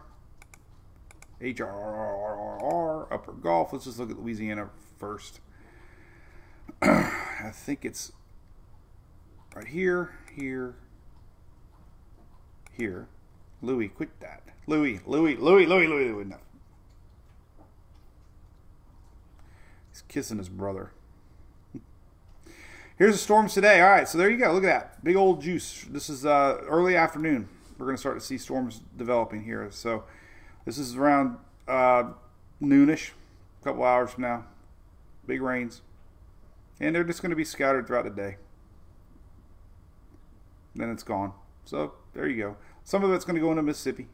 HRRR, 1.40 3.12
Upper 3.12 3.32
Gulf. 3.32 3.72
Let's 3.72 3.84
just 3.86 3.98
look 3.98 4.10
at 4.10 4.18
Louisiana 4.18 4.70
first. 4.98 5.40
I 6.82 7.50
think 7.52 7.84
it's 7.84 8.12
right 9.54 9.66
here, 9.66 10.18
here, 10.34 10.76
here. 12.76 13.08
Louis, 13.62 13.88
quit 13.88 14.20
that. 14.20 14.42
Louis, 14.66 15.00
Louis, 15.06 15.36
Louis, 15.36 15.66
Louis, 15.66 15.86
Louis, 15.86 16.08
Louis. 16.08 16.24
No. 16.24 16.36
He's 19.90 20.02
kissing 20.08 20.38
his 20.38 20.48
brother. 20.48 20.90
Here's 22.98 23.14
the 23.14 23.18
storms 23.18 23.54
today. 23.54 23.80
All 23.80 23.90
right, 23.90 24.08
so 24.08 24.18
there 24.18 24.30
you 24.30 24.38
go. 24.38 24.52
Look 24.52 24.64
at 24.64 24.66
that. 24.66 25.04
Big 25.04 25.16
old 25.16 25.42
juice. 25.42 25.84
This 25.88 26.08
is 26.08 26.24
uh, 26.26 26.58
early 26.66 26.96
afternoon. 26.96 27.48
We're 27.78 27.86
going 27.86 27.96
to 27.96 28.00
start 28.00 28.18
to 28.18 28.24
see 28.24 28.38
storms 28.38 28.80
developing 28.96 29.44
here. 29.44 29.68
So 29.70 30.04
this 30.64 30.78
is 30.78 30.96
around 30.96 31.36
uh, 31.68 32.04
noonish, 32.62 33.10
a 33.60 33.64
couple 33.64 33.84
hours 33.84 34.10
from 34.12 34.22
now. 34.22 34.44
Big 35.26 35.42
rains. 35.42 35.82
And 36.80 36.94
they're 36.94 37.04
just 37.04 37.22
going 37.22 37.30
to 37.30 37.36
be 37.36 37.44
scattered 37.44 37.86
throughout 37.86 38.04
the 38.04 38.10
day. 38.10 38.36
Then 40.74 40.90
it's 40.90 41.02
gone. 41.02 41.32
So 41.64 41.92
there 42.12 42.26
you 42.28 42.42
go. 42.42 42.56
Some 42.84 43.02
of 43.02 43.12
it's 43.12 43.24
going 43.24 43.36
to 43.36 43.40
go 43.40 43.50
into 43.50 43.62
Mississippi. 43.62 44.08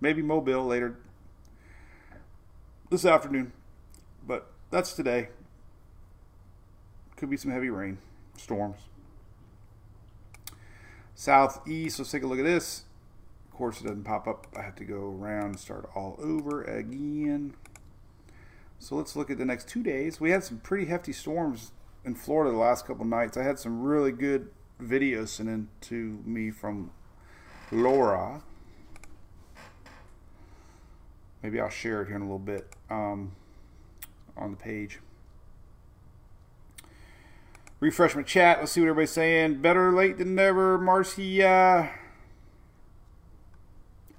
Maybe 0.00 0.22
Mobile 0.22 0.66
later 0.66 0.96
this 2.90 3.04
afternoon. 3.04 3.52
But 4.26 4.50
that's 4.70 4.92
today. 4.92 5.28
Could 7.16 7.30
be 7.30 7.36
some 7.36 7.50
heavy 7.50 7.70
rain, 7.70 7.98
storms. 8.36 8.80
Southeast, 11.14 11.98
let's 11.98 12.10
take 12.10 12.22
a 12.22 12.26
look 12.26 12.38
at 12.38 12.44
this. 12.44 12.84
Of 13.50 13.56
course, 13.58 13.80
it 13.80 13.84
doesn't 13.84 14.04
pop 14.04 14.26
up. 14.26 14.46
I 14.56 14.62
have 14.62 14.74
to 14.76 14.84
go 14.84 15.14
around 15.20 15.44
and 15.44 15.60
start 15.60 15.90
all 15.94 16.18
over 16.18 16.64
again. 16.64 17.54
So 18.78 18.96
let's 18.96 19.14
look 19.14 19.30
at 19.30 19.36
the 19.36 19.44
next 19.44 19.68
two 19.68 19.82
days. 19.82 20.18
We 20.18 20.30
had 20.30 20.42
some 20.42 20.58
pretty 20.60 20.86
hefty 20.86 21.12
storms 21.12 21.72
in 22.04 22.14
Florida 22.14 22.50
the 22.50 22.56
last 22.56 22.86
couple 22.86 23.04
nights. 23.04 23.36
I 23.36 23.42
had 23.42 23.58
some 23.58 23.82
really 23.82 24.12
good 24.12 24.50
videos 24.80 25.28
sent 25.28 25.48
in 25.48 25.68
to 25.82 26.22
me 26.24 26.50
from 26.50 26.90
Laura. 27.70 28.42
Maybe 31.42 31.60
I'll 31.60 31.70
share 31.70 32.02
it 32.02 32.08
here 32.08 32.16
in 32.16 32.22
a 32.22 32.26
little 32.26 32.38
bit 32.38 32.74
um, 32.90 33.32
on 34.36 34.50
the 34.50 34.56
page. 34.56 35.00
Refresh 37.80 38.14
my 38.14 38.22
chat. 38.22 38.58
Let's 38.58 38.72
see 38.72 38.80
what 38.80 38.88
everybody's 38.88 39.10
saying. 39.10 39.62
Better 39.62 39.90
late 39.90 40.18
than 40.18 40.34
never, 40.34 40.76
Marcia. 40.76 41.90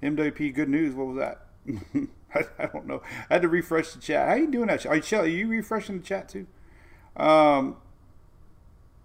MWP, 0.01 0.53
good 0.55 0.67
news. 0.67 0.95
What 0.95 1.07
was 1.07 1.17
that? 1.17 1.45
I, 2.33 2.65
don't 2.65 2.87
know. 2.87 3.03
I 3.29 3.33
had 3.33 3.43
to 3.43 3.47
refresh 3.47 3.91
the 3.91 3.99
chat. 3.99 4.27
How 4.27 4.33
you 4.33 4.49
doing 4.49 4.67
that? 4.67 4.85
Are 4.87 4.95
you, 4.95 5.17
are 5.17 5.27
you 5.27 5.47
refreshing 5.47 5.99
the 5.99 6.03
chat 6.03 6.29
too? 6.29 6.47
Um, 7.15 7.77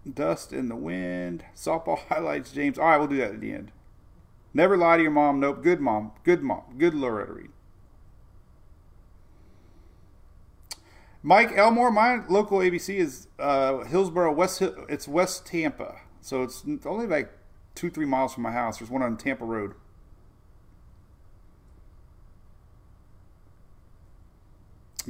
dust 0.07 0.53
in 0.53 0.69
the 0.69 0.75
wind. 0.75 1.45
Softball 1.55 1.99
highlights, 2.09 2.51
James. 2.51 2.77
All 2.77 2.85
right, 2.85 2.97
we'll 2.97 3.07
do 3.07 3.17
that 3.17 3.33
at 3.35 3.41
the 3.41 3.51
end. 3.51 3.71
Never 4.53 4.77
lie 4.77 4.97
to 4.97 5.03
your 5.03 5.11
mom. 5.11 5.39
Nope. 5.39 5.61
Good 5.61 5.79
mom. 5.79 6.11
Good 6.23 6.41
mom. 6.41 6.63
Good 6.77 6.93
Loretta 6.93 7.33
Reed. 7.33 7.49
Mike 11.23 11.51
Elmore, 11.55 11.91
my 11.91 12.25
local 12.27 12.59
ABC 12.59 12.95
is 12.95 13.27
uh, 13.37 13.83
Hillsboro, 13.83 14.31
West. 14.31 14.61
It's 14.61 15.07
West 15.07 15.45
Tampa, 15.45 15.95
so 16.21 16.43
it's 16.43 16.63
only 16.85 17.05
like 17.05 17.31
two, 17.75 17.89
three 17.89 18.05
miles 18.05 18.33
from 18.33 18.43
my 18.43 18.51
house. 18.51 18.77
There's 18.79 18.89
one 18.89 19.01
on 19.01 19.17
Tampa 19.17 19.43
Road. 19.43 19.73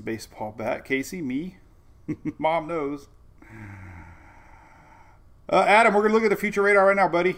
Baseball 0.02 0.56
bat, 0.58 0.86
Casey, 0.86 1.22
me, 1.22 1.58
mom 2.40 2.68
knows. 2.68 3.10
Uh, 5.50 5.64
Adam, 5.66 5.94
we're 5.94 6.02
gonna 6.02 6.14
look 6.14 6.24
at 6.24 6.30
the 6.30 6.36
future 6.36 6.62
radar 6.62 6.88
right 6.88 6.96
now, 6.96 7.08
buddy. 7.08 7.38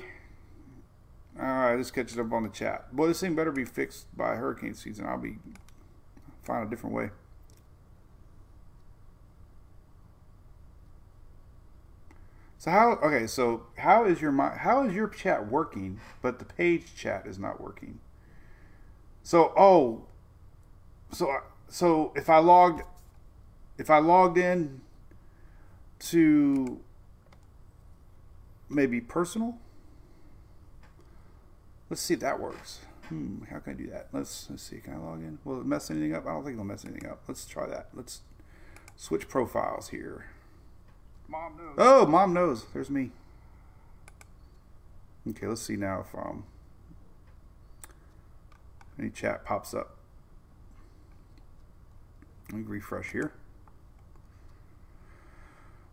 All 1.40 1.46
right, 1.46 1.76
let's 1.76 1.92
catch 1.92 2.12
it 2.12 2.20
up 2.20 2.32
on 2.34 2.44
the 2.44 2.50
chat. 2.50 2.94
Boy, 2.96 3.08
this 3.08 3.20
thing 3.22 3.36
better 3.36 3.52
be 3.52 3.66
fixed 3.66 4.16
by 4.18 4.36
hurricane 4.36 4.74
season. 4.74 5.06
I'll 5.06 5.20
be 5.20 5.38
find 6.42 6.66
a 6.66 6.70
different 6.70 6.96
way. 6.96 7.12
So 12.58 12.72
how? 12.72 12.94
Okay, 12.94 13.28
so 13.28 13.68
how 13.78 14.06
is 14.06 14.22
your 14.22 14.32
how 14.58 14.88
is 14.88 14.94
your 14.96 15.08
chat 15.08 15.48
working, 15.48 16.00
but 16.24 16.40
the 16.40 16.46
page 16.46 16.96
chat 16.96 17.28
is 17.28 17.38
not 17.38 17.62
working? 17.62 18.00
So 19.22 19.54
oh, 19.56 20.08
so 21.12 21.32
so 21.68 22.12
if 22.16 22.28
I 22.28 22.40
logged, 22.40 22.82
if 23.78 23.92
I 23.92 24.00
logged 24.00 24.40
in 24.40 24.82
to 26.00 26.80
maybe 28.70 29.02
personal. 29.02 29.58
Let's 31.90 32.02
see 32.02 32.14
if 32.14 32.20
that 32.20 32.40
works. 32.40 32.80
Hmm, 33.08 33.44
how 33.50 33.60
can 33.60 33.74
I 33.74 33.76
do 33.76 33.88
that? 33.90 34.10
Let's 34.14 34.48
let's 34.50 34.62
see. 34.62 34.78
Can 34.78 34.94
I 34.94 34.98
log 34.98 35.22
in? 35.22 35.40
Will 35.44 35.62
it 35.62 35.66
mess 35.66 35.90
anything 35.90 36.14
up? 36.14 36.28
I 36.28 36.32
don't 36.32 36.44
think 36.44 36.54
it'll 36.54 36.66
mess 36.66 36.86
anything 36.86 37.10
up. 37.10 37.24
Let's 37.28 37.46
try 37.46 37.66
that. 37.68 37.90
Let's 37.94 38.22
switch 38.96 39.28
profiles 39.28 39.90
here. 39.90 40.28
Mom 41.28 41.58
knows. 41.58 41.76
Oh, 41.78 42.06
mom 42.06 42.34
knows. 42.34 42.66
There's 42.74 42.90
me. 42.90 43.12
Okay, 45.28 45.48
let's 45.48 45.62
see 45.62 45.76
now 45.76 46.02
if 46.08 46.16
um, 46.16 46.46
any 49.00 49.10
chat 49.10 49.46
pops 49.46 49.74
up. 49.74 49.98
Let 52.52 52.60
me 52.60 52.66
refresh 52.68 53.12
here. 53.12 53.34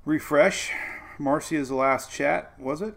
Refresh. 0.05 0.73
Marcia's 1.19 1.71
last 1.71 2.11
chat, 2.11 2.53
was 2.59 2.83
it? 2.83 2.95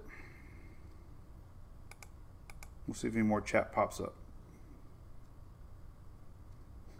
We'll 2.87 2.95
see 2.95 3.07
if 3.07 3.13
any 3.13 3.23
more 3.23 3.41
chat 3.41 3.71
pops 3.71 3.99
up. 3.99 4.15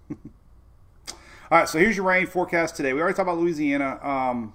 All 1.52 1.58
right, 1.58 1.68
so 1.68 1.80
here's 1.80 1.98
your 1.98 2.06
rain 2.06 2.28
forecast 2.28 2.76
today. 2.76 2.94
We 2.94 3.02
already 3.02 3.16
talked 3.16 3.28
about 3.28 3.40
Louisiana. 3.40 4.00
Um, 4.04 4.54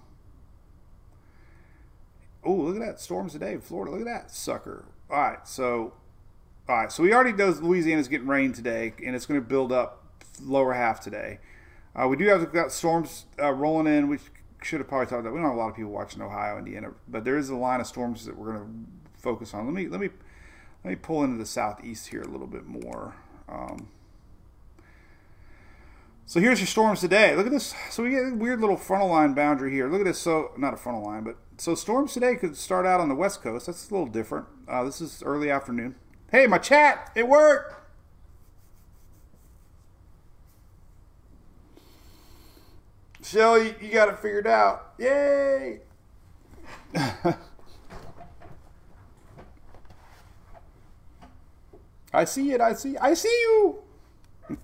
oh, 2.45 2.55
look 2.55 2.77
at 2.77 2.83
that 2.87 3.01
storms 3.01 3.33
today 3.33 3.55
in 3.55 3.61
Florida. 3.61 3.91
Look 3.91 4.01
at 4.01 4.07
that 4.07 4.31
sucker. 4.31 4.85
All 5.11 5.19
right, 5.19 5.47
so 5.47 5.95
all 6.67 6.77
right, 6.77 6.91
so 6.91 7.03
we 7.03 7.13
already 7.13 7.33
know 7.33 7.51
Louisiana's 7.51 8.09
getting 8.09 8.27
rain 8.27 8.53
today, 8.53 8.95
and 9.05 9.15
it's 9.15 9.27
going 9.27 9.39
to 9.39 9.47
build 9.47 9.71
up 9.71 10.03
lower 10.43 10.73
half 10.73 11.01
today. 11.01 11.39
Uh, 11.95 12.09
we 12.09 12.17
do 12.17 12.27
have 12.27 12.51
got 12.53 12.73
storms 12.73 13.27
uh, 13.39 13.53
rolling 13.53 13.93
in. 13.93 14.09
We 14.09 14.19
should 14.65 14.81
have 14.81 14.89
probably 14.89 15.07
talked 15.07 15.21
about. 15.21 15.33
We 15.33 15.39
don't 15.39 15.49
have 15.49 15.57
a 15.57 15.59
lot 15.59 15.71
of 15.71 15.77
people 15.77 15.91
watching 15.91 16.23
Ohio, 16.23 16.59
Indiana, 16.59 16.93
but 17.09 17.25
there 17.25 17.37
is 17.37 17.49
a 17.51 17.57
line 17.57 17.81
of 17.81 17.87
storms 17.87 18.25
that 18.27 18.37
we're 18.37 18.53
going 18.53 18.59
to 18.59 19.21
focus 19.21 19.55
on. 19.55 19.67
Let 19.67 19.75
me 19.75 19.89
let 19.89 20.01
me 20.01 20.11
let 20.85 20.91
me 20.91 20.97
pull 20.97 21.25
into 21.25 21.39
the 21.39 21.47
southeast 21.47 22.09
here 22.09 22.23
a 22.23 22.29
little 22.29 22.47
bit 22.47 22.67
more. 22.67 23.15
Um, 23.49 23.89
so 26.27 26.41
here's 26.41 26.59
your 26.61 26.67
storms 26.67 27.01
today. 27.01 27.37
Look 27.37 27.47
at 27.47 27.53
this. 27.53 27.75
So 27.91 28.03
we 28.03 28.11
get 28.11 28.33
a 28.33 28.35
weird 28.35 28.61
little 28.61 28.77
frontal 28.77 29.11
line 29.11 29.35
boundary 29.35 29.71
here. 29.73 29.89
Look 29.89 30.01
at 30.01 30.07
this. 30.07 30.19
So 30.19 30.53
not 30.57 30.73
a 30.73 30.77
frontal 30.77 31.05
line, 31.05 31.23
but 31.23 31.37
so 31.59 31.75
storms 31.75 32.15
today 32.15 32.35
could 32.37 32.57
start 32.57 32.87
out 32.87 33.01
on 33.01 33.09
the 33.09 33.15
west 33.15 33.43
coast. 33.43 33.67
That's 33.67 33.91
a 33.91 33.95
little 33.95 34.09
different. 34.09 34.47
Uh, 34.67 34.85
this 34.85 35.01
is 35.01 35.23
early 35.25 35.51
afternoon. 35.51 35.95
Hey, 36.31 36.47
my 36.47 36.59
chat, 36.59 37.13
it 37.15 37.29
worked. 37.29 37.84
Shelly, 43.25 43.75
you 43.81 43.91
got 43.91 44.11
it 44.11 44.19
figured 44.19 44.47
out. 44.47 44.93
Yay! 44.99 45.81
I 52.13 52.25
see 52.27 52.53
it. 52.53 52.61
I 52.61 52.75
see. 52.75 52.99
I 52.99 53.15
see 53.15 53.29
you. 53.29 53.79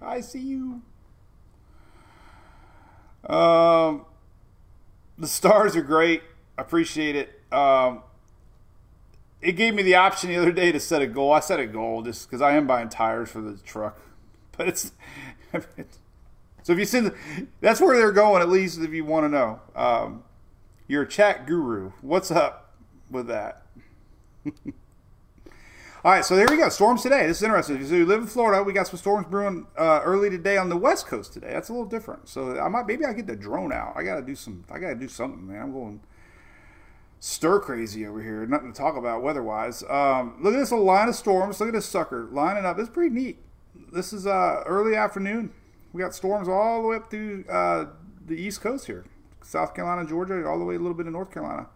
I 0.00 0.20
see 0.20 0.38
you. 0.38 0.80
Um, 3.28 4.06
the 5.18 5.26
stars 5.26 5.74
are 5.74 5.82
great. 5.82 6.22
I 6.56 6.62
appreciate 6.62 7.16
it. 7.16 7.42
Um, 7.52 8.04
it 9.42 9.52
gave 9.52 9.74
me 9.74 9.82
the 9.82 9.96
option 9.96 10.30
the 10.30 10.36
other 10.36 10.52
day 10.52 10.70
to 10.70 10.78
set 10.78 11.02
a 11.02 11.06
goal. 11.08 11.32
I 11.32 11.40
set 11.40 11.58
a 11.58 11.66
goal 11.66 12.02
just 12.02 12.30
because 12.30 12.40
I 12.40 12.52
am 12.52 12.68
buying 12.68 12.88
tires 12.88 13.28
for 13.28 13.40
the 13.40 13.58
truck, 13.58 14.00
but 14.56 14.68
it's 14.68 14.92
so 16.66 16.72
if 16.72 16.80
you 16.80 16.84
send 16.84 17.14
that's 17.60 17.80
where 17.80 17.96
they're 17.96 18.10
going 18.10 18.42
at 18.42 18.48
least 18.48 18.80
if 18.80 18.90
you 18.90 19.04
want 19.04 19.22
to 19.22 19.28
know. 19.28 19.60
Um, 19.76 20.24
you're 20.88 21.04
a 21.04 21.08
chat 21.08 21.46
guru. 21.46 21.92
What's 22.00 22.32
up 22.32 22.74
with 23.08 23.28
that? 23.28 23.62
All 26.04 26.10
right, 26.10 26.24
so 26.24 26.34
there 26.34 26.48
we 26.50 26.56
go. 26.56 26.68
Storms 26.68 27.04
today. 27.04 27.28
This 27.28 27.36
is 27.36 27.44
interesting. 27.44 27.86
So 27.86 27.94
you 27.94 28.04
live 28.04 28.22
in 28.22 28.26
Florida. 28.26 28.64
We 28.64 28.72
got 28.72 28.88
some 28.88 28.98
storms 28.98 29.28
brewing 29.28 29.68
uh, 29.78 30.00
early 30.02 30.28
today 30.28 30.56
on 30.56 30.68
the 30.68 30.76
West 30.76 31.06
Coast 31.06 31.32
today. 31.32 31.52
That's 31.52 31.68
a 31.68 31.72
little 31.72 31.86
different. 31.86 32.28
So 32.28 32.58
I 32.58 32.66
might 32.66 32.88
maybe 32.88 33.04
I 33.04 33.12
get 33.12 33.28
the 33.28 33.36
drone 33.36 33.72
out. 33.72 33.92
I 33.94 34.02
gotta 34.02 34.22
do 34.22 34.34
some. 34.34 34.64
I 34.68 34.80
gotta 34.80 34.96
do 34.96 35.06
something, 35.06 35.46
man. 35.46 35.62
I'm 35.62 35.72
going 35.72 36.00
stir 37.20 37.60
crazy 37.60 38.04
over 38.04 38.20
here. 38.20 38.44
Nothing 38.44 38.72
to 38.72 38.76
talk 38.76 38.96
about 38.96 39.22
weather-wise. 39.22 39.84
Um, 39.88 40.38
look 40.40 40.52
at 40.52 40.58
this 40.58 40.72
line 40.72 41.08
of 41.08 41.14
storms. 41.14 41.60
Look 41.60 41.68
at 41.68 41.74
this 41.74 41.86
sucker 41.86 42.26
lining 42.32 42.64
up. 42.64 42.76
It's 42.80 42.90
pretty 42.90 43.14
neat. 43.14 43.38
This 43.92 44.12
is 44.12 44.26
uh, 44.26 44.64
early 44.66 44.96
afternoon. 44.96 45.52
We 45.92 46.02
got 46.02 46.14
storms 46.14 46.48
all 46.48 46.82
the 46.82 46.88
way 46.88 46.96
up 46.96 47.10
through 47.10 47.44
uh, 47.50 47.86
the 48.26 48.34
East 48.34 48.60
Coast 48.60 48.86
here, 48.86 49.04
South 49.42 49.74
Carolina, 49.74 50.06
Georgia, 50.08 50.46
all 50.46 50.58
the 50.58 50.64
way 50.64 50.74
a 50.74 50.78
little 50.78 50.94
bit 50.94 51.06
in 51.06 51.12
North 51.12 51.30
Carolina. 51.30 51.68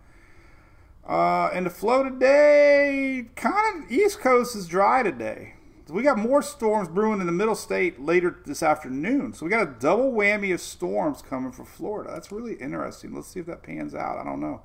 Uh, 1.09 1.51
and 1.55 1.67
the 1.67 1.71
flow 1.71 2.03
today, 2.03 3.27
kind 3.35 3.85
of 3.85 3.91
East 3.91 4.21
Coast 4.21 4.55
is 4.55 4.67
dry 4.67 5.03
today. 5.03 5.55
So 5.87 5.95
we 5.95 6.03
got 6.03 6.19
more 6.19 6.41
storms 6.41 6.89
brewing 6.89 7.21
in 7.21 7.27
the 7.27 7.33
middle 7.33 7.57
state 7.57 8.01
later 8.01 8.39
this 8.47 8.63
afternoon. 8.63 9.33
So 9.33 9.45
we 9.45 9.51
got 9.51 9.63
a 9.67 9.75
double 9.81 10.13
whammy 10.13 10.55
of 10.55 10.61
storms 10.61 11.21
coming 11.21 11.51
for 11.51 11.65
Florida. 11.65 12.13
That's 12.13 12.31
really 12.31 12.55
interesting. 12.55 13.13
Let's 13.13 13.27
see 13.27 13.41
if 13.41 13.47
that 13.47 13.65
pans 13.65 13.93
out. 13.93 14.19
I 14.19 14.23
don't 14.23 14.41
know. 14.41 14.63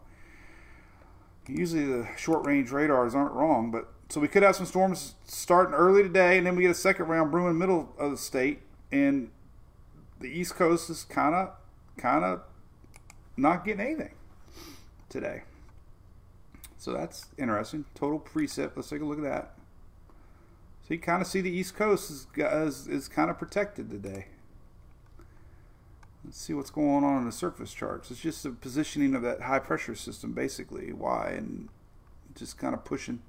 Usually 1.47 1.85
the 1.85 2.07
short 2.15 2.45
range 2.45 2.71
radars 2.71 3.15
aren't 3.15 3.33
wrong, 3.33 3.71
but 3.71 3.91
so 4.09 4.19
we 4.19 4.27
could 4.27 4.43
have 4.43 4.55
some 4.55 4.67
storms 4.67 5.15
starting 5.23 5.73
early 5.73 6.03
today, 6.03 6.37
and 6.37 6.45
then 6.45 6.55
we 6.55 6.61
get 6.61 6.71
a 6.71 6.75
second 6.75 7.07
round 7.07 7.31
brewing 7.31 7.57
middle 7.57 7.93
of 7.97 8.11
the 8.11 8.17
state, 8.17 8.61
and 8.91 9.31
the 10.19 10.27
East 10.27 10.55
Coast 10.55 10.89
is 10.89 11.03
kind 11.03 11.35
of, 11.35 11.49
kind 11.97 12.23
of 12.23 12.41
not 13.37 13.65
getting 13.65 13.85
anything 13.85 14.13
today. 15.09 15.43
So 16.77 16.93
that's 16.93 17.27
interesting. 17.37 17.85
Total 17.95 18.19
precip. 18.19 18.71
Let's 18.75 18.89
take 18.89 19.01
a 19.01 19.05
look 19.05 19.17
at 19.17 19.23
that. 19.23 19.55
So 20.87 20.93
you 20.93 20.99
kind 20.99 21.21
of 21.21 21.27
see 21.27 21.41
the 21.41 21.49
East 21.49 21.75
Coast 21.75 22.11
is, 22.11 22.27
is, 22.37 22.87
is 22.87 23.07
kind 23.07 23.31
of 23.31 23.39
protected 23.39 23.89
today. 23.89 24.27
Let's 26.23 26.39
see 26.39 26.53
what's 26.53 26.69
going 26.69 27.03
on 27.03 27.19
in 27.19 27.25
the 27.25 27.31
surface 27.31 27.73
charts. 27.73 28.11
It's 28.11 28.19
just 28.19 28.43
the 28.43 28.51
positioning 28.51 29.15
of 29.15 29.21
that 29.23 29.41
high 29.41 29.59
pressure 29.59 29.95
system, 29.95 30.33
basically. 30.33 30.93
Why 30.93 31.33
and 31.37 31.69
just 32.35 32.57
kind 32.57 32.73
of 32.73 32.83
pushing, 32.83 33.21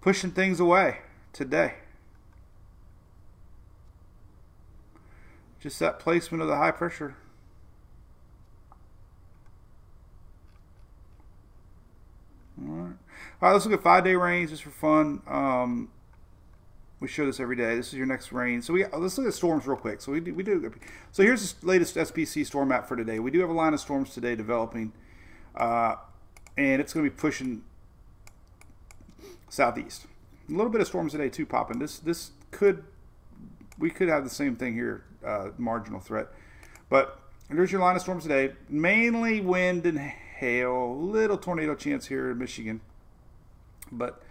pushing 0.00 0.30
things 0.30 0.60
away 0.60 0.98
today. 1.32 1.74
Just 5.64 5.78
that 5.78 5.98
placement 5.98 6.42
of 6.42 6.48
the 6.48 6.56
high 6.56 6.72
pressure 6.72 7.16
All 12.60 12.74
right. 12.74 12.92
All 13.40 13.48
right, 13.48 13.52
let's 13.54 13.64
look 13.64 13.72
at 13.72 13.82
five 13.82 14.04
day 14.04 14.14
range 14.14 14.50
just 14.50 14.62
for 14.62 14.68
fun. 14.68 15.22
Um, 15.26 15.88
we 17.00 17.08
show 17.08 17.24
this 17.24 17.40
every 17.40 17.56
day. 17.56 17.76
This 17.76 17.88
is 17.88 17.94
your 17.94 18.04
next 18.04 18.30
rain. 18.30 18.60
So 18.60 18.74
we 18.74 18.84
let's 18.84 19.16
look 19.16 19.26
at 19.26 19.32
storms 19.32 19.66
real 19.66 19.78
quick. 19.78 20.02
So 20.02 20.12
we 20.12 20.20
do, 20.20 20.34
we 20.34 20.42
do. 20.42 20.70
So 21.12 21.22
here's 21.22 21.54
the 21.54 21.66
latest 21.66 21.96
SPC 21.96 22.44
storm 22.44 22.68
map 22.68 22.86
for 22.86 22.94
today. 22.94 23.18
We 23.18 23.30
do 23.30 23.40
have 23.40 23.48
a 23.48 23.54
line 23.54 23.72
of 23.72 23.80
storms 23.80 24.12
today 24.12 24.36
developing, 24.36 24.92
uh, 25.56 25.96
and 26.58 26.82
it's 26.82 26.92
going 26.92 27.06
to 27.06 27.10
be 27.10 27.16
pushing 27.16 27.64
southeast. 29.48 30.04
A 30.46 30.52
little 30.52 30.70
bit 30.70 30.82
of 30.82 30.86
storms 30.86 31.12
today 31.12 31.30
too 31.30 31.46
popping. 31.46 31.78
This 31.78 31.98
this 31.98 32.32
could 32.50 32.84
we 33.78 33.90
could 33.90 34.08
have 34.08 34.24
the 34.24 34.30
same 34.30 34.56
thing 34.56 34.74
here, 34.74 35.04
uh, 35.24 35.50
marginal 35.58 36.00
threat. 36.00 36.28
But 36.88 37.18
there's 37.50 37.72
your 37.72 37.80
line 37.80 37.96
of 37.96 38.02
storms 38.02 38.22
today. 38.22 38.54
Mainly 38.68 39.40
wind 39.40 39.86
and 39.86 39.98
hail, 39.98 40.98
little 40.98 41.38
tornado 41.38 41.74
chance 41.74 42.06
here 42.06 42.30
in 42.30 42.38
Michigan. 42.38 42.80
But 43.92 44.22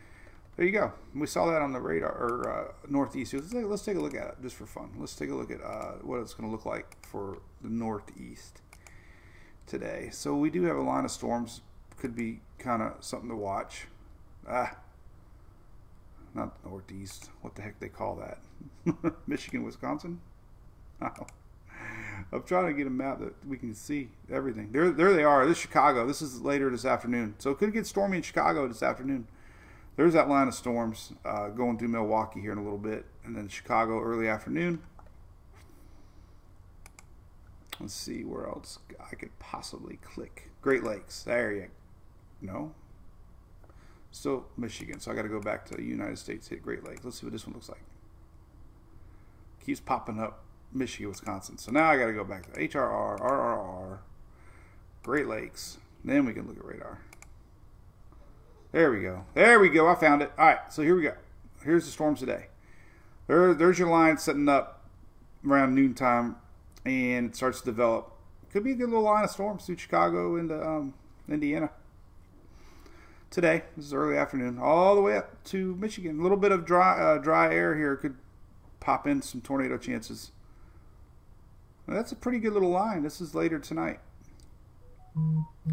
there 0.56 0.66
you 0.66 0.72
go. 0.72 0.94
We 1.16 1.28
saw 1.28 1.50
that 1.52 1.62
on 1.62 1.74
the 1.74 1.80
radar 1.80 2.12
or 2.12 2.50
uh, 2.50 2.72
northeast. 2.90 3.34
Let's 3.34 3.52
take, 3.52 3.66
let's 3.66 3.84
take, 3.84 3.98
a 3.98 4.00
look 4.00 4.16
at 4.16 4.28
it 4.28 4.36
just 4.42 4.56
for 4.56 4.66
fun. 4.66 4.92
Let's 4.98 5.16
take 5.16 5.30
a 5.30 5.36
look 5.36 5.52
at 5.52 5.62
uh, 5.62 5.94
what 6.02 6.20
it's 6.20 6.34
going 6.34 6.50
to 6.50 6.52
look 6.52 6.66
like 6.66 6.98
for 7.06 7.40
the 7.62 7.70
northeast 7.70 8.62
today. 9.66 10.10
So 10.12 10.36
we 10.36 10.50
do 10.50 10.64
have 10.64 10.76
a 10.76 10.82
line 10.82 11.06
of 11.06 11.12
storms. 11.12 11.62
Could 11.98 12.16
be 12.16 12.42
kind 12.60 12.82
of 12.82 13.04
something 13.04 13.30
to 13.30 13.36
watch. 13.36 13.88
Ah, 14.48 14.76
not 16.36 16.64
northeast. 16.66 17.30
What 17.42 17.56
the 17.56 17.62
heck 17.62 17.80
they 17.80 17.90
call 17.90 18.16
that? 18.16 19.14
Michigan, 19.28 19.64
Wisconsin. 19.64 20.20
I'm 21.02 22.44
trying 22.44 22.68
to 22.68 22.74
get 22.74 22.88
a 22.88 22.90
map 22.90 23.20
that 23.20 23.34
we 23.48 23.58
can 23.58 23.76
see 23.76 24.10
everything. 24.32 24.72
There, 24.72 24.92
there 24.92 25.14
they 25.14 25.24
are. 25.24 25.46
This 25.46 25.58
is 25.58 25.62
Chicago. 25.62 26.08
This 26.08 26.22
is 26.22 26.42
later 26.42 26.70
this 26.70 26.86
afternoon. 26.86 27.36
So 27.38 27.52
it 27.52 27.60
could 27.60 27.74
get 27.74 27.86
stormy 27.86 28.18
in 28.18 28.24
Chicago 28.24 28.68
this 28.68 28.82
afternoon. 28.82 29.28
There's 29.96 30.14
that 30.14 30.28
line 30.28 30.48
of 30.48 30.56
storms 30.56 31.14
uh, 31.24 31.50
going 31.50 31.78
through 31.78 31.90
Milwaukee 31.90 32.42
here 32.42 32.52
in 32.52 32.58
a 32.58 32.64
little 32.64 32.80
bit, 32.80 33.06
and 33.24 33.36
then 33.36 33.48
Chicago 33.48 34.02
early 34.02 34.28
afternoon. 34.28 34.82
Let's 37.80 37.94
see 37.94 38.24
where 38.24 38.48
else 38.48 38.80
I 39.00 39.16
could 39.16 39.38
possibly 39.40 39.98
click. 39.98 40.50
Great 40.62 40.84
Lakes. 40.84 41.24
There 41.24 41.52
you 41.52 41.68
No. 42.42 42.74
Still 44.12 44.46
Michigan. 44.58 45.00
So 45.00 45.12
I 45.12 45.16
got 45.16 45.24
to 45.24 45.30
go 45.30 45.42
back 45.42 45.66
to 45.66 45.76
the 45.76 45.84
United 45.84 46.18
States, 46.18 46.48
hit 46.48 46.64
Great 46.64 46.84
Lakes. 46.84 47.04
Let's 47.04 47.20
see 47.20 47.26
what 47.26 47.34
this 47.34 47.46
one 47.46 47.54
looks 47.54 47.70
like. 47.70 47.84
Keeps 49.66 49.80
popping 49.80 50.20
up 50.20 50.43
Michigan, 50.74 51.10
Wisconsin. 51.10 51.58
So 51.58 51.72
now 51.72 51.90
I 51.90 51.98
got 51.98 52.08
to 52.08 52.14
go 52.14 52.24
back 52.24 52.52
to 52.52 52.60
HRR, 52.60 53.20
RRR, 53.20 54.00
Great 55.04 55.28
Lakes. 55.28 55.78
Then 56.04 56.26
we 56.26 56.34
can 56.34 56.48
look 56.48 56.58
at 56.58 56.66
radar. 56.66 57.00
There 58.72 58.92
we 58.92 59.02
go. 59.02 59.26
There 59.34 59.60
we 59.60 59.70
go. 59.70 59.88
I 59.88 59.96
found 59.96 60.22
it. 60.22 60.32
All 60.38 60.46
right. 60.46 60.60
So 60.72 60.82
here 60.82 60.96
we 60.96 61.04
go. 61.04 61.14
Here's 61.64 61.86
the 61.86 61.92
storms 61.92 62.20
today. 62.20 62.48
There, 63.28 63.54
there's 63.54 63.80
your 63.80 63.90
line 63.90 64.18
setting 64.18 64.50
up 64.50 64.84
around 65.48 65.76
noontime, 65.76 66.38
and 66.86 67.30
it 67.30 67.36
starts 67.36 67.60
to 67.60 67.66
develop. 67.66 68.12
Could 68.52 68.64
be 68.64 68.72
a 68.72 68.76
good 68.76 68.90
little 68.90 69.04
line 69.04 69.24
of 69.24 69.30
storms 69.30 69.66
through 69.66 69.78
Chicago 69.78 70.36
into 70.36 70.62
um, 70.62 70.94
Indiana. 71.30 71.70
today. 73.30 73.64
This 73.76 73.86
is 73.86 73.94
early 73.94 74.18
afternoon, 74.18 74.60
all 74.62 74.96
the 74.96 75.02
way 75.02 75.18
up 75.18 75.44
to 75.46 75.76
Michigan. 75.78 76.20
A 76.20 76.22
little 76.22 76.38
bit 76.38 76.52
of 76.52 76.66
dry 76.66 77.00
uh, 77.00 77.18
dry 77.18 77.54
air 77.54 77.76
here 77.76 77.96
could 77.96 78.16
pop 78.80 79.08
in 79.08 79.22
some 79.22 79.42
tornado 79.42 79.78
chances. 79.78 80.32
That's 81.88 82.12
a 82.12 82.16
pretty 82.16 82.40
good 82.40 82.54
little 82.54 82.70
line. 82.70 83.04
This 83.04 83.20
is 83.20 83.36
later 83.36 83.60
tonight, 83.60 84.00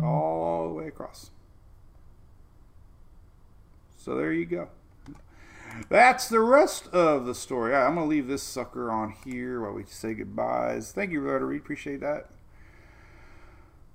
all 0.02 0.68
the 0.68 0.74
way 0.74 0.88
across. 0.88 1.30
So 3.96 4.14
there 4.16 4.32
you 4.32 4.46
go. 4.46 4.68
That's 5.88 6.28
the 6.28 6.40
rest 6.40 6.88
of 6.88 7.26
the 7.26 7.34
story. 7.34 7.74
I'm 7.74 7.94
going 7.94 8.06
to 8.06 8.10
leave 8.10 8.26
this 8.26 8.42
sucker 8.42 8.90
on 8.90 9.14
here 9.24 9.60
while 9.60 9.72
we 9.72 9.84
say 9.84 10.14
goodbyes. 10.14 10.90
Thank 10.92 11.12
you, 11.12 11.20
Rotary. 11.20 11.58
Appreciate 11.58 12.00
that. 12.00 12.30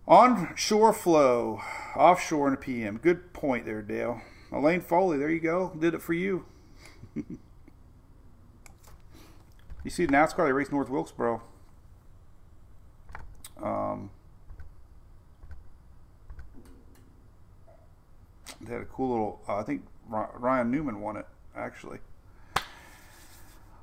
Onshore 0.08 0.94
flow, 0.94 1.62
offshore 1.96 2.48
in 2.48 2.54
a 2.54 2.58
PM. 2.58 2.98
Good 2.98 3.34
point 3.34 3.66
there, 3.66 3.82
Dale. 3.82 4.22
Elaine 4.52 4.82
Foley, 4.82 5.18
there 5.18 5.32
you 5.32 5.40
go. 5.40 5.74
Did 5.78 5.96
it 5.96 6.02
for 6.02 6.14
you. 6.14 6.46
you 7.16 7.40
see 9.90 10.06
NASCAR, 10.06 10.46
they 10.46 10.52
race 10.52 10.72
North 10.72 10.90
Wilkesboro. 10.90 11.42
Um, 13.62 14.10
they 18.62 18.74
had 18.74 18.82
a 18.82 18.86
cool 18.86 19.10
little, 19.10 19.42
uh, 19.48 19.58
I 19.58 19.64
think 19.64 19.84
Ryan 20.08 20.72
Newman 20.72 21.02
won 21.02 21.18
it, 21.18 21.26
actually. 21.56 22.00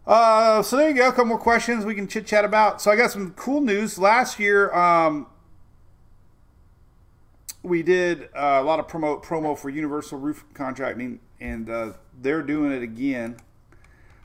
Uh, 0.07 0.63
so 0.63 0.77
there 0.77 0.89
you 0.89 0.97
go. 0.97 1.09
A 1.09 1.11
couple 1.11 1.27
more 1.27 1.39
questions 1.39 1.85
we 1.85 1.95
can 1.95 2.09
chit 2.09 2.27
chat 2.27 2.45
about. 2.45 2.83
So 2.83 2.91
I 2.91 2.97
got 2.97 3.11
some 3.11 3.33
cool 3.35 3.61
news. 3.61 3.99
Last 3.99 4.41
year, 4.41 4.73
um, 4.75 5.27
we 7.63 7.83
did 7.83 8.25
uh, 8.35 8.59
a 8.61 8.63
lot 8.63 8.81
of 8.81 8.89
promo 8.89 9.23
promo 9.23 9.57
for 9.57 9.71
Universal 9.71 10.19
Roof 10.19 10.45
Contracting, 10.55 11.21
and 11.41 11.71
uh, 11.71 11.93
they're 12.21 12.43
doing 12.43 12.73
it 12.73 12.83
again. 12.83 13.37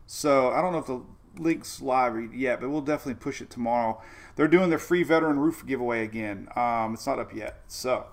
So 0.07 0.49
I 0.51 0.61
don't 0.61 0.71
know 0.71 0.79
if 0.79 0.87
the 0.87 1.01
link's 1.39 1.81
live 1.81 2.33
yet, 2.33 2.59
but 2.59 2.69
we'll 2.69 2.81
definitely 2.81 3.21
push 3.21 3.41
it 3.41 3.49
tomorrow. 3.51 4.01
They're 4.37 4.47
doing 4.47 4.69
their 4.69 4.79
free 4.79 5.03
veteran 5.03 5.39
roof 5.39 5.65
giveaway 5.65 6.03
again. 6.03 6.47
Um, 6.55 6.93
it's 6.93 7.05
not 7.05 7.19
up 7.19 7.33
yet, 7.33 7.59
so 7.67 8.05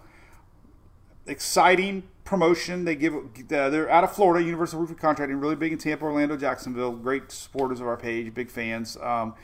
exciting 1.27 2.05
promotion. 2.25 2.85
They 2.85 2.97
give 2.97 3.15
uh, 3.15 3.69
they're 3.69 3.91
out 3.91 4.05
of 4.05 4.13
Florida, 4.13 4.45
Universal 4.45 4.81
Roofing 4.81 4.97
Contracting, 4.97 5.39
really 5.39 5.55
big 5.55 5.73
in 5.73 5.79
Tampa, 5.79 6.05
Orlando, 6.05 6.37
Jacksonville. 6.37 6.93
Great 6.93 7.31
supporters 7.31 7.81
of 7.81 7.87
our 7.87 7.97
page, 7.97 8.33
big 8.35 8.51
fans. 8.51 8.97
Um, 8.97 9.35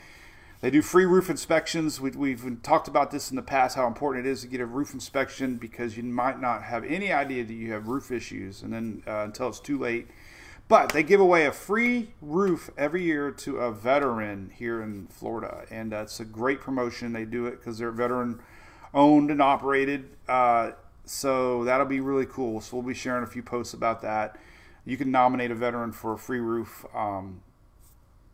they 0.61 0.69
do 0.69 0.81
free 0.81 1.05
roof 1.05 1.29
inspections. 1.29 2.01
We, 2.01 2.31
have 2.31 2.61
talked 2.61 2.87
about 2.87 3.09
this 3.09 3.31
in 3.31 3.35
the 3.35 3.41
past, 3.41 3.75
how 3.75 3.87
important 3.87 4.25
it 4.25 4.29
is 4.29 4.41
to 4.41 4.47
get 4.47 4.59
a 4.61 4.65
roof 4.65 4.93
inspection 4.93 5.55
because 5.55 5.97
you 5.97 6.03
might 6.03 6.39
not 6.39 6.63
have 6.63 6.83
any 6.83 7.11
idea 7.11 7.43
that 7.43 7.53
you 7.53 7.71
have 7.71 7.87
roof 7.87 8.11
issues, 8.11 8.61
and 8.61 8.71
then 8.71 9.03
uh, 9.07 9.23
until 9.25 9.49
it's 9.49 9.59
too 9.59 9.79
late. 9.79 10.07
But 10.71 10.93
they 10.93 11.03
give 11.03 11.19
away 11.19 11.45
a 11.47 11.51
free 11.51 12.13
roof 12.21 12.69
every 12.77 13.03
year 13.03 13.29
to 13.29 13.57
a 13.57 13.73
veteran 13.73 14.53
here 14.55 14.81
in 14.81 15.07
Florida, 15.07 15.65
and 15.69 15.91
that's 15.91 16.21
a 16.21 16.23
great 16.23 16.61
promotion. 16.61 17.11
They 17.11 17.25
do 17.25 17.45
it 17.45 17.59
because 17.59 17.77
they're 17.77 17.91
veteran 17.91 18.39
owned 18.93 19.31
and 19.31 19.41
operated. 19.41 20.11
Uh, 20.29 20.71
so 21.03 21.65
that'll 21.65 21.85
be 21.87 21.99
really 21.99 22.25
cool. 22.25 22.61
So 22.61 22.77
we'll 22.77 22.85
be 22.87 22.93
sharing 22.93 23.21
a 23.21 23.27
few 23.27 23.43
posts 23.43 23.73
about 23.73 24.01
that. 24.03 24.37
You 24.85 24.95
can 24.95 25.11
nominate 25.11 25.51
a 25.51 25.55
veteran 25.55 25.91
for 25.91 26.13
a 26.13 26.17
free 26.17 26.39
roof. 26.39 26.85
Um, 26.95 27.41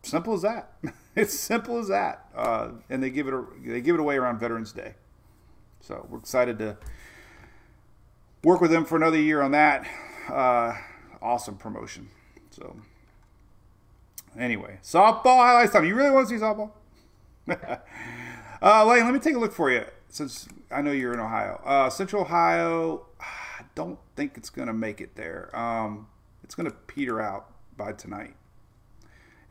Simple 0.02 0.34
as 0.34 0.42
that. 0.42 0.74
it's 1.16 1.34
simple 1.36 1.78
as 1.78 1.88
that. 1.88 2.26
Uh, 2.36 2.68
and 2.88 3.02
they 3.02 3.10
give 3.10 3.26
it 3.26 3.34
a, 3.34 3.44
they 3.66 3.80
give 3.80 3.96
it 3.96 4.00
away 4.00 4.16
around 4.16 4.38
Veterans 4.38 4.70
Day. 4.70 4.94
So 5.80 6.06
we're 6.08 6.18
excited 6.18 6.60
to 6.60 6.78
work 8.44 8.60
with 8.60 8.70
them 8.70 8.84
for 8.84 8.94
another 8.94 9.18
year 9.18 9.42
on 9.42 9.50
that. 9.50 9.88
Uh, 10.28 10.76
awesome 11.20 11.56
promotion. 11.56 12.10
So 12.58 12.76
anyway, 14.38 14.78
softball 14.82 15.36
highlights 15.36 15.72
time. 15.72 15.84
You 15.84 15.94
really 15.94 16.10
want 16.10 16.28
to 16.28 16.38
see 16.38 16.42
softball? 16.42 16.70
uh, 18.62 18.84
Lane, 18.86 19.04
let 19.04 19.14
me 19.14 19.20
take 19.20 19.36
a 19.36 19.38
look 19.38 19.52
for 19.52 19.70
you 19.70 19.84
since 20.08 20.48
I 20.70 20.82
know 20.82 20.92
you're 20.92 21.14
in 21.14 21.20
Ohio. 21.20 21.60
Uh, 21.64 21.88
Central 21.88 22.22
Ohio, 22.22 23.06
I 23.20 23.64
don't 23.74 23.98
think 24.16 24.36
it's 24.36 24.50
going 24.50 24.68
to 24.68 24.74
make 24.74 25.00
it 25.00 25.14
there. 25.14 25.54
Um, 25.56 26.08
it's 26.48 26.54
going 26.54 26.70
to 26.70 26.74
peter 26.86 27.20
out 27.20 27.50
by 27.76 27.92
tonight 27.92 28.34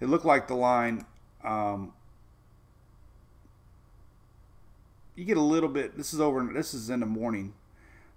it 0.01 0.09
looked 0.09 0.25
like 0.25 0.47
the 0.47 0.55
line 0.55 1.05
um, 1.43 1.93
you 5.15 5.25
get 5.25 5.37
a 5.37 5.41
little 5.41 5.69
bit 5.69 5.95
this 5.95 6.13
is 6.13 6.19
over 6.19 6.43
this 6.53 6.73
is 6.73 6.89
in 6.89 6.99
the 6.99 7.05
morning 7.05 7.53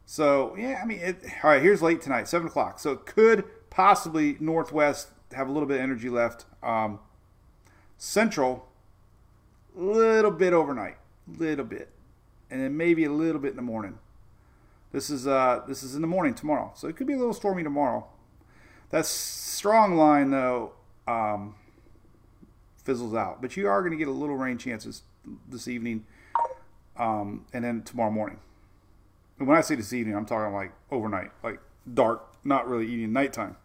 so 0.07 0.55
yeah 0.59 0.81
i 0.83 0.87
mean 0.87 0.99
it, 0.99 1.23
all 1.45 1.51
right 1.51 1.63
here's 1.63 1.83
late 1.83 2.01
tonight 2.01 2.27
seven 2.27 2.49
o'clock 2.49 2.79
so 2.79 2.93
it 2.93 3.05
could 3.05 3.45
possibly 3.71 4.37
northwest 4.41 5.09
have 5.33 5.49
a 5.49 5.53
little 5.53 5.69
bit 5.69 5.77
of 5.77 5.83
energy 5.83 6.09
left 6.09 6.45
um, 6.63 6.99
central 7.97 8.69
little 9.75 10.31
bit 10.31 10.53
overnight 10.53 10.97
little 11.39 11.65
bit 11.65 11.91
and 12.51 12.61
then 12.61 12.77
maybe 12.77 13.05
a 13.05 13.13
little 13.13 13.41
bit 13.41 13.51
in 13.51 13.57
the 13.57 13.63
morning 13.63 13.99
this 14.93 15.09
is 15.09 15.27
uh 15.27 15.63
this 15.69 15.83
is 15.83 15.95
in 15.95 16.01
the 16.01 16.09
morning 16.09 16.35
tomorrow 16.35 16.73
so 16.75 16.89
it 16.89 16.97
could 16.97 17.07
be 17.07 17.13
a 17.13 17.19
little 17.19 17.33
stormy 17.33 17.63
tomorrow 17.63 18.05
that 18.91 19.07
strong 19.07 19.97
line 19.97 20.31
though 20.31 20.73
um, 21.07 21.55
fizzles 22.85 23.15
out. 23.15 23.41
But 23.41 23.57
you 23.57 23.69
are 23.69 23.81
going 23.81 23.93
to 23.93 23.97
get 23.97 24.09
a 24.09 24.13
little 24.13 24.37
rain 24.37 24.59
chances 24.59 25.03
this 25.49 25.69
evening 25.69 26.05
um, 26.97 27.47
and 27.53 27.65
then 27.65 27.83
tomorrow 27.83 28.11
morning. 28.11 28.39
And 29.39 29.49
when 29.49 29.57
I 29.57 29.63
say 29.63 29.75
this 29.75 29.93
evening, 29.93 30.17
I'm 30.17 30.27
talking 30.27 30.53
like 30.53 30.73
overnight, 30.91 31.31
like 31.43 31.61
dark, 31.95 32.30
not 32.45 32.69
really 32.69 32.87
eating 32.87 33.13
nighttime. 33.13 33.57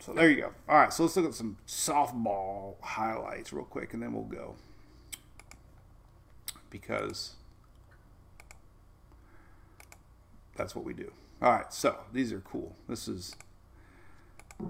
So 0.00 0.12
there 0.12 0.28
you 0.28 0.36
go. 0.36 0.52
All 0.68 0.78
right, 0.78 0.92
so 0.92 1.04
let's 1.04 1.16
look 1.16 1.26
at 1.26 1.34
some 1.34 1.58
softball 1.66 2.74
highlights 2.82 3.52
real 3.52 3.64
quick, 3.64 3.94
and 3.94 4.02
then 4.02 4.12
we'll 4.12 4.24
go. 4.24 4.56
Because 6.70 7.34
that's 10.56 10.74
what 10.74 10.84
we 10.84 10.92
do. 10.92 11.12
All 11.40 11.52
right, 11.52 11.72
so 11.72 11.96
these 12.12 12.32
are 12.32 12.40
cool. 12.40 12.74
This 12.88 13.06
is 13.06 13.36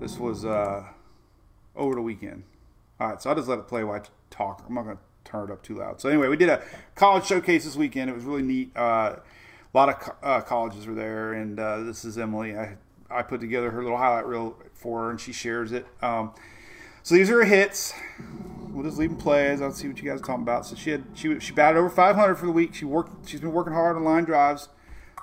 this 0.01 0.19
was 0.19 0.45
uh, 0.45 0.85
over 1.77 1.95
the 1.95 2.03
weekend. 2.03 2.45
All 3.01 3.09
right, 3.09 3.23
so 3.23 3.31
I'll 3.31 3.37
just 3.37 3.49
let 3.49 3.59
it 3.59 3.69
play 3.69 3.85
while 3.85 4.01
I 4.01 4.03
talk. 4.31 4.65
I'm 4.67 4.75
not 4.75 4.85
going 4.85 4.97
to 4.97 5.03
turn 5.25 5.51
it 5.51 5.53
up 5.53 5.63
too 5.63 5.77
loud. 5.77 6.01
So 6.01 6.09
anyway, 6.09 6.29
we 6.29 6.37
did 6.37 6.49
a 6.49 6.63
college 6.95 7.27
showcase 7.27 7.65
this 7.65 7.77
weekend. 7.77 8.11
It 8.11 8.15
was 8.15 8.25
really 8.25 8.43
neat. 8.43 8.77
Uh, 8.77 9.17
a 9.73 9.79
lot 9.79 9.89
of 9.89 9.99
co- 9.99 10.17
uh, 10.23 10.41
colleges 10.41 10.87
were 10.87 10.95
there, 10.95 11.33
and 11.33 11.59
uh, 11.59 11.81
this 11.81 12.05
is 12.05 12.19
Emily. 12.19 12.57
I 12.57 12.77
I 13.11 13.23
put 13.23 13.41
together 13.41 13.71
her 13.71 13.83
little 13.83 13.99
highlight 13.99 14.27
reel 14.27 14.57
for 14.75 15.05
her, 15.05 15.11
and 15.11 15.21
she 15.21 15.33
shares 15.33 15.73
it. 15.73 15.87
Um, 16.01 16.33
so 17.03 17.15
these 17.15 17.31
are 17.31 17.39
her 17.39 17.45
hits. 17.45 17.93
We'll 18.71 18.85
just 18.85 18.99
leave 18.99 19.11
them 19.11 19.19
play 19.19 19.49
as 19.49 19.61
I'll 19.61 19.73
see 19.73 19.89
what 19.89 20.01
you 20.01 20.09
guys 20.09 20.21
are 20.21 20.25
talking 20.25 20.43
about. 20.43 20.65
So 20.67 20.77
she 20.77 20.91
had 20.91 21.05
she 21.15 21.39
she 21.41 21.53
batted 21.53 21.79
over 21.79 21.91
500 21.91 22.35
for 22.37 22.47
the 22.47 22.53
week. 22.53 22.75
She 22.75 22.85
worked. 22.85 23.29
She's 23.29 23.41
been 23.41 23.53
working 23.53 23.73
hard 23.73 23.97
on 23.97 24.05
line 24.05 24.25
drives. 24.25 24.69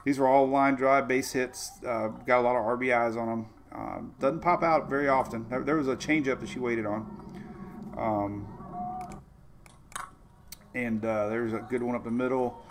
These 0.05 0.19
were 0.19 0.27
all 0.27 0.47
line 0.47 0.75
drive 0.75 1.07
base 1.07 1.31
hits. 1.33 1.71
Uh, 1.85 2.09
got 2.25 2.39
a 2.39 2.41
lot 2.41 2.55
of 2.55 2.63
RBIs 2.79 3.17
on 3.17 3.27
them. 3.27 3.45
Um, 3.71 4.15
doesn't 4.19 4.39
pop 4.39 4.63
out 4.63 4.89
very 4.89 5.07
often. 5.07 5.45
There 5.49 5.75
was 5.75 5.87
a 5.87 5.95
changeup 5.95 6.39
that 6.39 6.49
she 6.49 6.59
waited 6.59 6.85
on. 6.85 7.17
Um, 7.97 8.47
and 10.73 11.03
uh, 11.03 11.27
there's 11.29 11.53
a 11.53 11.59
good 11.59 11.83
one 11.83 11.95
up 11.95 12.03
the 12.03 12.11
middle. 12.11 12.63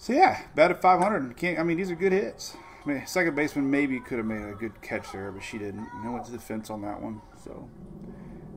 So 0.00 0.14
yeah, 0.14 0.40
batted 0.54 0.78
500. 0.78 1.36
Can't, 1.36 1.58
I 1.58 1.62
mean, 1.62 1.76
these 1.76 1.90
are 1.90 1.94
good 1.94 2.12
hits. 2.12 2.56
I 2.82 2.88
mean, 2.88 3.06
second 3.06 3.36
baseman 3.36 3.70
maybe 3.70 4.00
could 4.00 4.16
have 4.16 4.26
made 4.26 4.42
a 4.42 4.54
good 4.54 4.80
catch 4.80 5.12
there, 5.12 5.30
but 5.30 5.42
she 5.42 5.58
didn't. 5.58 5.86
And 5.92 6.10
went 6.10 6.24
to 6.24 6.32
the 6.32 6.38
fence 6.38 6.70
on 6.70 6.80
that 6.80 7.02
one. 7.02 7.20
So 7.44 7.68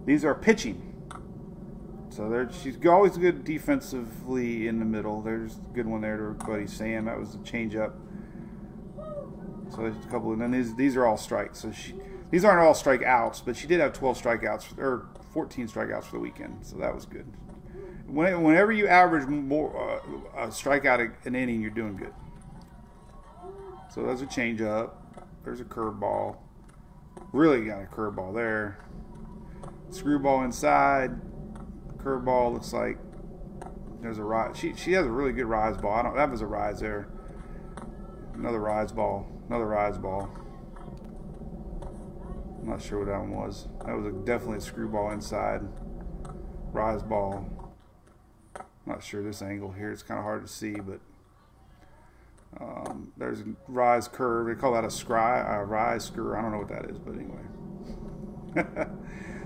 these 0.05 0.23
are 0.23 0.33
pitching. 0.33 0.89
So 2.07 2.29
there, 2.29 2.49
she's 2.49 2.77
always 2.85 3.17
good 3.17 3.43
defensively 3.43 4.69
in 4.69 4.79
the 4.79 4.85
middle. 4.85 5.21
There's 5.21 5.57
a 5.57 5.73
good 5.73 5.85
one 5.85 5.99
there 5.99 6.15
to 6.15 6.23
her 6.23 6.31
buddy 6.31 6.65
Sam. 6.65 7.05
That 7.05 7.19
was 7.19 7.35
a 7.35 7.39
changeup. 7.39 7.91
So 9.69 9.81
there's 9.81 9.97
a 9.97 10.07
couple, 10.07 10.31
and 10.31 10.41
then 10.41 10.51
these 10.51 10.73
these 10.77 10.95
are 10.95 11.05
all 11.05 11.17
strikes. 11.17 11.59
So 11.59 11.73
she, 11.73 11.93
these 12.31 12.45
aren't 12.45 12.61
all 12.61 12.73
strikeouts, 12.73 13.43
but 13.43 13.57
she 13.57 13.67
did 13.67 13.81
have 13.81 13.91
12 13.91 14.21
strikeouts 14.21 14.77
or 14.77 15.09
14 15.33 15.67
strikeouts 15.67 16.05
for 16.05 16.13
the 16.13 16.21
weekend, 16.21 16.65
so 16.65 16.77
that 16.77 16.95
was 16.95 17.05
good. 17.05 17.25
Whenever 18.13 18.71
you 18.71 18.87
average 18.87 19.27
more 19.27 19.75
uh, 20.35 20.43
a 20.43 20.47
strikeout 20.47 21.25
an 21.25 21.35
inning, 21.35 21.61
you're 21.61 21.71
doing 21.71 21.97
good. 21.97 22.13
So 23.91 24.03
that's 24.03 24.21
a 24.21 24.27
changeup. 24.27 24.91
There's 25.43 25.59
a 25.59 25.63
curveball. 25.63 26.37
Really 27.31 27.65
got 27.65 27.81
a 27.81 27.85
curveball 27.85 28.35
there. 28.35 28.77
Screwball 29.89 30.43
inside. 30.43 31.11
Curveball 31.97 32.53
looks 32.53 32.71
like 32.71 32.97
there's 34.01 34.19
a 34.19 34.23
rise. 34.23 34.57
She 34.57 34.75
she 34.75 34.91
has 34.93 35.05
a 35.05 35.11
really 35.11 35.31
good 35.31 35.45
rise 35.45 35.77
ball. 35.77 35.93
I 35.93 36.03
don't. 36.03 36.15
That 36.15 36.29
was 36.29 36.41
a 36.41 36.47
rise 36.47 36.79
there. 36.79 37.07
Another 38.35 38.59
rise 38.59 38.91
ball. 38.91 39.27
Another 39.47 39.67
rise 39.67 39.97
ball. 39.97 40.29
I'm 42.61 42.69
not 42.69 42.81
sure 42.81 42.99
what 42.99 43.07
that 43.07 43.19
one 43.19 43.31
was. 43.31 43.67
That 43.85 43.97
was 43.97 44.05
a, 44.05 44.11
definitely 44.11 44.57
a 44.57 44.61
screwball 44.61 45.11
inside. 45.11 45.61
Rise 46.71 47.01
ball. 47.01 47.62
Not 48.85 49.03
sure 49.03 49.23
this 49.23 49.41
angle 49.41 49.71
here. 49.71 49.91
It's 49.91 50.03
kind 50.03 50.17
of 50.17 50.23
hard 50.23 50.45
to 50.45 50.51
see, 50.51 50.73
but 50.73 50.99
um, 52.59 53.11
there's 53.17 53.41
a 53.41 53.45
rise 53.67 54.07
curve. 54.07 54.47
They 54.47 54.59
call 54.59 54.73
that 54.73 54.83
a 54.83 54.87
scry, 54.87 55.49
a 55.57 55.63
rise 55.63 56.05
screw. 56.05 56.35
I 56.35 56.41
don't 56.41 56.51
know 56.51 56.59
what 56.59 56.67
that 56.69 56.85
is, 56.89 56.97
but 56.97 57.15
anyway. 57.15 57.41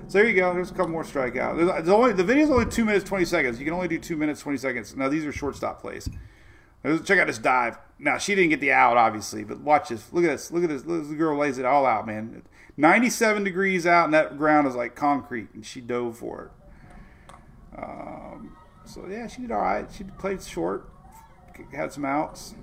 so 0.08 0.18
there 0.18 0.28
you 0.28 0.36
go. 0.36 0.54
There's 0.54 0.72
a 0.72 0.74
couple 0.74 0.92
more 0.92 1.04
strikeouts. 1.04 1.58
There's, 1.58 1.70
there's 1.70 1.90
only 1.90 2.14
the 2.14 2.24
video's 2.24 2.50
only 2.50 2.66
two 2.66 2.84
minutes 2.84 3.06
twenty 3.06 3.26
seconds. 3.26 3.60
You 3.60 3.66
can 3.66 3.74
only 3.74 3.88
do 3.88 4.00
two 4.00 4.18
minutes 4.18 4.42
twenty 4.42 4.58
seconds. 4.58 4.96
Now 4.96 5.08
these 5.08 5.26
are 5.26 5.32
shortstop 5.32 5.82
plays. 5.82 6.10
Check 7.04 7.20
out 7.20 7.28
this 7.28 7.38
dive. 7.38 7.78
Now 8.00 8.18
she 8.18 8.36
didn't 8.36 8.50
get 8.50 8.62
the 8.62 8.72
out, 8.72 8.98
obviously, 8.98 9.44
but 9.44 9.60
watch 9.62 9.90
this. 9.90 10.12
Look 10.12 10.24
at 10.24 10.30
this. 10.30 10.52
Look 10.52 10.64
at 10.64 10.70
this. 10.70 10.86
Look, 10.86 11.08
the 11.08 11.16
girl 11.16 11.38
lays 11.38 11.58
it 11.58 11.66
all 11.66 11.86
out, 11.86 12.06
man. 12.06 12.44
97 12.78 13.44
degrees 13.44 13.88
out, 13.88 14.06
and 14.06 14.14
that 14.14 14.38
ground 14.38 14.68
is 14.68 14.76
like 14.76 14.96
concrete, 14.96 15.48
and 15.54 15.66
she 15.66 15.82
dove 15.82 16.18
for 16.18 16.52
it. 17.32 17.38
Um, 17.82 18.56
so 18.88 19.06
yeah, 19.10 19.28
she 19.28 19.42
did 19.42 19.52
all 19.52 19.62
right. 19.62 19.88
She 19.92 20.04
played 20.04 20.42
short, 20.42 20.90
had 21.74 21.92
some 21.92 22.06
outs. 22.06 22.56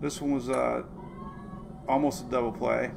This 0.00 0.20
one 0.20 0.32
was 0.32 0.48
uh, 0.48 0.82
almost 1.88 2.26
a 2.26 2.30
double 2.30 2.52
play. 2.52 2.90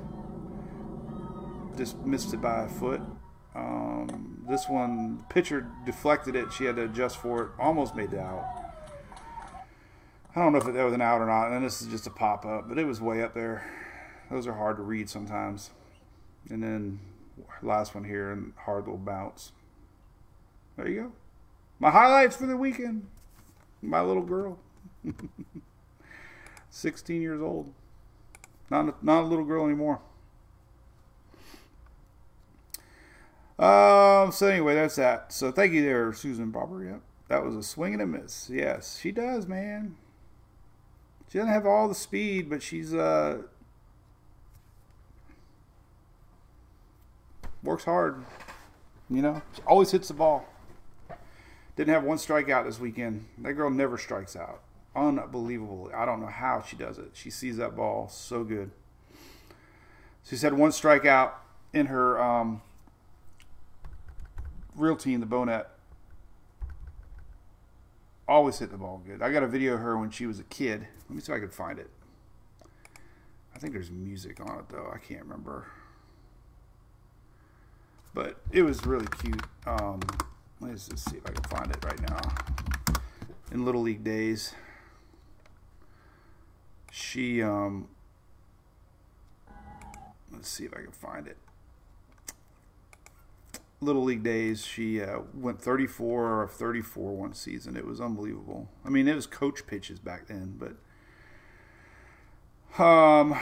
Just 1.77 1.97
missed 1.99 2.33
it 2.33 2.41
by 2.41 2.63
a 2.63 2.69
foot. 2.69 3.01
Um, 3.55 4.45
this 4.47 4.67
one, 4.67 5.25
pitcher 5.29 5.67
deflected 5.85 6.35
it. 6.35 6.51
She 6.53 6.65
had 6.65 6.75
to 6.77 6.83
adjust 6.83 7.17
for 7.17 7.43
it. 7.43 7.51
Almost 7.59 7.95
made 7.95 8.11
the 8.11 8.21
out. 8.21 8.45
I 10.35 10.39
don't 10.39 10.51
know 10.51 10.57
if 10.57 10.65
that 10.65 10.83
was 10.83 10.93
an 10.93 11.01
out 11.01 11.21
or 11.21 11.27
not. 11.27 11.51
And 11.51 11.65
this 11.65 11.81
is 11.81 11.87
just 11.87 12.07
a 12.07 12.09
pop 12.09 12.45
up, 12.45 12.67
but 12.67 12.77
it 12.79 12.85
was 12.85 13.01
way 13.01 13.21
up 13.21 13.33
there. 13.33 13.69
Those 14.31 14.47
are 14.47 14.53
hard 14.53 14.77
to 14.77 14.83
read 14.83 15.09
sometimes. 15.09 15.71
And 16.49 16.63
then 16.63 16.99
last 17.61 17.95
one 17.95 18.03
here, 18.03 18.31
and 18.31 18.53
hard 18.57 18.85
little 18.85 18.97
bounce. 18.97 19.51
There 20.77 20.87
you 20.87 21.01
go. 21.01 21.11
My 21.83 21.91
highlights 21.91 22.37
for 22.37 22.45
the 22.45 22.55
weekend. 22.55 23.07
My 23.81 24.01
little 24.01 24.23
girl. 24.23 24.57
16 26.69 27.21
years 27.21 27.41
old. 27.41 27.73
Not 28.69 28.87
a, 28.87 28.95
not 29.01 29.23
a 29.23 29.27
little 29.27 29.43
girl 29.43 29.65
anymore. 29.65 29.99
Um. 33.59 34.31
So 34.31 34.47
anyway, 34.47 34.75
that's 34.75 34.95
that. 34.95 35.33
So 35.33 35.51
thank 35.51 35.73
you 35.73 35.83
there, 35.83 36.13
Susan 36.13 36.51
Barber. 36.51 36.85
Yep, 36.85 37.01
that 37.27 37.43
was 37.43 37.53
a 37.53 37.61
swing 37.61 37.91
and 37.91 38.01
a 38.01 38.07
miss. 38.07 38.49
Yes, 38.49 38.97
she 39.01 39.11
does, 39.11 39.45
man. 39.45 39.97
She 41.29 41.37
doesn't 41.37 41.51
have 41.51 41.65
all 41.65 41.89
the 41.89 41.95
speed, 41.95 42.49
but 42.49 42.63
she's 42.63 42.93
uh 42.93 43.41
works 47.61 47.83
hard. 47.83 48.23
You 49.09 49.21
know, 49.21 49.41
she 49.53 49.61
always 49.63 49.91
hits 49.91 50.07
the 50.07 50.13
ball. 50.13 50.47
Didn't 51.75 51.93
have 51.93 52.03
one 52.03 52.17
strikeout 52.17 52.65
this 52.65 52.79
weekend. 52.79 53.25
That 53.39 53.53
girl 53.53 53.69
never 53.69 53.97
strikes 53.97 54.35
out. 54.35 54.61
Unbelievable. 54.95 55.91
I 55.95 56.05
don't 56.05 56.21
know 56.21 56.27
how 56.27 56.61
she 56.61 56.75
does 56.75 56.99
it. 56.99 57.11
She 57.13 57.29
sees 57.31 57.57
that 57.57 57.75
ball 57.75 58.07
so 58.09 58.43
good. 58.43 58.71
She's 60.23 60.43
had 60.43 60.53
one 60.53 60.71
strikeout 60.71 61.31
in 61.73 61.87
her 61.87 62.21
um, 62.21 62.61
real 64.75 64.95
team, 64.95 65.19
the 65.19 65.25
Bonet. 65.25 65.65
Always 68.27 68.59
hit 68.59 68.71
the 68.71 68.77
ball 68.77 69.01
good. 69.05 69.21
I 69.21 69.31
got 69.31 69.43
a 69.43 69.47
video 69.47 69.73
of 69.73 69.81
her 69.81 69.97
when 69.97 70.11
she 70.11 70.25
was 70.25 70.39
a 70.39 70.43
kid. 70.43 70.87
Let 71.09 71.15
me 71.15 71.21
see 71.21 71.31
if 71.31 71.37
I 71.37 71.39
can 71.39 71.49
find 71.49 71.79
it. 71.79 71.89
I 73.55 73.59
think 73.59 73.73
there's 73.73 73.91
music 73.91 74.39
on 74.39 74.59
it 74.59 74.69
though. 74.69 74.89
I 74.93 74.97
can't 74.97 75.23
remember. 75.23 75.67
But 78.13 78.37
it 78.51 78.61
was 78.61 78.85
really 78.85 79.07
cute. 79.19 79.43
Um, 79.65 79.99
let's 80.63 80.87
just 80.87 81.09
see 81.09 81.17
if 81.17 81.25
I 81.25 81.31
can 81.31 81.43
find 81.43 81.69
it 81.69 81.83
right 81.83 82.01
now. 82.09 82.19
In 83.51 83.65
Little 83.65 83.81
League 83.81 84.03
days, 84.03 84.53
she 86.91 87.43
um, 87.43 87.87
let's 90.31 90.49
see 90.49 90.65
if 90.65 90.73
I 90.73 90.81
can 90.81 90.91
find 90.91 91.27
it. 91.27 91.37
Little 93.81 94.03
League 94.03 94.23
days, 94.23 94.65
she 94.65 95.01
uh, 95.01 95.19
went 95.33 95.61
34 95.61 96.43
of 96.43 96.51
34 96.51 97.15
one 97.15 97.33
season. 97.33 97.75
It 97.75 97.85
was 97.85 97.99
unbelievable. 97.99 98.69
I 98.85 98.89
mean, 98.89 99.07
it 99.07 99.15
was 99.15 99.27
coach 99.27 99.67
pitches 99.67 99.99
back 99.99 100.27
then, 100.27 100.57
but 100.57 100.73
um, 102.81 103.37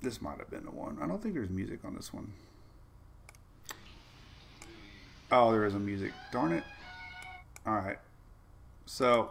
this 0.00 0.22
might 0.22 0.38
have 0.38 0.50
been 0.50 0.64
the 0.64 0.70
one. 0.70 0.98
I 1.02 1.08
don't 1.08 1.20
think 1.20 1.34
there's 1.34 1.50
music 1.50 1.80
on 1.84 1.96
this 1.96 2.12
one. 2.12 2.32
Oh, 5.36 5.50
there 5.50 5.64
is 5.64 5.74
a 5.74 5.80
music. 5.80 6.12
Darn 6.30 6.52
it. 6.52 6.62
All 7.66 7.74
right. 7.74 7.98
So, 8.86 9.30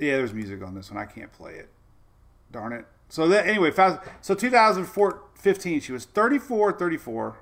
yeah, 0.00 0.16
there's 0.16 0.34
music 0.34 0.64
on 0.64 0.74
this 0.74 0.90
one. 0.90 1.00
I 1.00 1.06
can't 1.06 1.32
play 1.32 1.52
it. 1.52 1.68
Darn 2.50 2.72
it. 2.72 2.86
So 3.08 3.28
that 3.28 3.46
anyway, 3.46 3.70
fast, 3.70 4.00
so 4.20 4.34
2015, 4.34 5.80
she 5.80 5.92
was 5.92 6.06
34, 6.06 6.72
34. 6.72 7.36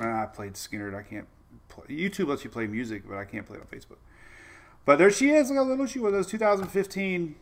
Ah, 0.00 0.22
I 0.22 0.26
played 0.26 0.56
Skinner. 0.56 0.96
I 0.96 1.02
can't. 1.02 1.26
Play. 1.68 1.86
YouTube 1.88 2.28
lets 2.28 2.44
you 2.44 2.50
play 2.50 2.68
music, 2.68 3.02
but 3.08 3.16
I 3.16 3.24
can't 3.24 3.44
play 3.44 3.56
it 3.56 3.62
on 3.62 3.66
Facebook. 3.66 3.96
But 4.84 4.98
there 4.98 5.10
she 5.10 5.30
is. 5.30 5.48
Look 5.48 5.56
how 5.56 5.64
little 5.64 5.86
she 5.86 5.98
was. 5.98 6.14
It 6.14 6.18
was 6.18 6.26
2015, 6.26 7.34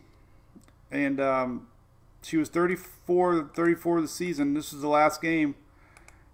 and 0.89 1.19
um, 1.19 1.67
she 2.23 2.37
was 2.37 2.49
34, 2.49 3.51
34 3.53 3.97
of 3.97 4.03
the 4.03 4.07
season. 4.07 4.53
This 4.55 4.71
was 4.71 4.81
the 4.81 4.87
last 4.87 5.21
game. 5.21 5.55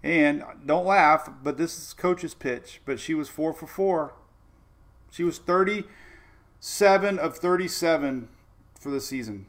And 0.02 0.44
don't 0.64 0.86
laugh, 0.86 1.28
but 1.42 1.56
this 1.56 1.76
is 1.78 1.92
coach's 1.92 2.34
pitch. 2.34 2.80
But 2.84 3.00
she 3.00 3.14
was 3.14 3.28
four 3.28 3.52
for 3.52 3.66
four. 3.66 4.14
She 5.10 5.24
was 5.24 5.38
37 5.38 7.18
of 7.18 7.36
37 7.36 8.28
for 8.78 8.90
the 8.90 9.00
season. 9.00 9.46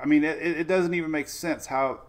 I 0.00 0.06
mean, 0.06 0.22
it, 0.22 0.40
it 0.40 0.68
doesn't 0.68 0.94
even 0.94 1.10
make 1.10 1.28
sense 1.28 1.66
how 1.66 2.02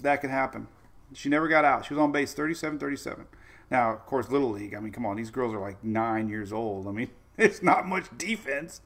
that 0.00 0.20
can 0.20 0.30
happen. 0.30 0.68
She 1.12 1.28
never 1.28 1.48
got 1.48 1.64
out. 1.64 1.84
She 1.84 1.94
was 1.94 2.00
on 2.00 2.12
base 2.12 2.32
37 2.32 2.78
37. 2.78 3.26
Now, 3.70 3.92
of 3.92 4.06
course, 4.06 4.30
Little 4.30 4.50
League, 4.50 4.74
I 4.74 4.80
mean, 4.80 4.92
come 4.92 5.04
on, 5.04 5.16
these 5.16 5.30
girls 5.30 5.52
are 5.52 5.60
like 5.60 5.82
nine 5.82 6.28
years 6.28 6.52
old. 6.52 6.86
I 6.86 6.92
mean, 6.92 7.10
it's 7.38 7.62
not 7.62 7.86
much 7.86 8.06
defense. 8.16 8.80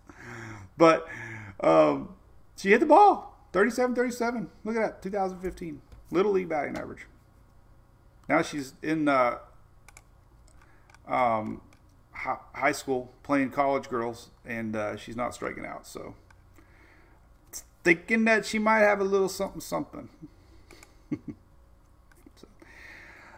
But 0.76 1.06
um, 1.60 2.14
she 2.56 2.70
hit 2.70 2.80
the 2.80 2.86
ball 2.86 3.46
37 3.52 3.94
37. 3.94 4.50
Look 4.64 4.76
at 4.76 4.80
that, 4.80 5.02
2015. 5.02 5.82
Little 6.10 6.32
League 6.32 6.48
batting 6.48 6.76
average. 6.76 7.06
Now 8.30 8.42
she's 8.42 8.74
in 8.80 9.08
uh, 9.08 9.38
um, 11.08 11.60
hi- 12.12 12.38
high 12.54 12.70
school 12.70 13.10
playing 13.24 13.50
college 13.50 13.88
girls, 13.88 14.30
and 14.46 14.76
uh, 14.76 14.96
she's 14.96 15.16
not 15.16 15.34
striking 15.34 15.66
out. 15.66 15.84
So, 15.84 16.14
thinking 17.82 18.24
that 18.26 18.46
she 18.46 18.60
might 18.60 18.82
have 18.82 19.00
a 19.00 19.04
little 19.04 19.28
something, 19.28 19.60
something. 19.60 20.08
so, 21.10 22.46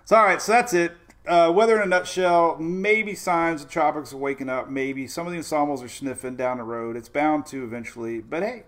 so, 0.04 0.14
all 0.16 0.24
right, 0.24 0.42
so 0.42 0.52
that's 0.52 0.74
it. 0.74 0.92
Uh, 1.26 1.50
weather 1.56 1.76
in 1.76 1.82
a 1.84 1.86
nutshell. 1.86 2.58
Maybe 2.58 3.14
signs 3.14 3.64
the 3.64 3.70
tropics 3.70 4.12
are 4.12 4.18
waking 4.18 4.50
up. 4.50 4.68
Maybe 4.68 5.06
some 5.06 5.26
of 5.26 5.32
the 5.32 5.38
ensembles 5.38 5.82
are 5.82 5.88
sniffing 5.88 6.36
down 6.36 6.58
the 6.58 6.64
road. 6.64 6.98
It's 6.98 7.08
bound 7.08 7.46
to 7.46 7.64
eventually. 7.64 8.20
But 8.20 8.42
hey, 8.42 8.64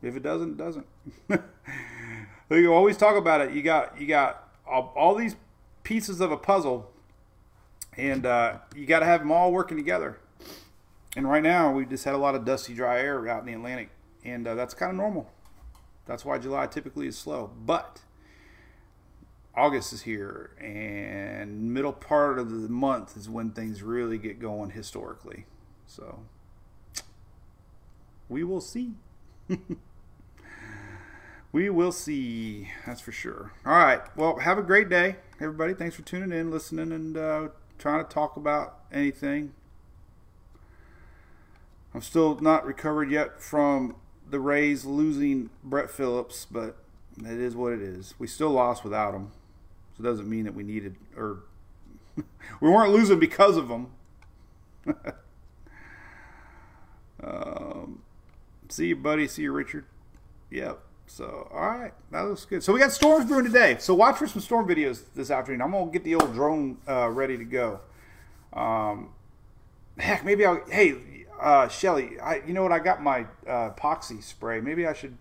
if 0.00 0.16
it 0.16 0.22
doesn't, 0.22 0.52
it 0.52 0.56
doesn't. 0.56 0.86
you 2.50 2.72
always 2.72 2.96
talk 2.96 3.18
about 3.18 3.42
it. 3.42 3.52
You 3.52 3.60
got 3.60 4.00
you 4.00 4.06
got 4.06 4.43
all, 4.66 4.92
all 4.96 5.14
these 5.14 5.36
pieces 5.82 6.20
of 6.20 6.32
a 6.32 6.36
puzzle, 6.36 6.90
and 7.96 8.26
uh, 8.26 8.58
you 8.74 8.86
got 8.86 9.00
to 9.00 9.06
have 9.06 9.20
them 9.20 9.30
all 9.30 9.52
working 9.52 9.76
together. 9.76 10.18
And 11.16 11.28
right 11.28 11.42
now, 11.42 11.72
we 11.72 11.86
just 11.86 12.04
had 12.04 12.14
a 12.14 12.18
lot 12.18 12.34
of 12.34 12.44
dusty, 12.44 12.74
dry 12.74 13.00
air 13.00 13.28
out 13.28 13.40
in 13.40 13.46
the 13.46 13.52
Atlantic, 13.52 13.90
and 14.24 14.46
uh, 14.46 14.54
that's 14.54 14.74
kind 14.74 14.90
of 14.90 14.96
normal. 14.96 15.30
That's 16.06 16.24
why 16.24 16.38
July 16.38 16.66
typically 16.66 17.06
is 17.06 17.16
slow. 17.16 17.50
But 17.64 18.00
August 19.56 19.92
is 19.92 20.02
here, 20.02 20.50
and 20.60 21.72
middle 21.72 21.92
part 21.92 22.38
of 22.38 22.50
the 22.50 22.68
month 22.68 23.16
is 23.16 23.28
when 23.28 23.50
things 23.50 23.82
really 23.82 24.18
get 24.18 24.40
going 24.40 24.70
historically. 24.70 25.46
So 25.86 26.20
we 28.28 28.42
will 28.42 28.60
see. 28.60 28.94
we 31.54 31.70
will 31.70 31.92
see. 31.92 32.68
That's 32.84 33.00
for 33.00 33.12
sure. 33.12 33.52
All 33.64 33.76
right. 33.76 34.00
Well, 34.16 34.40
have 34.40 34.58
a 34.58 34.62
great 34.62 34.88
day, 34.88 35.16
everybody. 35.40 35.72
Thanks 35.72 35.94
for 35.94 36.02
tuning 36.02 36.36
in, 36.36 36.50
listening, 36.50 36.90
and 36.90 37.16
uh, 37.16 37.48
trying 37.78 38.04
to 38.04 38.10
talk 38.10 38.36
about 38.36 38.80
anything. 38.92 39.52
I'm 41.94 42.02
still 42.02 42.40
not 42.40 42.66
recovered 42.66 43.08
yet 43.08 43.40
from 43.40 43.94
the 44.28 44.40
Rays 44.40 44.84
losing 44.84 45.48
Brett 45.62 45.92
Phillips, 45.92 46.44
but 46.50 46.76
it 47.20 47.38
is 47.38 47.54
what 47.54 47.72
it 47.72 47.80
is. 47.80 48.14
We 48.18 48.26
still 48.26 48.50
lost 48.50 48.82
without 48.82 49.14
him. 49.14 49.30
So 49.96 50.02
it 50.02 50.06
doesn't 50.08 50.28
mean 50.28 50.46
that 50.46 50.56
we 50.56 50.64
needed 50.64 50.96
or 51.16 51.44
we 52.16 52.68
weren't 52.68 52.92
losing 52.92 53.20
because 53.20 53.56
of 53.56 53.68
him. 53.68 53.92
um, 57.22 58.02
see 58.68 58.86
you, 58.86 58.96
buddy. 58.96 59.28
See 59.28 59.42
you, 59.42 59.52
Richard. 59.52 59.84
Yep. 60.50 60.80
So, 61.06 61.48
all 61.52 61.60
right, 61.60 61.92
that 62.10 62.22
looks 62.22 62.44
good. 62.44 62.62
So 62.62 62.72
we 62.72 62.80
got 62.80 62.92
storms 62.92 63.26
brewing 63.26 63.44
today. 63.44 63.76
So 63.78 63.94
watch 63.94 64.16
for 64.16 64.26
some 64.26 64.40
storm 64.40 64.66
videos 64.66 65.02
this 65.14 65.30
afternoon. 65.30 65.62
I'm 65.62 65.70
gonna 65.70 65.90
get 65.90 66.04
the 66.04 66.14
old 66.14 66.32
drone 66.32 66.78
uh, 66.88 67.08
ready 67.10 67.36
to 67.36 67.44
go. 67.44 67.80
Um, 68.52 69.10
heck, 69.98 70.24
maybe 70.24 70.44
I'll. 70.44 70.64
Hey, 70.68 71.26
uh, 71.40 71.68
Shelly, 71.68 72.18
I 72.20 72.42
you 72.46 72.54
know 72.54 72.62
what? 72.62 72.72
I 72.72 72.78
got 72.78 73.02
my 73.02 73.26
uh, 73.46 73.70
epoxy 73.70 74.22
spray. 74.22 74.60
Maybe 74.60 74.86
I 74.86 74.92
should. 74.92 75.16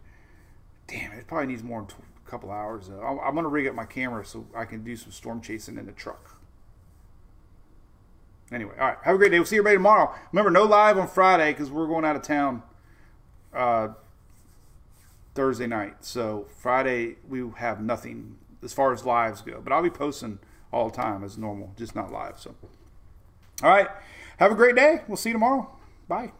Damn, 0.87 1.11
it 1.13 1.27
probably 1.27 1.47
needs 1.47 1.63
more 1.63 1.81
than 1.81 1.95
a 2.25 2.29
couple 2.29 2.49
hours. 2.49 2.87
Though. 2.87 3.01
I'm, 3.01 3.19
I'm 3.19 3.35
gonna 3.35 3.49
rig 3.49 3.67
up 3.67 3.75
my 3.75 3.85
camera 3.85 4.25
so 4.25 4.45
I 4.55 4.65
can 4.65 4.83
do 4.83 4.95
some 4.95 5.11
storm 5.11 5.41
chasing 5.41 5.77
in 5.77 5.85
the 5.85 5.91
truck. 5.91 6.39
Anyway, 8.51 8.73
all 8.79 8.87
right. 8.87 8.97
Have 9.03 9.15
a 9.15 9.17
great 9.17 9.31
day. 9.31 9.39
We'll 9.39 9.45
see 9.45 9.55
you 9.55 9.61
everybody 9.61 9.77
tomorrow. 9.77 10.13
Remember, 10.31 10.51
no 10.51 10.63
live 10.63 10.97
on 10.97 11.07
Friday 11.07 11.51
because 11.51 11.71
we're 11.71 11.87
going 11.87 12.05
out 12.05 12.15
of 12.15 12.21
town 12.21 12.61
uh, 13.53 13.89
Thursday 15.35 15.67
night. 15.67 15.97
So 16.01 16.47
Friday 16.57 17.17
we 17.27 17.43
have 17.57 17.81
nothing 17.81 18.37
as 18.63 18.73
far 18.73 18.93
as 18.93 19.05
lives 19.05 19.41
go. 19.41 19.61
But 19.61 19.73
I'll 19.73 19.83
be 19.83 19.89
posting 19.89 20.39
all 20.71 20.89
the 20.89 20.95
time 20.95 21.23
as 21.23 21.37
normal, 21.37 21.73
just 21.77 21.95
not 21.95 22.11
live. 22.11 22.39
So, 22.39 22.55
all 23.61 23.69
right. 23.69 23.87
Have 24.37 24.51
a 24.51 24.55
great 24.55 24.75
day. 24.75 25.01
We'll 25.07 25.17
see 25.17 25.29
you 25.29 25.33
tomorrow. 25.33 25.69
Bye. 26.07 26.31